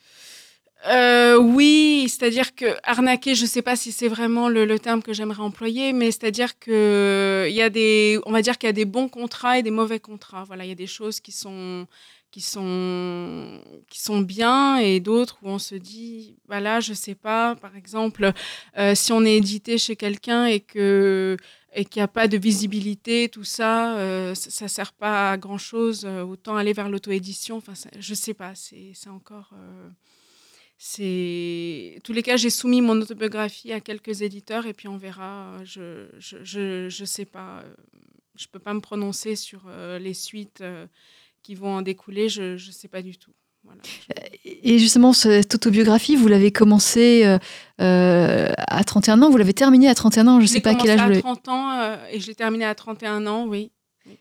Euh, 0.86 1.38
oui, 1.38 2.06
c'est-à-dire 2.08 2.54
que 2.54 2.76
arnaquer, 2.82 3.34
je 3.34 3.42
ne 3.42 3.46
sais 3.46 3.62
pas 3.62 3.74
si 3.74 3.90
c'est 3.90 4.08
vraiment 4.08 4.48
le, 4.50 4.78
terme 4.78 5.02
que 5.02 5.14
j'aimerais 5.14 5.40
employer, 5.42 5.94
mais 5.94 6.10
c'est-à-dire 6.10 6.58
que 6.58 7.46
il 7.48 7.54
y 7.54 7.62
a 7.62 7.70
des, 7.70 8.20
on 8.26 8.32
va 8.32 8.42
dire 8.42 8.58
qu'il 8.58 8.66
y 8.66 8.70
a 8.70 8.74
des 8.74 8.84
bons 8.84 9.08
contrats 9.08 9.58
et 9.58 9.62
des 9.62 9.70
mauvais 9.70 9.98
contrats. 9.98 10.44
Voilà, 10.44 10.64
il 10.64 10.68
y 10.68 10.72
a 10.72 10.74
des 10.74 10.86
choses 10.86 11.20
qui 11.20 11.32
sont 11.32 11.86
qui 12.30 12.40
sont 12.42 13.62
qui 13.88 14.00
sont 14.00 14.20
bien 14.20 14.76
et 14.76 15.00
d'autres 15.00 15.38
où 15.42 15.48
on 15.48 15.58
se 15.58 15.74
dit, 15.74 16.36
voilà, 16.48 16.80
je 16.80 16.92
sais 16.92 17.14
pas, 17.14 17.54
par 17.56 17.76
exemple, 17.76 18.32
euh, 18.78 18.94
si 18.94 19.12
on 19.12 19.24
est 19.24 19.36
édité 19.36 19.78
chez 19.78 19.96
quelqu'un 19.96 20.46
et 20.46 20.60
que 20.60 21.36
et 21.72 21.84
qu'il 21.86 22.00
n'y 22.00 22.04
a 22.04 22.08
pas 22.08 22.28
de 22.28 22.36
visibilité, 22.36 23.28
tout 23.30 23.44
ça, 23.44 23.96
euh, 23.98 24.34
ça, 24.34 24.50
ça 24.50 24.68
sert 24.68 24.92
pas 24.92 25.32
à 25.32 25.36
grand 25.38 25.58
chose. 25.58 26.04
autant 26.04 26.56
aller 26.56 26.72
vers 26.74 26.88
l'auto-édition. 26.90 27.56
Enfin, 27.56 27.72
je 27.98 28.14
sais 28.14 28.34
pas, 28.34 28.52
c'est 28.54 29.08
encore. 29.08 29.50
euh, 29.54 29.88
c'est. 30.86 31.98
Tous 32.04 32.12
les 32.12 32.22
cas, 32.22 32.36
j'ai 32.36 32.50
soumis 32.50 32.82
mon 32.82 33.00
autobiographie 33.00 33.72
à 33.72 33.80
quelques 33.80 34.20
éditeurs 34.20 34.66
et 34.66 34.74
puis 34.74 34.86
on 34.86 34.98
verra. 34.98 35.56
Je 35.64 36.06
je, 36.18 36.36
je, 36.44 36.88
je 36.90 37.04
sais 37.06 37.24
pas. 37.24 37.60
euh, 37.64 37.74
Je 38.36 38.46
peux 38.52 38.58
pas 38.58 38.74
me 38.74 38.80
prononcer 38.80 39.34
sur 39.36 39.62
euh, 39.68 39.98
les 39.98 40.12
suites 40.14 40.60
euh, 40.60 40.86
qui 41.42 41.54
vont 41.54 41.72
en 41.78 41.82
découler. 41.82 42.28
Je 42.28 42.58
je 42.58 42.70
sais 42.70 42.88
pas 42.88 43.00
du 43.00 43.16
tout. 43.16 43.32
Voilà. 43.64 43.80
Et 44.44 44.78
justement, 44.78 45.14
cette 45.14 45.54
autobiographie, 45.54 46.16
vous 46.16 46.28
l'avez 46.28 46.52
commencée 46.52 47.24
euh, 47.80 48.48
à 48.58 48.84
31 48.84 49.22
ans, 49.22 49.30
vous 49.30 49.38
l'avez 49.38 49.54
terminée 49.54 49.88
à 49.88 49.94
31 49.94 50.26
ans, 50.28 50.38
je 50.38 50.44
ne 50.44 50.48
sais 50.48 50.60
pas 50.60 50.72
à 50.72 50.74
quel 50.74 50.90
âge 50.90 51.00
l'avez. 51.00 51.16
à 51.18 51.22
30 51.22 51.48
ans 51.48 51.96
et 52.12 52.20
je 52.20 52.26
l'ai 52.26 52.34
terminée 52.34 52.66
à 52.66 52.74
31 52.74 53.26
ans, 53.26 53.46
oui. 53.46 53.70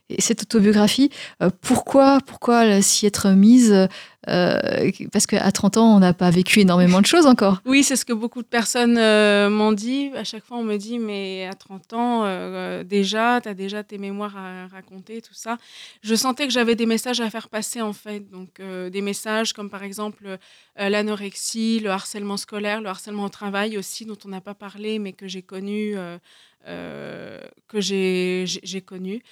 Et 0.09 0.21
cette 0.21 0.43
autobiographie, 0.43 1.09
euh, 1.41 1.49
pourquoi, 1.61 2.19
pourquoi 2.25 2.81
s'y 2.81 3.05
être 3.05 3.29
mise 3.29 3.87
euh, 4.29 4.91
Parce 5.11 5.25
qu'à 5.25 5.51
30 5.51 5.77
ans, 5.77 5.95
on 5.95 5.99
n'a 5.99 6.13
pas 6.13 6.29
vécu 6.29 6.59
énormément 6.59 7.01
de 7.01 7.05
choses 7.05 7.25
encore. 7.25 7.61
Oui, 7.65 7.83
c'est 7.83 7.95
ce 7.95 8.05
que 8.05 8.13
beaucoup 8.13 8.41
de 8.41 8.47
personnes 8.47 8.97
euh, 8.97 9.49
m'ont 9.49 9.71
dit. 9.71 10.11
À 10.15 10.23
chaque 10.23 10.43
fois, 10.43 10.57
on 10.57 10.63
me 10.63 10.77
dit, 10.77 10.99
mais 10.99 11.47
à 11.49 11.53
30 11.53 11.93
ans, 11.93 12.83
déjà, 12.83 13.41
tu 13.41 13.49
as 13.49 13.53
déjà 13.53 13.83
tes 13.83 13.97
mémoires 13.97 14.37
à 14.37 14.67
raconter, 14.67 15.21
tout 15.21 15.33
ça. 15.33 15.57
Je 16.03 16.15
sentais 16.15 16.45
que 16.45 16.53
j'avais 16.53 16.75
des 16.75 16.85
messages 16.85 17.21
à 17.21 17.29
faire 17.29 17.49
passer, 17.49 17.81
en 17.81 17.93
fait. 17.93 18.29
Donc, 18.29 18.61
des 18.61 19.01
messages 19.01 19.53
comme, 19.53 19.69
par 19.69 19.83
exemple, 19.83 20.37
l'anorexie, 20.77 21.79
le 21.79 21.89
harcèlement 21.89 22.37
scolaire, 22.37 22.81
le 22.81 22.89
harcèlement 22.89 23.25
au 23.25 23.29
travail 23.29 23.77
aussi, 23.77 24.05
dont 24.05 24.17
on 24.25 24.29
n'a 24.29 24.41
pas 24.41 24.53
parlé, 24.53 24.99
mais 24.99 25.13
que 25.13 25.27
j'ai 25.27 25.41
connu, 25.41 25.95
que 26.65 27.79
j'ai 27.81 28.81
connu. 28.85 29.23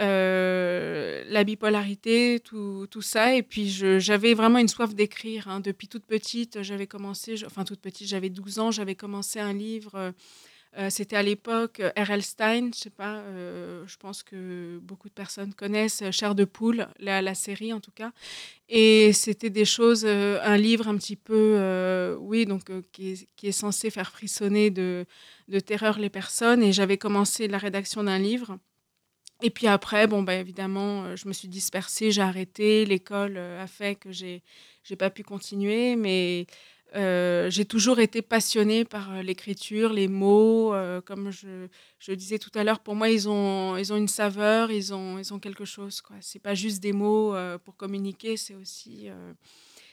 Euh, 0.00 1.24
la 1.28 1.42
bipolarité, 1.44 2.40
tout, 2.40 2.86
tout 2.90 3.02
ça. 3.02 3.34
Et 3.34 3.42
puis, 3.42 3.68
j'avais 3.98 4.34
vraiment 4.34 4.58
une 4.58 4.68
soif 4.68 4.94
d'écrire. 4.94 5.48
hein. 5.48 5.60
Depuis 5.60 5.88
toute 5.88 6.04
petite, 6.04 6.62
j'avais 6.62 6.86
commencé, 6.86 7.34
enfin 7.44 7.64
toute 7.64 7.80
petite, 7.80 8.06
j'avais 8.08 8.30
12 8.30 8.58
ans, 8.60 8.70
j'avais 8.70 8.94
commencé 8.94 9.40
un 9.40 9.52
livre. 9.52 9.92
euh, 9.96 10.12
euh, 10.78 10.90
C'était 10.90 11.16
à 11.16 11.22
l'époque 11.22 11.82
R.L. 11.96 12.22
Stein, 12.22 12.70
je 12.74 12.78
sais 12.78 12.90
pas, 12.90 13.22
je 13.86 13.96
pense 13.96 14.22
que 14.22 14.78
beaucoup 14.82 15.08
de 15.08 15.14
personnes 15.14 15.54
connaissent 15.54 16.04
Chair 16.12 16.34
de 16.34 16.44
poule, 16.44 16.86
la, 17.00 17.22
la 17.22 17.34
série 17.34 17.72
en 17.72 17.80
tout 17.80 17.90
cas. 17.90 18.12
Et 18.68 19.12
c'était 19.14 19.50
des 19.50 19.64
choses, 19.64 20.04
un 20.06 20.56
livre 20.58 20.86
un 20.88 20.96
petit 20.98 21.16
peu, 21.16 22.16
oui, 22.20 22.44
donc 22.46 22.70
qui, 22.92 23.12
est, 23.12 23.28
qui 23.36 23.48
est 23.48 23.52
censé 23.52 23.90
faire 23.90 24.10
frissonner 24.12 24.70
de, 24.70 25.06
de 25.48 25.58
terreur 25.60 25.98
les 25.98 26.10
personnes. 26.10 26.62
Et 26.62 26.72
j'avais 26.72 26.98
commencé 26.98 27.48
la 27.48 27.58
rédaction 27.58 28.04
d'un 28.04 28.18
livre. 28.18 28.58
Et 29.42 29.50
puis 29.50 29.68
après, 29.68 30.06
bon, 30.08 30.22
bah, 30.22 30.34
évidemment, 30.34 31.04
euh, 31.04 31.16
je 31.16 31.28
me 31.28 31.32
suis 31.32 31.48
dispersée, 31.48 32.10
j'ai 32.10 32.22
arrêté. 32.22 32.84
L'école 32.84 33.36
euh, 33.36 33.62
a 33.62 33.66
fait 33.66 33.94
que 33.94 34.10
j'ai 34.10 34.42
j'ai 34.84 34.96
pas 34.96 35.10
pu 35.10 35.22
continuer, 35.22 35.96
mais 35.96 36.46
euh, 36.96 37.50
j'ai 37.50 37.66
toujours 37.66 38.00
été 38.00 38.22
passionnée 38.22 38.84
par 38.84 39.22
l'écriture, 39.22 39.92
les 39.92 40.08
mots. 40.08 40.72
comme 41.04 41.30
je, 41.30 41.68
je 41.98 42.12
disais 42.12 42.38
tout 42.38 42.50
à 42.54 42.64
l'heure, 42.64 42.80
pour 42.80 42.94
moi, 42.94 43.10
ils 43.10 43.28
ont, 43.28 43.76
ils 43.76 43.92
ont 43.92 43.96
une 43.96 44.08
saveur, 44.08 44.70
ils 44.70 44.94
ont, 44.94 45.18
ils 45.18 45.34
ont 45.34 45.38
quelque 45.38 45.66
chose. 45.66 46.00
quoi. 46.00 46.16
C'est 46.20 46.38
pas 46.38 46.54
juste 46.54 46.82
des 46.82 46.92
mots 46.92 47.34
pour 47.64 47.76
communiquer, 47.76 48.38
c'est 48.38 48.54
aussi. 48.54 49.08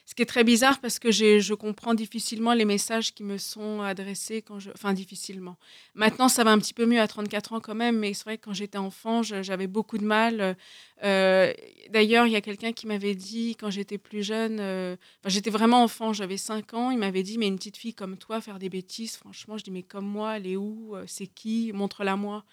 Ce 0.06 0.14
qui 0.14 0.22
est 0.22 0.28
très 0.28 0.44
bizarre 0.44 0.80
parce 0.80 1.00
que 1.00 1.12
je 1.12 1.54
comprends 1.54 1.96
difficilement 1.96 2.54
les 2.54 2.66
messages 2.66 3.14
qui 3.14 3.24
me 3.24 3.38
sont 3.38 3.82
adressés 3.82 4.42
quand 4.44 4.60
je. 4.60 4.70
Enfin, 4.72 4.94
difficilement. 4.94 5.58
Maintenant, 5.96 6.30
ça 6.30 6.44
va 6.44 6.52
un 6.52 6.60
petit 6.60 6.74
peu 6.76 6.86
mieux 6.86 7.02
à 7.02 7.08
34 7.08 7.54
ans 7.54 7.60
quand 7.60 7.74
même, 7.76 7.98
mais 7.98 8.14
c'est 8.14 8.24
vrai 8.26 8.38
que 8.38 8.46
quand 8.46 8.54
j'étais 8.54 8.78
enfant, 8.78 9.24
j'avais 9.24 9.68
beaucoup 9.68 9.98
de 9.98 10.06
mal. 10.06 10.56
Euh, 11.04 11.54
D'ailleurs, 11.90 12.26
il 12.28 12.34
y 12.34 12.36
a 12.36 12.42
quelqu'un 12.42 12.72
qui 12.74 12.88
m'avait 12.88 13.16
dit, 13.16 13.56
quand 13.60 13.70
j'étais 13.70 13.98
plus 13.98 14.24
jeune, 14.24 14.60
euh, 14.60 14.96
j'étais 15.26 15.52
vraiment 15.52 15.84
enfant, 15.84 16.14
j'avais 16.14 16.38
5 16.38 16.74
ans, 16.74 16.90
il 16.92 16.98
m'avait 16.98 17.24
dit, 17.24 17.38
mais 17.38 17.48
une 17.48 17.58
petite 17.58 17.78
fille 17.78 17.94
comme 17.94 18.18
toi, 18.18 18.42
faire 18.42 18.58
des 18.60 18.70
bêtises, 18.70 19.16
franchement, 19.18 19.58
je 19.58 19.64
dis, 19.64 19.72
mais 19.72 19.84
comme 19.84 20.06
moi, 20.06 20.38
elle 20.38 20.48
est 20.48 20.56
où 20.58 20.96
Euh, 20.96 21.04
C'est 21.08 21.28
qui 21.28 21.72
Montre-la 21.74 22.16
moi. 22.16 22.44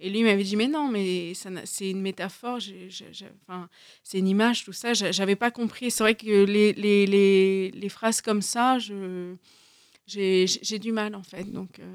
Et 0.00 0.10
lui 0.10 0.20
il 0.20 0.24
m'avait 0.24 0.44
dit, 0.44 0.54
mais 0.56 0.68
non, 0.68 0.88
mais 0.88 1.32
c'est 1.64 1.90
une 1.90 2.00
métaphore, 2.00 2.58
c'est 4.04 4.18
une 4.18 4.28
image, 4.28 4.64
tout 4.64 4.72
ça. 4.72 4.94
J'a- 4.94 5.10
J'avais 5.12 5.36
pas 5.36 5.50
compris. 5.50 5.90
C'est 5.90 6.04
vrai 6.04 6.14
que 6.14 6.44
les, 6.44 6.72
les, 6.74 7.04
les, 7.06 7.70
les 7.72 7.88
phrases 7.88 8.20
comme 8.20 8.42
ça, 8.42 8.78
je, 8.78 9.34
j'ai 10.06 10.46
j'ai 10.46 10.78
du 10.78 10.92
mal, 10.92 11.14
en 11.14 11.22
fait. 11.22 11.44
Donc, 11.52 11.80
euh, 11.80 11.94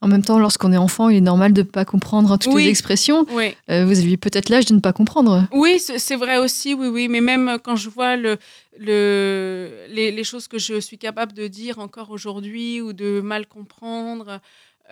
En 0.00 0.08
même 0.08 0.22
temps, 0.24 0.38
lorsqu'on 0.38 0.72
est 0.72 0.76
enfant, 0.78 1.08
il 1.10 1.16
est 1.18 1.20
normal 1.20 1.52
de 1.52 1.62
ne 1.62 1.66
pas 1.66 1.84
comprendre 1.84 2.36
toutes 2.38 2.52
Oui. 2.54 2.64
les 2.64 2.70
expressions. 2.70 3.26
Euh, 3.70 3.84
vous 3.86 3.98
aviez 3.98 4.16
peut-être 4.16 4.48
l'âge 4.48 4.64
de 4.66 4.74
ne 4.74 4.80
pas 4.80 4.92
comprendre. 4.92 5.46
Oui, 5.52 5.78
c'est 5.78 5.98
c'est 5.98 6.16
vrai 6.16 6.38
aussi, 6.38 6.72
oui, 6.74 6.88
oui. 6.88 7.08
Mais 7.08 7.20
même 7.20 7.58
quand 7.62 7.76
je 7.76 7.88
vois 7.90 8.16
le, 8.16 8.38
le, 8.78 9.86
les, 9.88 10.10
les 10.12 10.24
choses 10.24 10.48
que 10.48 10.58
je 10.58 10.80
suis 10.80 10.98
capable 10.98 11.32
de 11.32 11.46
dire 11.46 11.78
encore 11.78 12.10
aujourd'hui 12.10 12.80
ou 12.80 12.92
de 12.92 13.20
mal 13.20 13.46
comprendre, 13.46 14.40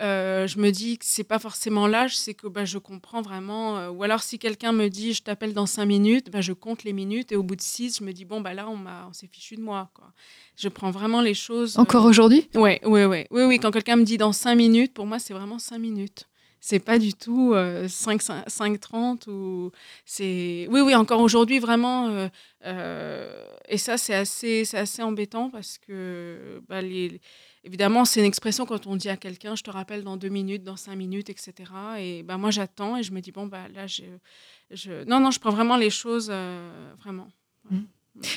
euh, 0.01 0.47
je 0.47 0.57
me 0.59 0.71
dis 0.71 0.97
que 0.97 1.05
c'est 1.05 1.23
pas 1.23 1.37
forcément 1.39 1.85
l'âge, 1.87 2.17
c'est 2.17 2.33
que 2.33 2.47
bah, 2.47 2.65
je 2.65 2.77
comprends 2.79 3.21
vraiment. 3.21 3.77
euh, 3.77 3.89
ou 3.89 4.01
alors 4.03 4.23
si 4.23 4.39
quelqu'un 4.39 4.71
me 4.71 4.87
dit 4.89 5.13
je 5.13 5.21
t'appelle 5.21 5.53
dans 5.53 5.65
cinq 5.67 5.85
minutes, 5.85 6.31
bah, 6.31 6.41
je 6.41 6.53
compte 6.53 6.83
les 6.83 6.93
minutes 6.93 7.31
et 7.31 7.35
au 7.35 7.43
bout 7.43 7.55
de 7.55 7.61
six, 7.61 7.97
je 7.99 8.03
me 8.03 8.11
dis 8.11 8.25
bon 8.25 8.41
bah 8.41 8.53
là 8.55 8.67
on 8.67 8.75
m'a, 8.77 9.05
on 9.09 9.13
s'est 9.13 9.27
fichu 9.31 9.55
de 9.55 9.61
moi 9.61 9.89
quoi. 9.93 10.11
Je 10.55 10.67
prends 10.69 10.91
vraiment 10.91 11.21
les 11.21 11.33
choses. 11.35 11.77
euh, 11.77 11.81
Encore 11.81 12.05
aujourd'hui? 12.05 12.49
Ouais, 12.55 12.79
ouais, 12.85 13.05
ouais. 13.05 13.27
Oui, 13.31 13.43
oui, 13.43 13.59
quand 13.59 13.71
quelqu'un 13.71 13.95
me 13.97 14.03
dit 14.03 14.17
dans 14.17 14.33
5 14.33 14.55
minutes, 14.55 14.93
pour 14.93 15.05
moi, 15.05 15.19
c'est 15.19 15.33
vraiment 15.33 15.59
5 15.59 15.77
minutes. 15.79 16.27
C'est 16.65 16.79
pas 16.79 16.97
du 16.97 17.13
tout 17.13 17.53
euh, 17.53 17.87
5, 17.89 18.21
5, 18.21 18.43
5, 18.47 18.79
30 18.79 19.27
ou 19.27 19.69
c'est 20.05 20.65
oui 20.71 20.79
oui 20.79 20.95
encore 20.95 21.19
aujourd'hui 21.19 21.59
vraiment 21.59 22.07
euh, 22.07 22.29
euh, 22.65 23.45
et 23.67 23.77
ça 23.77 23.97
c'est 23.97 24.13
assez 24.15 24.63
c'est 24.63 24.77
assez 24.77 25.01
embêtant 25.03 25.49
parce 25.49 25.77
que 25.77 26.61
bah, 26.69 26.81
les 26.81 27.19
évidemment 27.63 28.05
c'est 28.05 28.19
une 28.19 28.25
expression 28.25 28.65
quand 28.65 28.87
on 28.87 28.95
dit 28.95 29.09
à 29.09 29.17
quelqu'un 29.17 29.55
je 29.55 29.63
te 29.63 29.71
rappelle 29.71 30.03
dans 30.03 30.17
deux 30.17 30.29
minutes 30.29 30.63
dans 30.63 30.75
cinq 30.75 30.95
minutes 30.95 31.29
etc 31.29 31.53
et 31.97 32.23
bah 32.23 32.37
moi 32.37 32.51
j'attends 32.51 32.97
et 32.97 33.03
je 33.03 33.11
me 33.11 33.21
dis 33.21 33.31
bon 33.31 33.47
bah 33.47 33.67
là 33.69 33.87
je, 33.87 35.03
non 35.05 35.19
non 35.19 35.31
je 35.31 35.39
prends 35.39 35.51
vraiment 35.51 35.77
les 35.77 35.89
choses 35.89 36.29
euh, 36.31 36.93
vraiment 36.99 37.29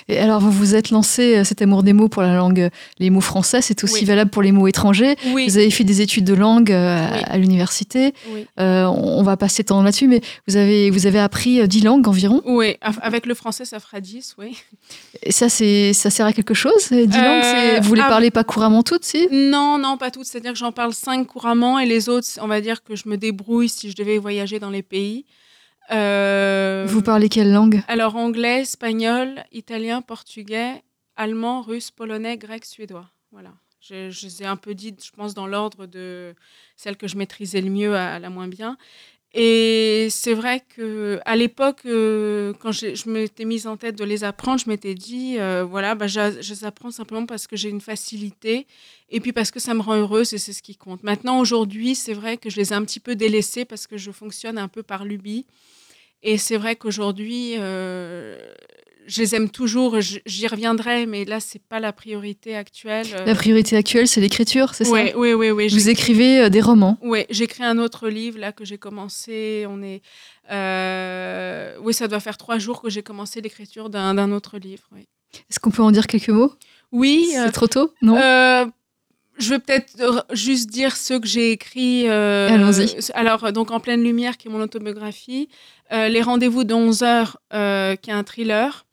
Et 0.08 0.18
alors, 0.18 0.40
vous 0.40 0.50
vous 0.50 0.74
êtes 0.74 0.90
lancé 0.90 1.36
euh, 1.36 1.44
cet 1.44 1.62
amour 1.62 1.82
des 1.82 1.92
mots 1.92 2.08
pour 2.08 2.22
la 2.22 2.34
langue, 2.34 2.60
euh, 2.60 2.70
les 2.98 3.10
mots 3.10 3.20
français, 3.20 3.60
c'est 3.62 3.84
aussi 3.84 4.00
Oui. 4.00 4.04
valable 4.04 4.30
pour 4.30 4.42
les 4.42 4.50
mots 4.50 4.66
étrangers. 4.66 5.16
Oui, 5.32 5.46
Vous 5.48 5.58
avez 5.58 5.70
fait 5.70 5.84
des 5.84 6.00
études 6.00 6.24
de 6.24 6.34
langue 6.34 6.72
euh, 6.72 7.06
à- 7.06 7.12
Oui. 7.16 7.22
à 7.26 7.38
l'université. 7.38 8.14
Euh, 8.58 8.84
on 8.86 9.22
va 9.22 9.36
passer 9.36 9.64
temps 9.64 9.82
là-dessus, 9.82 10.08
mais 10.08 10.20
vous 10.48 10.56
avez, 10.56 10.90
vous 10.90 11.06
avez 11.06 11.18
appris 11.18 11.60
euh, 11.60 11.66
10 11.66 11.82
langues 11.82 12.08
environ. 12.08 12.42
Oui, 12.46 12.76
avec 13.02 13.26
le 13.26 13.34
français, 13.34 13.64
ça 13.64 13.78
fera 13.78 14.00
10, 14.00 14.34
oui. 14.38 14.56
Et 15.22 15.30
ça, 15.32 15.48
ça 15.48 16.10
sert 16.10 16.26
à 16.26 16.32
quelque 16.32 16.54
chose, 16.54 16.72
ces 16.78 17.06
10 17.06 17.16
Euh, 17.18 17.74
langues 17.74 17.82
Vous 17.84 17.94
les 17.94 18.00
ah, 18.02 18.08
parlez 18.08 18.30
pas 18.30 18.44
couramment 18.44 18.82
toutes, 18.82 19.04
si? 19.04 19.28
Non, 19.30 19.78
non, 19.78 19.96
pas 19.98 20.10
toutes. 20.10 20.24
C'est-à-dire 20.26 20.52
que 20.52 20.58
j'en 20.58 20.72
parle 20.72 20.94
cinq 20.94 21.26
couramment 21.26 21.78
et 21.78 21.86
les 21.86 22.08
autres, 22.08 22.26
on 22.40 22.46
va 22.48 22.60
dire 22.60 22.82
que 22.82 22.96
je 22.96 23.08
me 23.08 23.16
débrouille 23.16 23.68
si 23.68 23.90
je 23.90 23.96
devais 23.96 24.18
voyager 24.18 24.58
dans 24.58 24.70
les 24.70 24.82
pays. 24.82 25.26
Euh, 25.92 26.84
Vous 26.88 27.02
parlez 27.02 27.28
quelle 27.28 27.52
langue? 27.52 27.82
Alors 27.88 28.16
anglais, 28.16 28.62
espagnol, 28.62 29.44
italien, 29.52 30.02
portugais, 30.02 30.82
allemand, 31.16 31.62
russe, 31.62 31.90
polonais, 31.90 32.36
grec, 32.36 32.64
suédois. 32.64 33.08
Voilà. 33.32 33.52
Je, 33.80 34.10
je 34.10 34.26
les 34.26 34.42
ai 34.42 34.46
un 34.46 34.56
peu 34.56 34.74
dites, 34.74 35.04
je 35.04 35.12
pense, 35.12 35.34
dans 35.34 35.46
l'ordre 35.46 35.86
de 35.86 36.34
celles 36.76 36.96
que 36.96 37.06
je 37.06 37.16
maîtrisais 37.16 37.60
le 37.60 37.70
mieux 37.70 37.94
à 37.94 38.18
la 38.18 38.30
moins 38.30 38.48
bien. 38.48 38.76
Et 39.38 40.08
c'est 40.10 40.32
vrai 40.34 40.62
que 40.74 41.20
à 41.26 41.36
l'époque, 41.36 41.80
euh, 41.84 42.54
quand 42.58 42.72
j'ai- 42.72 42.96
je 42.96 43.08
m'étais 43.10 43.44
mise 43.44 43.66
en 43.66 43.76
tête 43.76 43.96
de 43.96 44.04
les 44.04 44.24
apprendre, 44.24 44.58
je 44.58 44.68
m'étais 44.68 44.94
dit, 44.94 45.36
euh, 45.38 45.62
voilà, 45.62 45.94
bah, 45.94 46.06
je, 46.06 46.40
je 46.40 46.54
les 46.54 46.64
apprends 46.64 46.90
simplement 46.90 47.26
parce 47.26 47.46
que 47.46 47.54
j'ai 47.54 47.68
une 47.68 47.82
facilité 47.82 48.66
et 49.10 49.20
puis 49.20 49.32
parce 49.32 49.50
que 49.50 49.60
ça 49.60 49.74
me 49.74 49.82
rend 49.82 49.94
heureuse 49.96 50.32
et 50.32 50.38
c'est 50.38 50.54
ce 50.54 50.62
qui 50.62 50.74
compte. 50.74 51.02
Maintenant, 51.02 51.38
aujourd'hui, 51.38 51.94
c'est 51.94 52.14
vrai 52.14 52.38
que 52.38 52.48
je 52.48 52.56
les 52.56 52.72
ai 52.72 52.76
un 52.76 52.84
petit 52.84 53.00
peu 53.00 53.14
délaissés 53.14 53.64
parce 53.66 53.86
que 53.86 53.98
je 53.98 54.10
fonctionne 54.10 54.56
un 54.58 54.68
peu 54.68 54.82
par 54.82 55.04
lubie. 55.04 55.44
Et 56.26 56.38
c'est 56.38 56.56
vrai 56.56 56.74
qu'aujourd'hui, 56.74 57.54
euh, 57.56 58.36
je 59.06 59.20
les 59.20 59.36
aime 59.36 59.48
toujours, 59.48 60.00
j'y 60.00 60.46
reviendrai, 60.48 61.06
mais 61.06 61.24
là, 61.24 61.38
c'est 61.38 61.62
pas 61.62 61.78
la 61.78 61.92
priorité 61.92 62.56
actuelle. 62.56 63.06
euh. 63.14 63.24
La 63.24 63.36
priorité 63.36 63.76
actuelle, 63.76 64.08
c'est 64.08 64.20
l'écriture, 64.20 64.74
c'est 64.74 64.88
Ouais, 64.88 65.12
ça 65.12 65.18
oui, 65.18 65.34
oui, 65.34 65.50
oui. 65.50 65.68
Vous 65.68 65.88
écrivez 65.88 66.40
euh, 66.40 66.48
des 66.48 66.60
romans. 66.60 66.98
Oui, 67.00 67.24
j'écris 67.30 67.62
un 67.62 67.78
autre 67.78 68.08
livre 68.08 68.40
là 68.40 68.50
que 68.50 68.64
j'ai 68.64 68.76
commencé. 68.76 69.66
On 69.68 69.80
est, 69.84 70.02
euh, 70.50 71.76
oui, 71.80 71.94
ça 71.94 72.08
doit 72.08 72.18
faire 72.18 72.36
trois 72.36 72.58
jours 72.58 72.82
que 72.82 72.90
j'ai 72.90 73.04
commencé 73.04 73.40
l'écriture 73.40 73.88
d'un 73.88 74.32
autre 74.32 74.58
livre. 74.58 74.82
Oui, 74.92 75.06
Est-ce 75.48 75.60
qu'on 75.60 75.70
peut 75.70 75.82
en 75.82 75.92
dire 75.92 76.08
quelques 76.08 76.30
mots? 76.30 76.52
Oui 76.90 77.34
euh, 77.36 77.44
C'est 77.46 77.52
trop 77.52 77.68
tôt? 77.68 77.92
Non? 78.02 78.16
Je 79.38 79.50
vais 79.50 79.58
peut-être 79.58 80.26
juste 80.32 80.70
dire 80.70 80.96
ceux 80.96 81.18
que 81.20 81.26
j'ai 81.26 81.52
écrits. 81.52 82.08
euh, 82.08 82.48
Allons-y. 82.48 82.96
Alors, 83.14 83.44
euh, 83.44 83.52
donc, 83.52 83.70
En 83.70 83.80
pleine 83.80 84.02
lumière, 84.02 84.36
qui 84.36 84.48
est 84.48 84.50
mon 84.50 84.60
autobiographie. 84.60 85.48
Euh, 85.92 86.08
Les 86.08 86.22
rendez-vous 86.22 86.64
de 86.64 86.74
11 86.74 87.02
heures, 87.02 87.38
euh, 87.52 87.96
qui 87.96 88.10
est 88.10 88.14
un 88.14 88.24
thriller. 88.24 88.84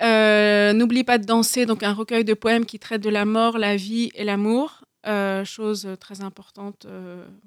N'oublie 0.00 1.04
pas 1.04 1.18
de 1.18 1.24
danser, 1.24 1.66
donc 1.66 1.82
un 1.82 1.92
recueil 1.92 2.24
de 2.24 2.34
poèmes 2.34 2.64
qui 2.66 2.78
traite 2.78 3.00
de 3.02 3.10
la 3.10 3.24
mort, 3.24 3.58
la 3.58 3.76
vie 3.76 4.10
et 4.14 4.24
l'amour. 4.24 4.82
Chose 5.44 5.88
très 6.00 6.20
importante. 6.22 6.86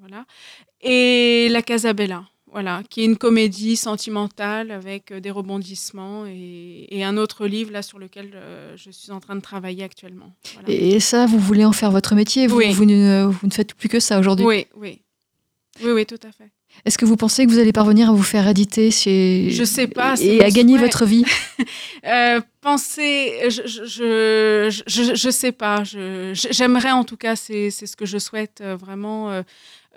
voilà. 0.00 0.24
Et 0.80 1.48
La 1.50 1.62
Casabella. 1.62 2.24
Voilà, 2.52 2.82
qui 2.90 3.00
est 3.00 3.04
une 3.06 3.16
comédie 3.16 3.76
sentimentale 3.76 4.70
avec 4.70 5.10
euh, 5.10 5.20
des 5.20 5.30
rebondissements 5.30 6.26
et, 6.26 6.86
et 6.90 7.02
un 7.02 7.16
autre 7.16 7.46
livre 7.46 7.72
là 7.72 7.80
sur 7.82 7.98
lequel 7.98 8.32
euh, 8.34 8.74
je 8.76 8.90
suis 8.90 9.10
en 9.10 9.20
train 9.20 9.36
de 9.36 9.40
travailler 9.40 9.84
actuellement. 9.84 10.30
Voilà. 10.54 10.68
Et 10.68 11.00
ça, 11.00 11.24
vous 11.24 11.38
voulez 11.38 11.64
en 11.64 11.72
faire 11.72 11.90
votre 11.90 12.14
métier? 12.14 12.46
Vous, 12.46 12.56
Oui. 12.58 12.72
vous, 12.72 12.84
ne, 12.84 13.24
vous 13.24 13.46
ne 13.46 13.52
faites 13.52 13.72
plus 13.74 13.88
que 13.88 14.00
ça 14.00 14.18
aujourd'hui? 14.18 14.44
Oui, 14.44 14.66
oui. 14.76 15.00
Oui, 15.82 15.92
oui, 15.92 16.04
tout 16.04 16.20
à 16.22 16.30
fait. 16.30 16.50
Est-ce 16.84 16.98
que 16.98 17.06
vous 17.06 17.16
pensez 17.16 17.46
que 17.46 17.50
vous 17.50 17.58
allez 17.58 17.72
parvenir 17.72 18.10
à 18.10 18.12
vous 18.12 18.22
faire 18.22 18.46
éditer 18.46 18.90
chez... 18.90 19.48
Je 19.50 19.64
sais 19.64 19.86
pas, 19.86 20.14
Et 20.20 20.42
à 20.42 20.50
gagner 20.50 20.74
souhait. 20.76 20.84
votre 20.86 21.06
vie? 21.06 21.24
Euh, 22.04 22.40
penser, 22.60 23.38
je, 23.48 23.62
je, 23.68 23.84
je, 23.86 24.82
je, 24.88 25.14
je 25.14 25.30
sais 25.30 25.52
pas. 25.52 25.84
J'aimerais 25.84 26.90
en 26.90 27.04
tout 27.04 27.16
cas, 27.16 27.36
c'est 27.36 27.70
c'est 27.70 27.86
ce 27.86 27.94
que 27.96 28.06
je 28.06 28.18
souhaite 28.18 28.60
euh, 28.60 28.74
vraiment. 28.76 29.30
euh, 29.30 29.42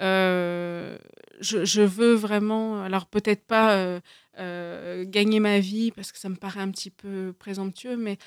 euh, 0.01 0.97
je, 1.39 1.81
veux 1.81 2.13
vraiment, 2.13 2.81
alors 2.81 3.05
peut-être 3.05 3.45
pas 3.45 3.75
euh, 3.75 3.99
euh, 4.39 5.05
gagner 5.05 5.39
ma 5.39 5.59
vie 5.59 5.91
parce 5.91 6.11
que 6.11 6.17
ça 6.19 6.29
me 6.29 6.35
paraît 6.35 6.61
un 6.61 6.71
petit 6.71 6.91
peu 6.91 7.33
présomptueux, 7.37 7.97
mais 7.97 8.17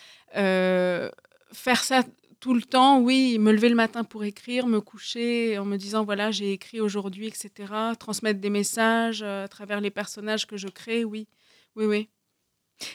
faire 1.53 1.85
ça 1.85 2.03
tout 2.41 2.55
le 2.55 2.63
temps, 2.63 3.01
oui, 3.01 3.39
me 3.39 3.53
lever 3.53 3.69
le 3.69 3.75
matin 3.75 4.05
pour 4.05 4.23
écrire, 4.23 4.67
me 4.69 4.81
coucher 4.81 5.59
en 5.59 5.65
me 5.65 5.77
disant 5.77 6.05
voilà, 6.05 6.31
j'ai 6.31 6.53
écrit 6.53 6.81
aujourd'hui, 6.81 7.27
etc. 7.27 7.73
Transmettre 7.99 8.41
des 8.41 8.51
messages 8.51 9.23
à 9.23 9.49
travers 9.49 9.81
les 9.81 9.91
personnages 9.91 10.47
que 10.47 10.57
je 10.57 10.69
crée, 10.69 11.05
oui, 11.05 11.27
oui, 11.75 11.87
oui. 11.87 12.09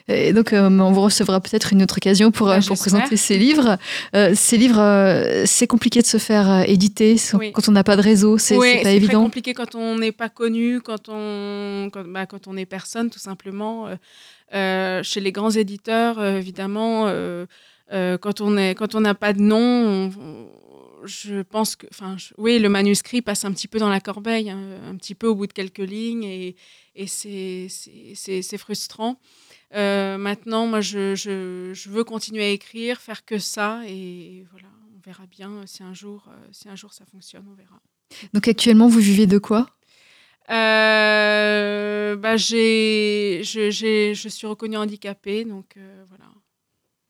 Et 0.07 0.33
donc, 0.33 0.53
euh, 0.53 0.69
on 0.69 0.91
vous 0.91 1.01
recevra 1.01 1.41
peut-être 1.41 1.73
une 1.73 1.83
autre 1.83 1.97
occasion 1.97 2.31
pour, 2.31 2.47
Bah, 2.47 2.57
euh, 2.57 2.61
pour 2.65 2.77
présenter 2.77 3.17
ces 3.17 3.37
livres. 3.37 3.77
Euh, 4.15 4.33
ces 4.35 4.57
livres, 4.57 4.79
euh, 4.79 5.43
c'est 5.45 5.67
compliqué 5.67 6.01
de 6.01 6.05
se 6.07 6.17
faire 6.17 6.63
éditer 6.69 7.15
Oui. 7.33 7.51
quand 7.51 7.67
on 7.67 7.73
n'a 7.73 7.83
pas 7.83 7.95
de 7.97 8.01
réseau. 8.01 8.37
C'est 8.37 8.57
Oui, 8.57 8.69
c'est 8.77 8.83
pas 8.83 8.91
évident. 8.91 9.23
compliqué 9.23 9.53
quand 9.53 9.75
on 9.75 9.97
n'est 9.97 10.11
pas 10.13 10.29
connu, 10.29 10.79
quand 10.81 11.09
on, 11.09 11.89
quand, 11.91 12.05
bah, 12.07 12.25
quand 12.25 12.47
on 12.47 12.55
est 12.57 12.65
personne, 12.65 13.09
tout 13.09 13.19
simplement. 13.19 13.87
Chez 14.53 15.19
les 15.19 15.31
grands 15.31 15.49
éditeurs, 15.51 16.23
évidemment, 16.23 17.07
quand 17.91 18.41
on 18.41 18.57
est, 18.57 18.75
quand 18.75 18.95
on 18.95 19.01
n'a 19.01 19.15
pas 19.15 19.33
de 19.33 19.41
nom, 19.41 19.57
on- 19.59 20.11
on- 20.19 20.47
je 21.05 21.41
pense 21.41 21.75
que, 21.75 21.85
enfin, 21.91 22.15
je- 22.17 22.33
oui, 22.37 22.59
le 22.59 22.69
manuscrit 22.69 23.21
passe 23.21 23.43
un 23.43 23.51
petit 23.51 23.67
peu 23.67 23.77
dans 23.77 23.89
la 23.89 23.99
corbeille, 23.99 24.49
hein, 24.49 24.59
un 24.89 24.95
petit 24.95 25.15
peu 25.15 25.27
au 25.27 25.35
bout 25.35 25.47
de 25.47 25.51
quelques 25.53 25.79
lignes, 25.79 26.23
et, 26.23 26.55
et 26.95 27.07
c'est, 27.07 27.67
c'est, 27.69 28.13
c'est- 28.15 28.41
c'est 28.41 28.57
frustrant. 28.57 29.17
Euh, 29.73 30.17
maintenant, 30.17 30.67
moi, 30.67 30.81
je, 30.81 31.15
je, 31.15 31.71
je 31.73 31.89
veux 31.89 32.03
continuer 32.03 32.43
à 32.43 32.49
écrire, 32.49 32.99
faire 33.01 33.25
que 33.25 33.39
ça, 33.39 33.81
et 33.87 34.45
voilà, 34.51 34.67
on 34.95 34.99
verra 35.03 35.25
bien 35.25 35.63
si 35.65 35.83
un 35.83 35.93
jour, 35.93 36.25
euh, 36.29 36.47
si 36.51 36.69
un 36.69 36.75
jour 36.75 36.93
ça 36.93 37.05
fonctionne, 37.05 37.45
on 37.51 37.55
verra. 37.55 37.81
Donc, 38.33 38.47
actuellement, 38.47 38.87
vous 38.87 38.99
vivez 38.99 39.25
de 39.25 39.39
quoi? 39.39 39.67
Euh, 40.49 42.15
bah, 42.17 42.37
j'ai, 42.37 43.41
je, 43.43 44.27
suis 44.29 44.47
reconnue 44.47 44.77
handicapée, 44.77 45.45
donc 45.45 45.77
euh, 45.77 46.03
voilà. 46.09 46.25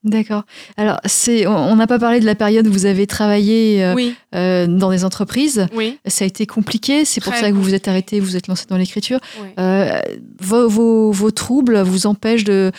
D'accord. 0.04 0.44
Alors, 0.76 1.00
c'est, 1.06 1.48
on 1.48 1.76
n'a 1.76 1.88
pas 1.88 1.98
parlé 1.98 2.20
de 2.20 2.26
la 2.26 2.36
période 2.36 2.68
où 2.68 2.72
vous 2.72 2.86
avez 2.86 3.08
travaillé 3.08 3.84
euh, 3.84 3.94
oui, 3.94 4.16
euh, 4.36 4.68
dans 4.68 4.92
des 4.92 5.06
entreprises. 5.06 5.68
oui, 5.74 5.98
Ça 6.06 6.26
a 6.26 6.28
été 6.28 6.46
compliqué. 6.46 7.06
C'est 7.06 7.22
pour 7.22 7.32
Très 7.32 7.42
ça 7.42 7.50
que 7.50 7.56
vous 7.56 7.63
vous 7.63 7.74
êtes 7.74 7.88
arrêté, 7.88 8.20
vous 8.20 8.26
vous 8.26 8.36
êtes 8.36 8.48
lancé 8.48 8.66
dans 8.68 8.78
l'écriture. 8.78 9.20
oui. 9.42 9.50
Euh, 9.60 10.02
vos, 10.42 10.68
vos, 10.68 11.12
vos 11.12 11.32
troubles 11.32 11.82
vous 11.82 12.06
empêchent 12.06 12.44
de, 12.44 12.72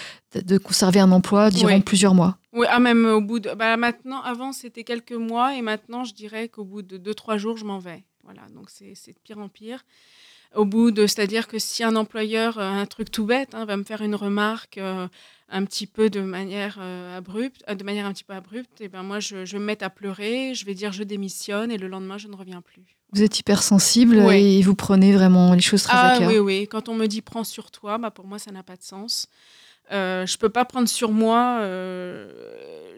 conserver 0.63 1.01
un 1.01 1.13
emploi 1.13 1.51
durant 1.51 1.81
plusieurs 1.81 2.15
mois. 2.15 2.37
Oui, 2.53 2.67
ah, 2.69 2.79
même 2.79 3.07
au 3.07 3.21
bout 3.21 3.41
de. 3.41 3.51
Bah, 3.55 3.77
maintenant, 3.77 4.21
avant, 4.21 4.53
c'était 4.53 4.85
quelques 4.85 5.13
mois, 5.13 5.57
et 5.57 5.63
maintenant, 5.63 6.05
je 6.05 6.13
dirais 6.13 6.49
qu'au 6.49 6.65
bout 6.65 6.83
de 6.83 6.99
deux, 6.99 7.15
trois 7.15 7.37
jours, 7.37 7.57
je 7.57 7.65
m'en 7.65 7.79
vais. 7.79 8.05
Voilà, 8.23 8.43
donc 8.55 8.71
c'est, 8.71 8.93
c'est 8.95 9.13
de 9.13 9.19
pire 9.23 9.39
en 9.39 9.49
pire. 9.49 9.85
Au 10.55 10.65
bout 10.65 10.91
de. 10.91 11.07
C'est-à-dire 11.07 11.49
que 11.49 11.59
si 11.59 11.83
un 11.83 11.97
employeur, 11.97 12.59
un 12.59 12.87
truc 12.87 13.11
tout 13.11 13.25
bête, 13.25 13.55
hein, 13.55 13.65
va 13.65 13.77
me 13.77 13.83
faire 13.83 14.03
une 14.03 14.15
remarque 14.15 14.79
euh, 14.79 15.09
un 15.51 15.65
petit 15.65 15.87
peu 15.87 16.09
de 16.11 16.21
manière 16.21 16.79
euh, 16.81 17.17
abrupte, 17.19 17.63
euh, 17.69 17.75
de 17.75 17.85
manière 17.85 18.07
un 18.07 18.13
petit 18.13 18.25
peu 18.25 18.33
abrupte, 18.33 18.81
et 18.81 18.89
ben 18.89 19.03
moi, 19.03 19.21
je, 19.21 19.45
je 19.45 19.53
vais 19.53 19.59
me 19.59 19.65
mettre 19.67 19.85
à 19.85 19.91
pleurer, 19.91 20.55
je 20.55 20.65
vais 20.65 20.75
dire 20.75 20.93
je 20.93 21.03
démissionne, 21.05 21.71
et 21.71 21.77
le 21.79 21.87
lendemain, 21.89 22.17
je 22.19 22.29
ne 22.29 22.35
reviens 22.37 22.61
plus. 22.63 22.83
Vous 23.13 23.23
êtes 23.23 23.39
hypersensible 23.39 24.17
Oui. 24.19 24.59
et 24.59 24.63
vous 24.63 24.75
prenez 24.75 25.13
vraiment 25.13 25.55
les 25.55 25.61
choses 25.61 25.83
très 25.85 25.97
à 25.97 26.15
Ah 26.15 26.19
cœur. 26.19 26.29
oui, 26.31 26.39
oui. 26.39 26.69
Quand 26.69 26.89
on 26.89 26.95
me 26.95 27.07
dit 27.07 27.21
prends 27.23 27.45
sur 27.45 27.71
toi, 27.71 27.99
bah, 27.99 28.11
pour 28.11 28.27
moi, 28.27 28.39
ça 28.39 28.51
n'a 28.51 28.63
pas 28.63 28.77
de 28.77 28.83
sens. 28.83 29.29
Euh, 29.93 30.25
je 30.27 30.37
peux 30.39 30.49
pas 30.49 30.65
prendre 30.65 30.89
sur 30.89 31.13
moi. 31.13 31.59
euh, 31.61 32.29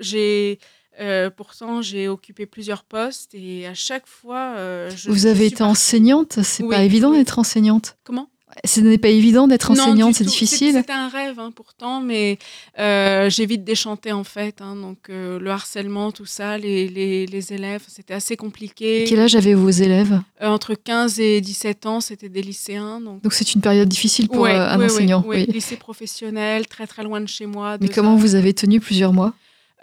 j'ai 0.01 0.59
euh, 1.01 1.29
pourtant 1.31 1.83
j'ai 1.83 2.09
occupé 2.09 2.47
plusieurs 2.47 2.85
postes 2.85 3.35
et 3.35 3.67
à 3.67 3.75
chaque 3.75 4.07
fois. 4.07 4.55
euh, 4.57 4.91
je, 4.97 5.11
Vous 5.11 5.27
avez 5.27 5.47
été 5.47 5.63
enseignante, 5.63 6.39
c'est 6.43 6.63
Oui, 6.63 6.71
pas 6.75 6.83
évident 6.85 7.11
d'être 7.13 7.39
enseignante. 7.39 7.97
Comment? 8.05 8.31
Ce 8.65 8.81
n'est 8.81 8.99
pas 8.99 9.09
évident 9.09 9.47
d'être 9.47 9.71
enseignante, 9.71 10.15
c'est 10.15 10.25
difficile. 10.25 10.73
C'était 10.73 10.93
un 10.93 11.09
rêve 11.09 11.39
hein, 11.39 11.51
pourtant, 11.55 12.01
mais 12.01 12.39
euh, 12.79 13.29
j'ai 13.29 13.45
vite 13.47 13.65
déchanté 13.65 14.13
en 14.13 14.25
fait. 14.25 14.61
hein, 14.61 14.75
donc 14.77 14.99
euh, 15.11 15.39
le 15.39 15.51
harcèlement, 15.51 16.11
tout 16.11 16.25
ça, 16.27 16.57
les, 16.59 16.89
les, 16.89 17.27
les 17.27 17.53
élèves, 17.53 17.83
c'était 17.87 18.15
assez 18.15 18.37
compliqué. 18.37 19.05
Quel 19.07 19.21
âge 19.21 19.37
avaient 19.37 19.55
vos 19.55 19.71
élèves? 19.71 20.21
Euh, 20.43 20.47
entre 20.49 20.75
15 20.75 21.21
et 21.21 21.41
17 21.41 21.87
ans, 21.87 22.01
c'était 22.01 22.29
des 22.29 22.43
lycéens. 22.43 23.01
Donc 23.01 23.33
c'est 23.33 23.55
une 23.55 23.61
période 23.61 23.89
difficile 23.89 24.29
pour 24.29 24.41
Ouais, 24.43 24.53
un 24.53 24.79
ouais, 24.79 24.87
enseignant. 24.87 25.23
ouais. 25.27 25.45
oui. 25.47 25.53
lycée 25.53 25.77
professionnel, 25.77 26.67
très 26.67 26.87
très 26.87 27.03
loin 27.03 27.21
de 27.21 27.27
chez 27.29 27.47
moi. 27.47 27.77
Mais 27.81 27.89
comment 27.89 28.17
vous 28.17 28.35
avez 28.35 28.55
tenu 28.55 28.81
plusieurs 28.81 29.13
mois? 29.13 29.35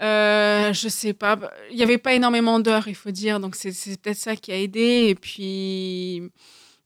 Euh, 0.02 0.74
je 0.74 0.90
sais 0.90 1.14
pas. 1.14 1.40
Il 1.72 1.78
n'y 1.78 1.84
avait 1.84 2.00
pas 2.00 2.14
énormément 2.14 2.60
d'heures, 2.60 2.88
il 2.88 2.96
faut 2.96 3.12
dire. 3.12 3.40
Donc, 3.40 3.56
c'est 3.56 3.72
c'est 3.72 3.96
peut-être 4.02 4.18
ça 4.18 4.36
qui 4.36 4.52
a 4.52 4.58
aidé. 4.60 5.06
Et 5.10 5.16
puis, 5.16 6.24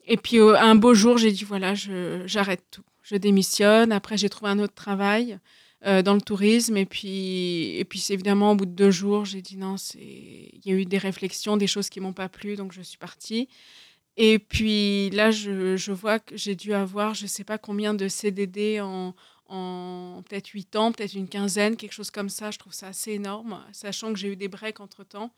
et 0.08 0.18
puis 0.18 0.40
euh, 0.40 0.58
un 0.58 0.76
beau 0.76 0.94
jour, 0.94 1.18
j'ai 1.18 1.32
dit 1.32 1.44
voilà, 1.44 1.74
j'arrête 1.76 2.64
tout. 2.72 2.84
Je 3.04 3.16
démissionne. 3.16 3.92
Après, 3.92 4.18
j'ai 4.18 4.30
trouvé 4.30 4.52
un 4.52 4.60
autre 4.60 4.74
travail 4.74 5.40
euh, 5.86 6.02
dans 6.02 6.14
le 6.14 6.22
tourisme. 6.22 6.76
Et 6.78 6.86
puis, 6.86 7.78
et 7.78 7.86
puis 7.86 8.06
évidemment, 8.10 8.52
au 8.52 8.56
bout 8.56 8.66
de 8.66 8.72
deux 8.72 8.92
jours, 8.92 9.26
j'ai 9.26 9.42
dit 9.42 9.58
non, 9.58 9.76
il 9.96 10.62
y 10.66 10.72
a 10.72 10.76
eu 10.76 10.86
des 10.86 10.98
réflexions, 10.98 11.58
des 11.58 11.68
choses 11.68 11.90
qui 11.90 12.00
m'ont 12.00 12.14
pas 12.14 12.30
plu. 12.30 12.56
Donc, 12.56 12.72
je 12.74 12.82
suis 12.82 12.98
partie. 12.98 13.50
Et 14.18 14.40
puis 14.40 15.10
là, 15.12 15.30
je, 15.32 15.78
je 15.78 15.92
vois 15.92 16.20
que 16.20 16.36
j'ai 16.36 16.56
dû 16.56 16.74
avoir, 16.74 17.14
je 17.14 17.28
sais 17.28 17.44
pas 17.44 17.58
combien 17.58 17.94
de 17.94 18.08
CDD 18.08 18.82
en, 18.82 19.14
en 19.48 20.24
peut-être 20.28 20.48
8 20.50 20.76
ans, 20.76 20.92
peut-être 20.92 21.14
une 21.14 21.28
quinzaine, 21.28 21.76
quelque 21.78 21.94
chose 21.94 22.12
comme 22.12 22.30
ça. 22.30 22.52
Je 22.52 22.58
trouve 22.58 22.74
ça 22.74 22.88
assez 22.88 23.12
énorme, 23.12 23.64
sachant 23.72 24.12
que 24.14 24.20
j'ai 24.20 24.30
eu 24.30 24.36
des 24.36 24.48
breaks 24.48 24.80
entre-temps. 24.80 25.32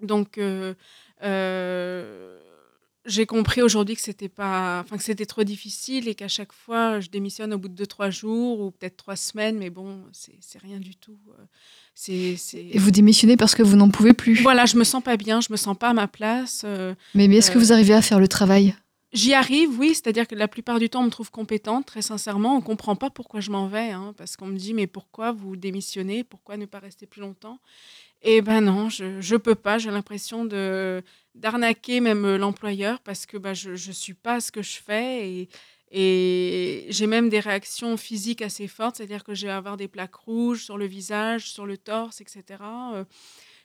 Donc, 0.00 0.38
euh, 0.38 0.74
euh, 1.22 2.38
j'ai 3.06 3.26
compris 3.26 3.62
aujourd'hui 3.62 3.94
que 3.94 4.00
c'était 4.00 4.28
pas, 4.28 4.80
enfin 4.84 4.96
que 4.96 5.02
c'était 5.02 5.26
trop 5.26 5.44
difficile 5.44 6.08
et 6.08 6.14
qu'à 6.14 6.28
chaque 6.28 6.52
fois 6.52 7.00
je 7.00 7.08
démissionne 7.08 7.52
au 7.54 7.58
bout 7.58 7.68
de 7.68 7.74
deux 7.74 7.86
trois 7.86 8.10
jours 8.10 8.60
ou 8.60 8.70
peut-être 8.70 8.96
trois 8.96 9.16
semaines, 9.16 9.58
mais 9.58 9.70
bon, 9.70 10.04
c'est 10.12 10.60
rien 10.60 10.78
du 10.78 10.96
tout. 10.96 11.18
Euh, 11.30 11.42
c'est 11.94 12.36
et 12.54 12.78
vous 12.78 12.90
démissionnez 12.90 13.36
parce 13.36 13.54
que 13.54 13.62
vous 13.62 13.76
n'en 13.76 13.90
pouvez 13.90 14.12
plus. 14.12 14.42
Voilà, 14.42 14.66
je 14.66 14.76
me 14.76 14.84
sens 14.84 15.02
pas 15.02 15.16
bien, 15.16 15.40
je 15.40 15.48
me 15.50 15.56
sens 15.56 15.76
pas 15.76 15.88
à 15.90 15.94
ma 15.94 16.08
place. 16.08 16.64
mais, 17.14 17.28
mais 17.28 17.36
est-ce 17.36 17.50
que 17.50 17.58
vous 17.58 17.72
arrivez 17.72 17.94
à 17.94 18.02
faire 18.02 18.20
le 18.20 18.28
travail? 18.28 18.74
J'y 19.12 19.34
arrive, 19.34 19.76
oui, 19.76 19.88
c'est-à-dire 19.88 20.28
que 20.28 20.36
la 20.36 20.46
plupart 20.46 20.78
du 20.78 20.88
temps, 20.88 21.00
on 21.00 21.06
me 21.06 21.10
trouve 21.10 21.32
compétente, 21.32 21.84
très 21.84 22.02
sincèrement. 22.02 22.54
On 22.54 22.58
ne 22.58 22.64
comprend 22.64 22.94
pas 22.94 23.10
pourquoi 23.10 23.40
je 23.40 23.50
m'en 23.50 23.66
vais, 23.66 23.90
hein, 23.90 24.14
parce 24.16 24.36
qu'on 24.36 24.46
me 24.46 24.56
dit, 24.56 24.72
mais 24.72 24.86
pourquoi 24.86 25.32
vous 25.32 25.56
démissionnez? 25.56 26.22
Pourquoi 26.22 26.56
ne 26.56 26.64
pas 26.64 26.78
rester 26.78 27.06
plus 27.06 27.20
longtemps? 27.20 27.58
Eh 28.22 28.42
ben 28.42 28.60
non, 28.60 28.88
je 28.88 29.04
ne 29.04 29.38
peux 29.38 29.54
pas. 29.54 29.78
J'ai 29.78 29.90
l'impression 29.90 30.44
de 30.44 31.02
d'arnaquer 31.34 32.00
même 32.00 32.36
l'employeur, 32.36 33.00
parce 33.00 33.24
que 33.24 33.36
bah, 33.36 33.54
je 33.54 33.70
ne 33.70 33.92
suis 33.92 34.14
pas 34.14 34.40
ce 34.40 34.50
que 34.52 34.62
je 34.62 34.78
fais. 34.78 35.28
Et, 35.28 35.48
et 35.92 36.86
j'ai 36.90 37.06
même 37.06 37.28
des 37.28 37.40
réactions 37.40 37.96
physiques 37.96 38.42
assez 38.42 38.68
fortes, 38.68 38.96
c'est-à-dire 38.96 39.24
que 39.24 39.34
je 39.34 39.46
vais 39.46 39.52
avoir 39.52 39.76
des 39.76 39.88
plaques 39.88 40.14
rouges 40.14 40.64
sur 40.64 40.76
le 40.78 40.86
visage, 40.86 41.50
sur 41.50 41.66
le 41.66 41.78
torse, 41.78 42.20
etc 42.20 42.58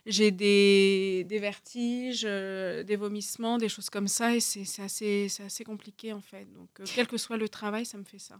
j'ai 0.06 0.32
des, 0.32 1.26
des, 1.28 1.40
vertiges, 1.40 2.26
euh, 2.28 2.84
des 2.84 2.96
vomissements, 2.96 3.58
des 3.58 3.70
choses 3.70 3.90
comme 3.90 4.08
ça, 4.08 4.36
et 4.36 4.40
c'est 4.40 4.82
assez, 4.82 5.28
assez 5.44 5.64
compliqué 5.64 6.14
en 6.14 6.22
fait. 6.22 6.46
Donc, 6.54 6.70
euh, 6.80 6.86
quel 6.94 7.08
que 7.08 7.18
soit 7.18 7.38
le 7.38 7.50
travail, 7.50 7.86
ça 7.86 7.98
me 7.98 8.04
fait 8.04 8.20
ça. 8.20 8.40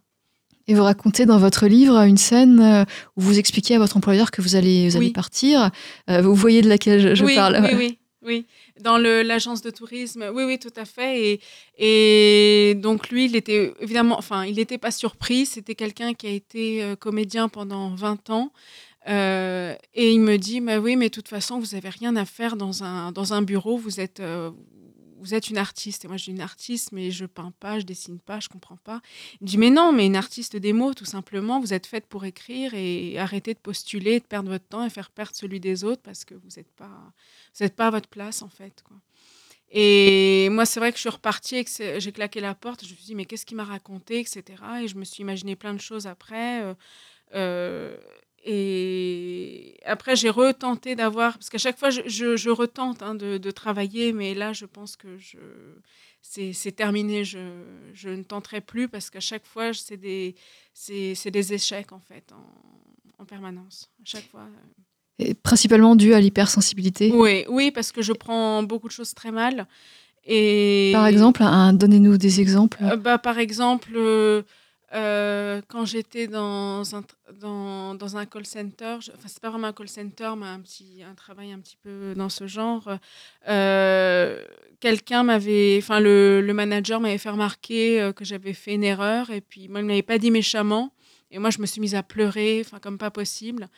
Et 0.68 0.74
vous 0.74 0.84
racontez 0.84 1.26
dans 1.26 1.38
votre 1.38 1.68
livre 1.68 1.98
une 2.06 2.18
scène 2.18 2.60
euh, 2.60 2.84
où 3.16 3.22
vous 3.22 3.38
expliquez 3.38 3.76
à 3.76 3.80
votre 3.80 3.98
employeur 3.98 4.32
que 4.32 4.42
vous 4.42 4.56
allez, 4.56 4.90
vous 4.90 4.98
allez 4.98 5.12
partir. 5.12 5.70
vous 6.08 6.36
voyez 6.36 6.62
de 6.62 6.70
laquelle 6.70 7.16
je, 7.16 7.24
oui, 7.24 7.36
parle 7.36 7.60
Oui, 7.62 7.74
oui, 7.78 7.98
oui. 8.24 8.46
Dans 8.82 8.98
l'agence 8.98 9.62
de 9.62 9.70
tourisme, 9.70 10.26
oui, 10.34 10.44
oui, 10.44 10.60
tout 10.60 10.74
à 10.76 10.86
fait. 10.86 11.22
Et, 11.22 11.40
et 11.78 12.76
donc 12.76 13.10
lui, 13.10 13.26
il 13.26 13.36
était 13.36 13.74
évidemment, 13.80 14.18
enfin, 14.18 14.46
il 14.46 14.56
n'était 14.56 14.78
pas 14.78 14.92
surpris. 14.92 15.46
C'était 15.46 15.76
quelqu'un 15.76 16.14
qui 16.14 16.28
a 16.28 16.32
été 16.32 16.96
comédien 17.00 17.48
pendant 17.48 17.94
20 17.96 18.30
ans. 18.32 18.52
Euh, 19.08 19.76
et 19.94 20.12
il 20.12 20.20
me 20.20 20.38
dit, 20.38 20.62
bah 20.62 20.80
oui, 20.80 20.96
mais 20.96 21.10
de 21.10 21.14
toute 21.14 21.28
façon, 21.28 21.60
vous 21.60 21.76
n'avez 21.76 21.90
rien 21.90 22.16
à 22.16 22.26
faire 22.26 22.56
dans 22.56 22.84
un, 22.84 23.12
dans 23.12 23.34
un 23.34 23.42
bureau, 23.42 23.78
vous 23.78 24.00
êtes, 24.00 24.20
euh, 24.20 24.52
vous 25.26 25.34
êtes 25.34 25.50
une 25.50 25.58
artiste. 25.58 26.06
Et 26.06 26.08
moi, 26.08 26.18
je 26.18 26.24
suis 26.24 26.32
une 26.32 26.42
artiste, 26.42 26.92
mais 26.92 27.12
je 27.12 27.26
peins 27.26 27.52
pas, 27.60 27.80
je 27.80 27.86
dessine 27.86 28.20
pas, 28.20 28.40
je 28.40 28.48
comprends 28.48 28.78
pas. 28.78 29.02
Il 29.42 29.48
dit, 29.48 29.58
mais 29.58 29.72
non, 29.72 29.92
mais 29.92 30.06
une 30.06 30.16
artiste 30.16 30.56
des 30.56 30.72
mots, 30.72 30.94
tout 30.94 31.06
simplement, 31.06 31.60
vous 31.60 31.74
êtes 31.74 31.88
faite 31.88 32.06
pour 32.06 32.26
écrire 32.26 32.74
et 32.74 33.18
arrêter 33.18 33.54
de 33.54 33.60
postuler, 33.60 34.20
de 34.20 34.26
perdre 34.26 34.50
votre 34.50 34.68
temps 34.68 34.86
et 34.86 34.90
faire 34.90 35.10
perdre 35.10 35.36
celui 35.36 35.60
des 35.60 35.84
autres 35.84 36.02
parce 36.04 36.26
que 36.26 36.36
vous 36.36 36.50
n'êtes 36.58 36.72
pas, 36.74 37.14
pas 37.76 37.88
à 37.88 37.92
votre 37.92 38.10
place, 38.10 38.42
en 38.42 38.50
fait. 38.50 38.84
Et 39.72 40.48
moi, 40.52 40.66
c'est 40.66 40.80
vrai 40.80 40.92
que 40.92 40.98
je 40.98 41.02
suis 41.02 41.10
repartie 41.10 41.58
et 41.58 41.66
que 41.66 42.00
j'ai 42.00 42.12
claqué 42.12 42.40
la 42.40 42.54
porte. 42.54 42.86
Je 42.86 42.92
me 42.92 42.96
suis 42.96 43.06
dit, 43.06 43.16
mais 43.16 43.26
qu'est-ce 43.26 43.46
qu'il 43.46 43.58
m'a 43.58 43.64
raconté, 43.64 44.20
etc. 44.20 44.44
Et 44.84 44.88
je 44.88 44.96
me 44.96 45.04
suis 45.04 45.22
imaginé 45.22 45.56
plein 45.56 45.74
de 45.74 45.82
choses 45.82 46.08
après. 46.08 46.64
Euh, 46.64 46.74
euh 47.34 47.98
et 48.48 49.78
après, 49.86 50.16
j'ai 50.16 50.30
retenté 50.30 50.96
d'avoir, 50.96 51.34
parce 51.34 51.50
qu'à 51.50 51.58
chaque 51.58 51.80
fois, 51.80 51.90
je, 51.90 52.04
je, 52.06 52.50
retente 52.50 53.02
hein, 53.02 53.16
de, 53.16 53.40
de, 53.40 53.52
travailler, 53.52 54.14
mais 54.14 54.36
là, 54.36 54.54
je 54.54 54.66
pense 54.66 54.96
que 54.96 55.18
je, 55.18 55.40
c'est, 56.22 56.72
terminé. 56.76 57.26
Je, 57.26 57.40
je, 57.96 58.10
ne 58.10 58.22
tenterai 58.22 58.62
plus 58.62 58.88
parce 58.88 59.10
qu'à 59.10 59.20
chaque 59.20 59.48
fois, 59.48 59.74
c'est 59.74 59.98
des, 59.98 60.36
c'est, 60.76 61.32
des 61.32 61.54
échecs, 61.54 61.92
en 61.92 62.00
fait, 62.00 62.32
en, 62.34 63.24
en, 63.24 63.26
permanence. 63.26 63.90
À 64.02 64.06
chaque 64.06 64.30
fois. 64.30 64.48
Et 65.18 65.34
principalement 65.34 65.96
dû 65.96 66.14
à 66.14 66.20
l'hypersensibilité? 66.20 67.12
Oui, 67.14 67.46
oui, 67.50 67.72
parce 67.72 67.92
que 67.92 68.04
je 68.04 68.14
prends 68.14 68.62
beaucoup 68.62 68.88
de 68.88 68.94
choses 68.94 69.16
très 69.16 69.32
mal. 69.32 69.66
Et... 70.24 70.92
Par 70.94 71.08
exemple, 71.08 71.44
donnez-nous 71.74 72.18
des 72.18 72.42
exemples. 72.42 72.78
Euh, 72.84 72.96
bah, 72.96 73.18
par 73.18 73.40
exemple, 73.40 73.94
euh, 73.96 74.44
euh, 74.94 75.62
quand 75.68 75.86
j'étais 75.86 76.28
dans 76.28 76.96
un, 76.96 77.04
dans, 77.40 77.96
dans, 77.96 78.18
un 78.18 78.26
call 78.26 78.46
center, 78.46 78.98
je, 79.02 79.12
enfin, 79.12 79.28
c'est 79.28 79.42
pas 79.42 79.50
vraiment 79.50 79.68
un 79.68 79.74
call 79.74 79.90
center, 79.90 80.32
mais 80.38 80.46
un, 80.46 80.60
petit, 80.60 81.02
un 81.04 81.16
travail 81.16 81.52
un 81.52 81.60
petit 81.60 81.78
peu 81.82 82.14
dans 82.16 82.30
ce 82.30 82.46
genre, 82.46 82.90
euh, 83.48 84.44
quelqu'un 84.80 85.24
m'avait, 85.24 85.80
enfin, 85.82 86.00
le, 86.00 86.42
le, 86.42 86.54
manager 86.54 87.00
m'avait 87.00 87.18
fait 87.18 87.32
remarquer 87.32 88.00
euh, 88.00 88.14
que 88.14 88.24
j'avais 88.24 88.54
fait 88.54 88.76
une 88.76 88.84
erreur, 88.84 89.32
et 89.32 89.42
puis 89.42 89.68
moi, 89.68 89.80
il 89.80 89.84
ne 89.84 89.88
m'avait 89.88 90.04
pas 90.04 90.20
dit 90.20 90.30
méchamment, 90.30 90.94
et 91.32 91.40
moi, 91.40 91.50
je 91.50 91.60
me 91.60 91.66
suis 91.66 91.82
mise 91.82 91.96
à 91.96 92.04
pleurer, 92.04 92.62
enfin, 92.64 92.80
comme 92.80 93.00
pas 93.00 93.12
possible. 93.12 93.70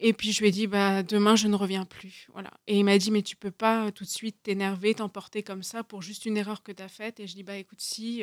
Et 0.00 0.12
puis 0.12 0.30
je 0.30 0.40
lui 0.40 0.48
ai 0.48 0.50
dit, 0.52 0.66
bah, 0.68 1.02
demain, 1.02 1.34
je 1.34 1.48
ne 1.48 1.56
reviens 1.56 1.84
plus. 1.84 2.28
Voilà. 2.32 2.52
Et 2.68 2.78
il 2.78 2.84
m'a 2.84 2.98
dit, 2.98 3.10
mais 3.10 3.22
tu 3.22 3.34
peux 3.34 3.50
pas 3.50 3.90
tout 3.90 4.04
de 4.04 4.08
suite 4.08 4.36
t'énerver, 4.44 4.94
t'emporter 4.94 5.42
comme 5.42 5.64
ça 5.64 5.82
pour 5.82 6.02
juste 6.02 6.24
une 6.24 6.36
erreur 6.36 6.62
que 6.62 6.70
tu 6.70 6.82
as 6.82 6.88
faite. 6.88 7.18
Et 7.18 7.26
je 7.26 7.34
dis, 7.34 7.42
bah, 7.42 7.56
écoute, 7.56 7.80
si, 7.80 8.22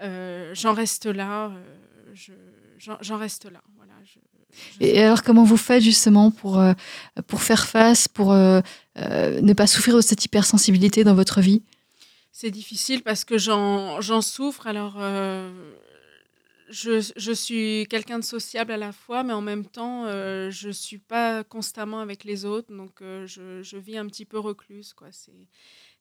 j'en 0.00 0.74
reste 0.74 1.06
là, 1.06 1.50
euh, 1.50 2.94
j'en 3.00 3.16
reste 3.16 3.44
là. 3.50 3.62
Voilà, 3.76 3.94
Et 4.80 5.02
alors, 5.02 5.22
comment 5.22 5.44
vous 5.44 5.56
faites 5.56 5.82
justement 5.82 6.30
pour, 6.30 6.58
euh, 6.58 6.72
pour 7.26 7.42
faire 7.42 7.66
face, 7.66 8.08
pour 8.08 8.32
ne 8.32 9.52
pas 9.52 9.66
souffrir 9.66 9.96
de 9.96 10.00
cette 10.00 10.24
hypersensibilité 10.24 11.04
dans 11.04 11.14
votre 11.14 11.40
vie? 11.40 11.62
C'est 12.32 12.50
difficile 12.50 13.02
parce 13.02 13.24
que 13.24 13.38
j'en 13.38 14.22
souffre. 14.22 14.66
Alors, 14.66 14.98
je, 16.68 17.12
je, 17.16 17.32
suis 17.32 17.86
quelqu'un 17.90 18.18
de 18.18 18.24
sociable 18.24 18.72
à 18.72 18.78
la 18.78 18.92
fois, 18.92 19.22
mais 19.22 19.34
en 19.34 19.42
même 19.42 19.66
temps, 19.66 20.06
je 20.06 20.68
ne 20.68 20.72
suis 20.72 20.98
pas 20.98 21.44
constamment 21.44 22.00
avec 22.00 22.24
les 22.24 22.44
autres. 22.44 22.74
Donc, 22.74 23.00
je, 23.00 23.62
je, 23.62 23.76
vis 23.76 23.98
un 23.98 24.06
petit 24.06 24.24
peu 24.24 24.38
recluse. 24.38 24.92
Quoi. 24.94 25.08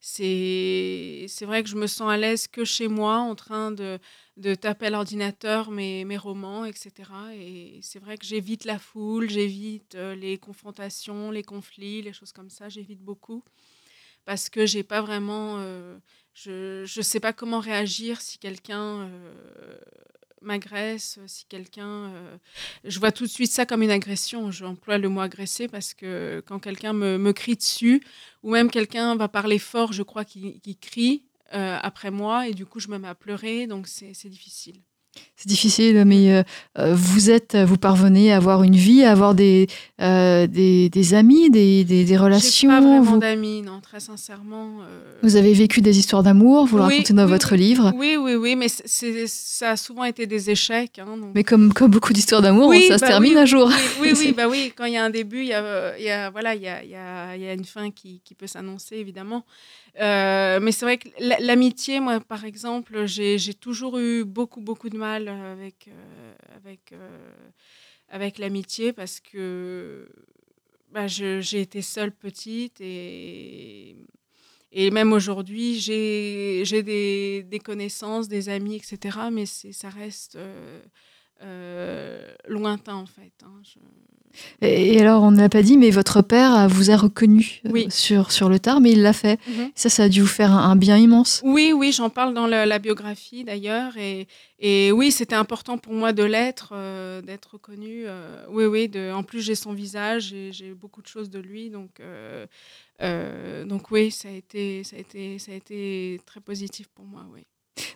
C'est 0.04 1.28
vrai 1.41 1.62
que 1.62 1.70
je 1.70 1.76
me 1.76 1.86
sens 1.86 2.12
à 2.12 2.18
l'aise 2.18 2.47
que 2.47 2.66
chez 2.66 2.88
moi, 2.88 3.18
en 3.18 3.36
train 3.36 3.72
de, 3.72 3.99
de 4.38 4.56
taper 4.56 4.88
à 4.88 4.89
l'ordinateur 4.89 5.70
mes, 5.70 6.06
mes, 6.06 6.18
romans, 6.18 6.66
etc. 6.66 6.91
Et 7.36 7.80
c'est 7.84 7.99
vrai 7.99 8.18
que 8.18 8.26
j'évite 8.26 8.66
la 8.66 8.80
foule, 8.80 9.30
j'évite 9.30 9.93
euh, 9.93 10.16
les 10.16 10.39
confrontations, 10.39 11.30
les 11.30 11.43
conflits, 11.43 12.02
les 12.02 12.14
choses 12.14 12.32
comme 12.32 12.49
ça, 12.49 12.68
j'évite 12.68 13.02
beaucoup. 13.02 13.43
Parce 14.26 14.49
que 14.49 14.66
j'ai 14.66 14.84
pas 14.84 15.02
vraiment. 15.02 15.58
Euh, 15.60 15.97
je 16.34 16.82
ne 16.82 17.04
sais 17.04 17.20
pas 17.20 17.34
comment 17.34 17.60
réagir 17.60 18.22
si 18.22 18.39
quelqu'un 18.39 19.02
euh, 19.02 19.78
m'agresse, 20.41 21.17
euh, 21.19 21.25
si 21.27 21.45
quelqu'un... 21.45 22.09
Euh, 22.13 22.37
je 22.83 22.99
vois 22.99 23.11
tout 23.11 23.23
de 23.23 23.29
suite 23.29 23.51
ça 23.51 23.65
comme 23.65 23.81
une 23.81 23.91
agression. 23.91 24.51
J'emploie 24.51 24.97
le 24.97 25.09
mot 25.09 25.21
agresser 25.21 25.67
parce 25.67 25.93
que 25.93 26.43
quand 26.45 26.59
quelqu'un 26.59 26.93
me, 26.93 27.17
me, 27.17 27.33
crie 27.33 27.55
dessus, 27.55 28.03
ou 28.43 28.51
même 28.51 28.69
quelqu'un 28.69 29.15
va 29.15 29.27
parler 29.27 29.59
fort, 29.59 29.93
je 29.93 30.03
crois, 30.03 30.25
qu'il 30.25 30.77
crie 30.79 31.25
euh, 31.53 31.77
après 31.81 32.11
moi, 32.11 32.47
et 32.47 32.53
du 32.53 32.65
coup, 32.65 32.79
je 32.79 32.87
me 32.87 32.97
mets 32.97 33.09
à 33.09 33.15
pleurer, 33.15 33.67
donc 33.67 33.87
c'est 33.87 34.29
difficile. 34.29 34.81
C'est 35.41 35.49
difficile, 35.49 36.05
mais 36.05 36.32
euh, 36.32 36.43
euh, 36.78 36.93
vous 36.93 37.32
êtes, 37.32 37.57
vous 37.57 37.78
parvenez 37.78 38.32
à 38.32 38.38
avoir 38.38 38.62
une 38.62 38.76
vie, 38.76 39.03
à 39.03 39.12
avoir 39.12 39.34
des, 39.34 39.66
euh, 39.99 40.45
des, 40.45 40.88
des, 40.89 41.14
amis, 41.16 41.49
des, 41.49 41.84
des, 41.84 42.03
des 42.03 42.16
relations. 42.16 42.70
pas 42.70 42.80
vraiment 42.80 43.18
d'amis, 43.18 43.64
non, 43.64 43.82
très 43.82 43.99
sincèrement. 43.99 44.82
Vous 45.24 45.38
avez 45.38 45.53
vécu 45.53 45.82
des 45.82 45.97
histoires 45.97 46.22
d'amour, 46.22 46.68
vous 46.68 46.78
le 46.78 46.84
racontez 46.84 47.14
dans 47.14 47.26
votre 47.26 47.55
livre. 47.55 47.91
Oui, 47.95 48.18
oui, 48.20 48.36
oui, 48.36 48.55
mais 48.55 48.68
ça 48.70 49.72
a 49.72 49.78
souvent 49.78 50.03
été 50.03 50.28
des 50.28 50.51
échecs. 50.51 50.99
Hein, 50.99 51.18
mais 51.34 51.43
comme, 51.43 51.74
comme 51.74 51.89
beaucoup 51.89 52.14
d'histoires 52.14 52.43
d'amour, 52.43 52.72
ça 52.88 52.99
se 52.99 53.01
bah 53.01 53.07
termine 53.07 53.38
un 53.38 53.45
jour. 53.45 53.72
Oui, 53.99 54.14
oui, 54.16 54.34
bah 54.38 54.47
oui, 54.47 54.72
quand 54.76 54.86
il 54.86 54.93
y 54.93 54.97
a 54.97 55.03
un 55.03 55.09
début, 55.09 55.41
il 55.41 55.47
y 55.47 55.53
a, 55.53 55.97
y 55.97 56.09
a, 56.12 56.30
voilà, 56.30 56.53
il 56.53 56.62
y 56.62 56.68
a, 56.68 56.84
y, 56.84 56.93
a, 56.93 57.36
y 57.36 57.47
a 57.47 57.53
une 57.53 57.66
fin 57.66 57.89
qui, 57.89 58.22
qui 58.24 58.36
peut 58.36 58.45
s'annoncer, 58.45 58.97
évidemment. 58.97 59.43
Euh, 59.99 60.59
mais 60.62 60.72
c'est 60.72 60.86
vrai 60.86 60.97
que 60.97 61.09
l'amitié, 61.20 61.99
moi, 61.99 62.20
par 62.20 62.45
exemple, 62.45 63.05
j'ai 63.05 63.53
toujours 63.53 63.97
eu 63.97 64.24
beaucoup, 64.24 64.62
beaucoup 64.62 64.89
de 64.89 64.97
mal 65.02 65.28
avec, 65.28 65.88
euh, 65.88 66.34
avec, 66.56 66.93
euh, 66.93 67.49
avec 68.08 68.38
l'amitié 68.38 68.93
parce 68.93 69.20
que 69.20 70.08
bah, 70.91 71.08
j'ai 71.08 71.62
été 71.62 71.82
seule 71.82 72.12
petite 72.12 72.80
et, 72.82 73.95
et 74.72 74.91
même 74.91 75.12
aujourd'hui, 75.12 75.80
j'ai 75.80 76.84
des, 76.84 77.43
des, 77.43 77.60
connaissances, 77.60 78.28
des 78.28 78.49
amis, 78.49 78.76
etc. 78.76 79.18
Mais 79.32 79.45
ça 79.47 79.89
reste 79.89 80.38
lointain, 82.47 82.95
en 82.95 83.05
fait. 83.05 83.33
Hein. 83.43 83.61
Et 84.61 84.99
alors, 84.99 85.23
on 85.23 85.31
ne 85.31 85.37
l'a 85.37 85.49
pas 85.49 85.61
dit, 85.61 85.77
mais 85.77 85.89
votre 85.89 86.21
père 86.21 86.67
vous 86.69 86.91
a 86.91 86.97
reconnu 86.97 87.61
euh, 87.65 87.85
sur, 87.89 88.31
sur 88.31 88.49
le 88.49 88.59
tard, 88.59 88.79
mais 88.79 88.91
il 88.91 89.01
l'a 89.01 89.13
fait. 89.13 89.39
Mhm. 89.47 89.71
Ça, 89.75 89.89
ça 89.89 90.03
a 90.03 90.09
dû 90.09 90.21
vous 90.21 90.27
faire 90.27 90.51
un, 90.51 90.75
bien 90.75 90.97
immense. 90.97 91.41
Oui, 91.43 91.73
oui, 91.75 91.91
j'en 91.91 92.09
parle 92.09 92.33
dans 92.33 92.47
la, 92.47 92.79
biographie 92.79 93.43
d'ailleurs. 93.43 93.97
Et, 93.97 94.27
et 94.59 94.91
oui, 94.91 95.11
c'était 95.11 95.35
important 95.35 95.77
pour 95.77 95.93
moi 95.93 96.13
de 96.13 96.23
l'être, 96.23 96.71
euh, 96.73 97.21
d'être 97.21 97.53
reconnu. 97.53 98.03
Euh, 98.05 98.43
oui, 98.49 98.65
oui, 98.65 98.87
de, 98.87 99.11
en 99.11 99.23
plus, 99.23 99.41
j'ai 99.41 99.55
son 99.55 99.73
visage 99.73 100.33
et 100.33 100.51
j'ai 100.51 100.73
beaucoup 100.73 101.01
de 101.01 101.07
choses 101.07 101.29
de 101.29 101.39
lui. 101.39 101.69
Donc, 101.69 102.01
donc 103.67 103.91
oui, 103.91 104.11
ça 104.11 104.29
a, 104.29 104.31
été, 104.31 104.83
ça, 104.83 104.95
a 104.95 104.99
été, 104.99 105.39
ça 105.39 105.51
a 105.51 105.55
été 105.55 106.21
très 106.25 106.39
positif 106.39 106.87
pour 106.93 107.05
moi, 107.05 107.25
oui. 107.33 107.41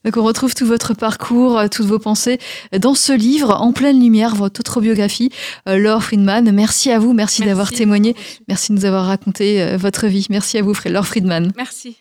Donc 0.03 0.17
on 0.17 0.23
retrouve 0.23 0.53
tout 0.55 0.65
votre 0.65 0.93
parcours, 0.93 1.57
euh, 1.57 1.67
toutes 1.67 1.85
vos 1.85 1.99
pensées 1.99 2.39
dans 2.77 2.95
ce 2.95 3.13
livre, 3.13 3.57
En 3.59 3.71
pleine 3.71 3.99
lumière, 3.99 4.35
votre 4.35 4.59
autobiographie, 4.59 5.31
euh, 5.67 5.77
Laure 5.77 6.03
Friedman. 6.03 6.51
Merci 6.51 6.91
à 6.91 6.99
vous, 6.99 7.13
merci, 7.13 7.43
d'avoir 7.43 7.71
témoigné, 7.71 8.15
merci 8.47 8.71
de 8.71 8.77
nous 8.77 8.85
avoir 8.85 9.05
raconté 9.05 9.75
votre 9.77 10.07
vie. 10.07 10.27
Merci 10.29 10.57
à 10.57 10.61
vous, 10.61 10.73
Laure 10.85 11.07
Friedman. 11.07 11.51
Merci. 11.55 11.97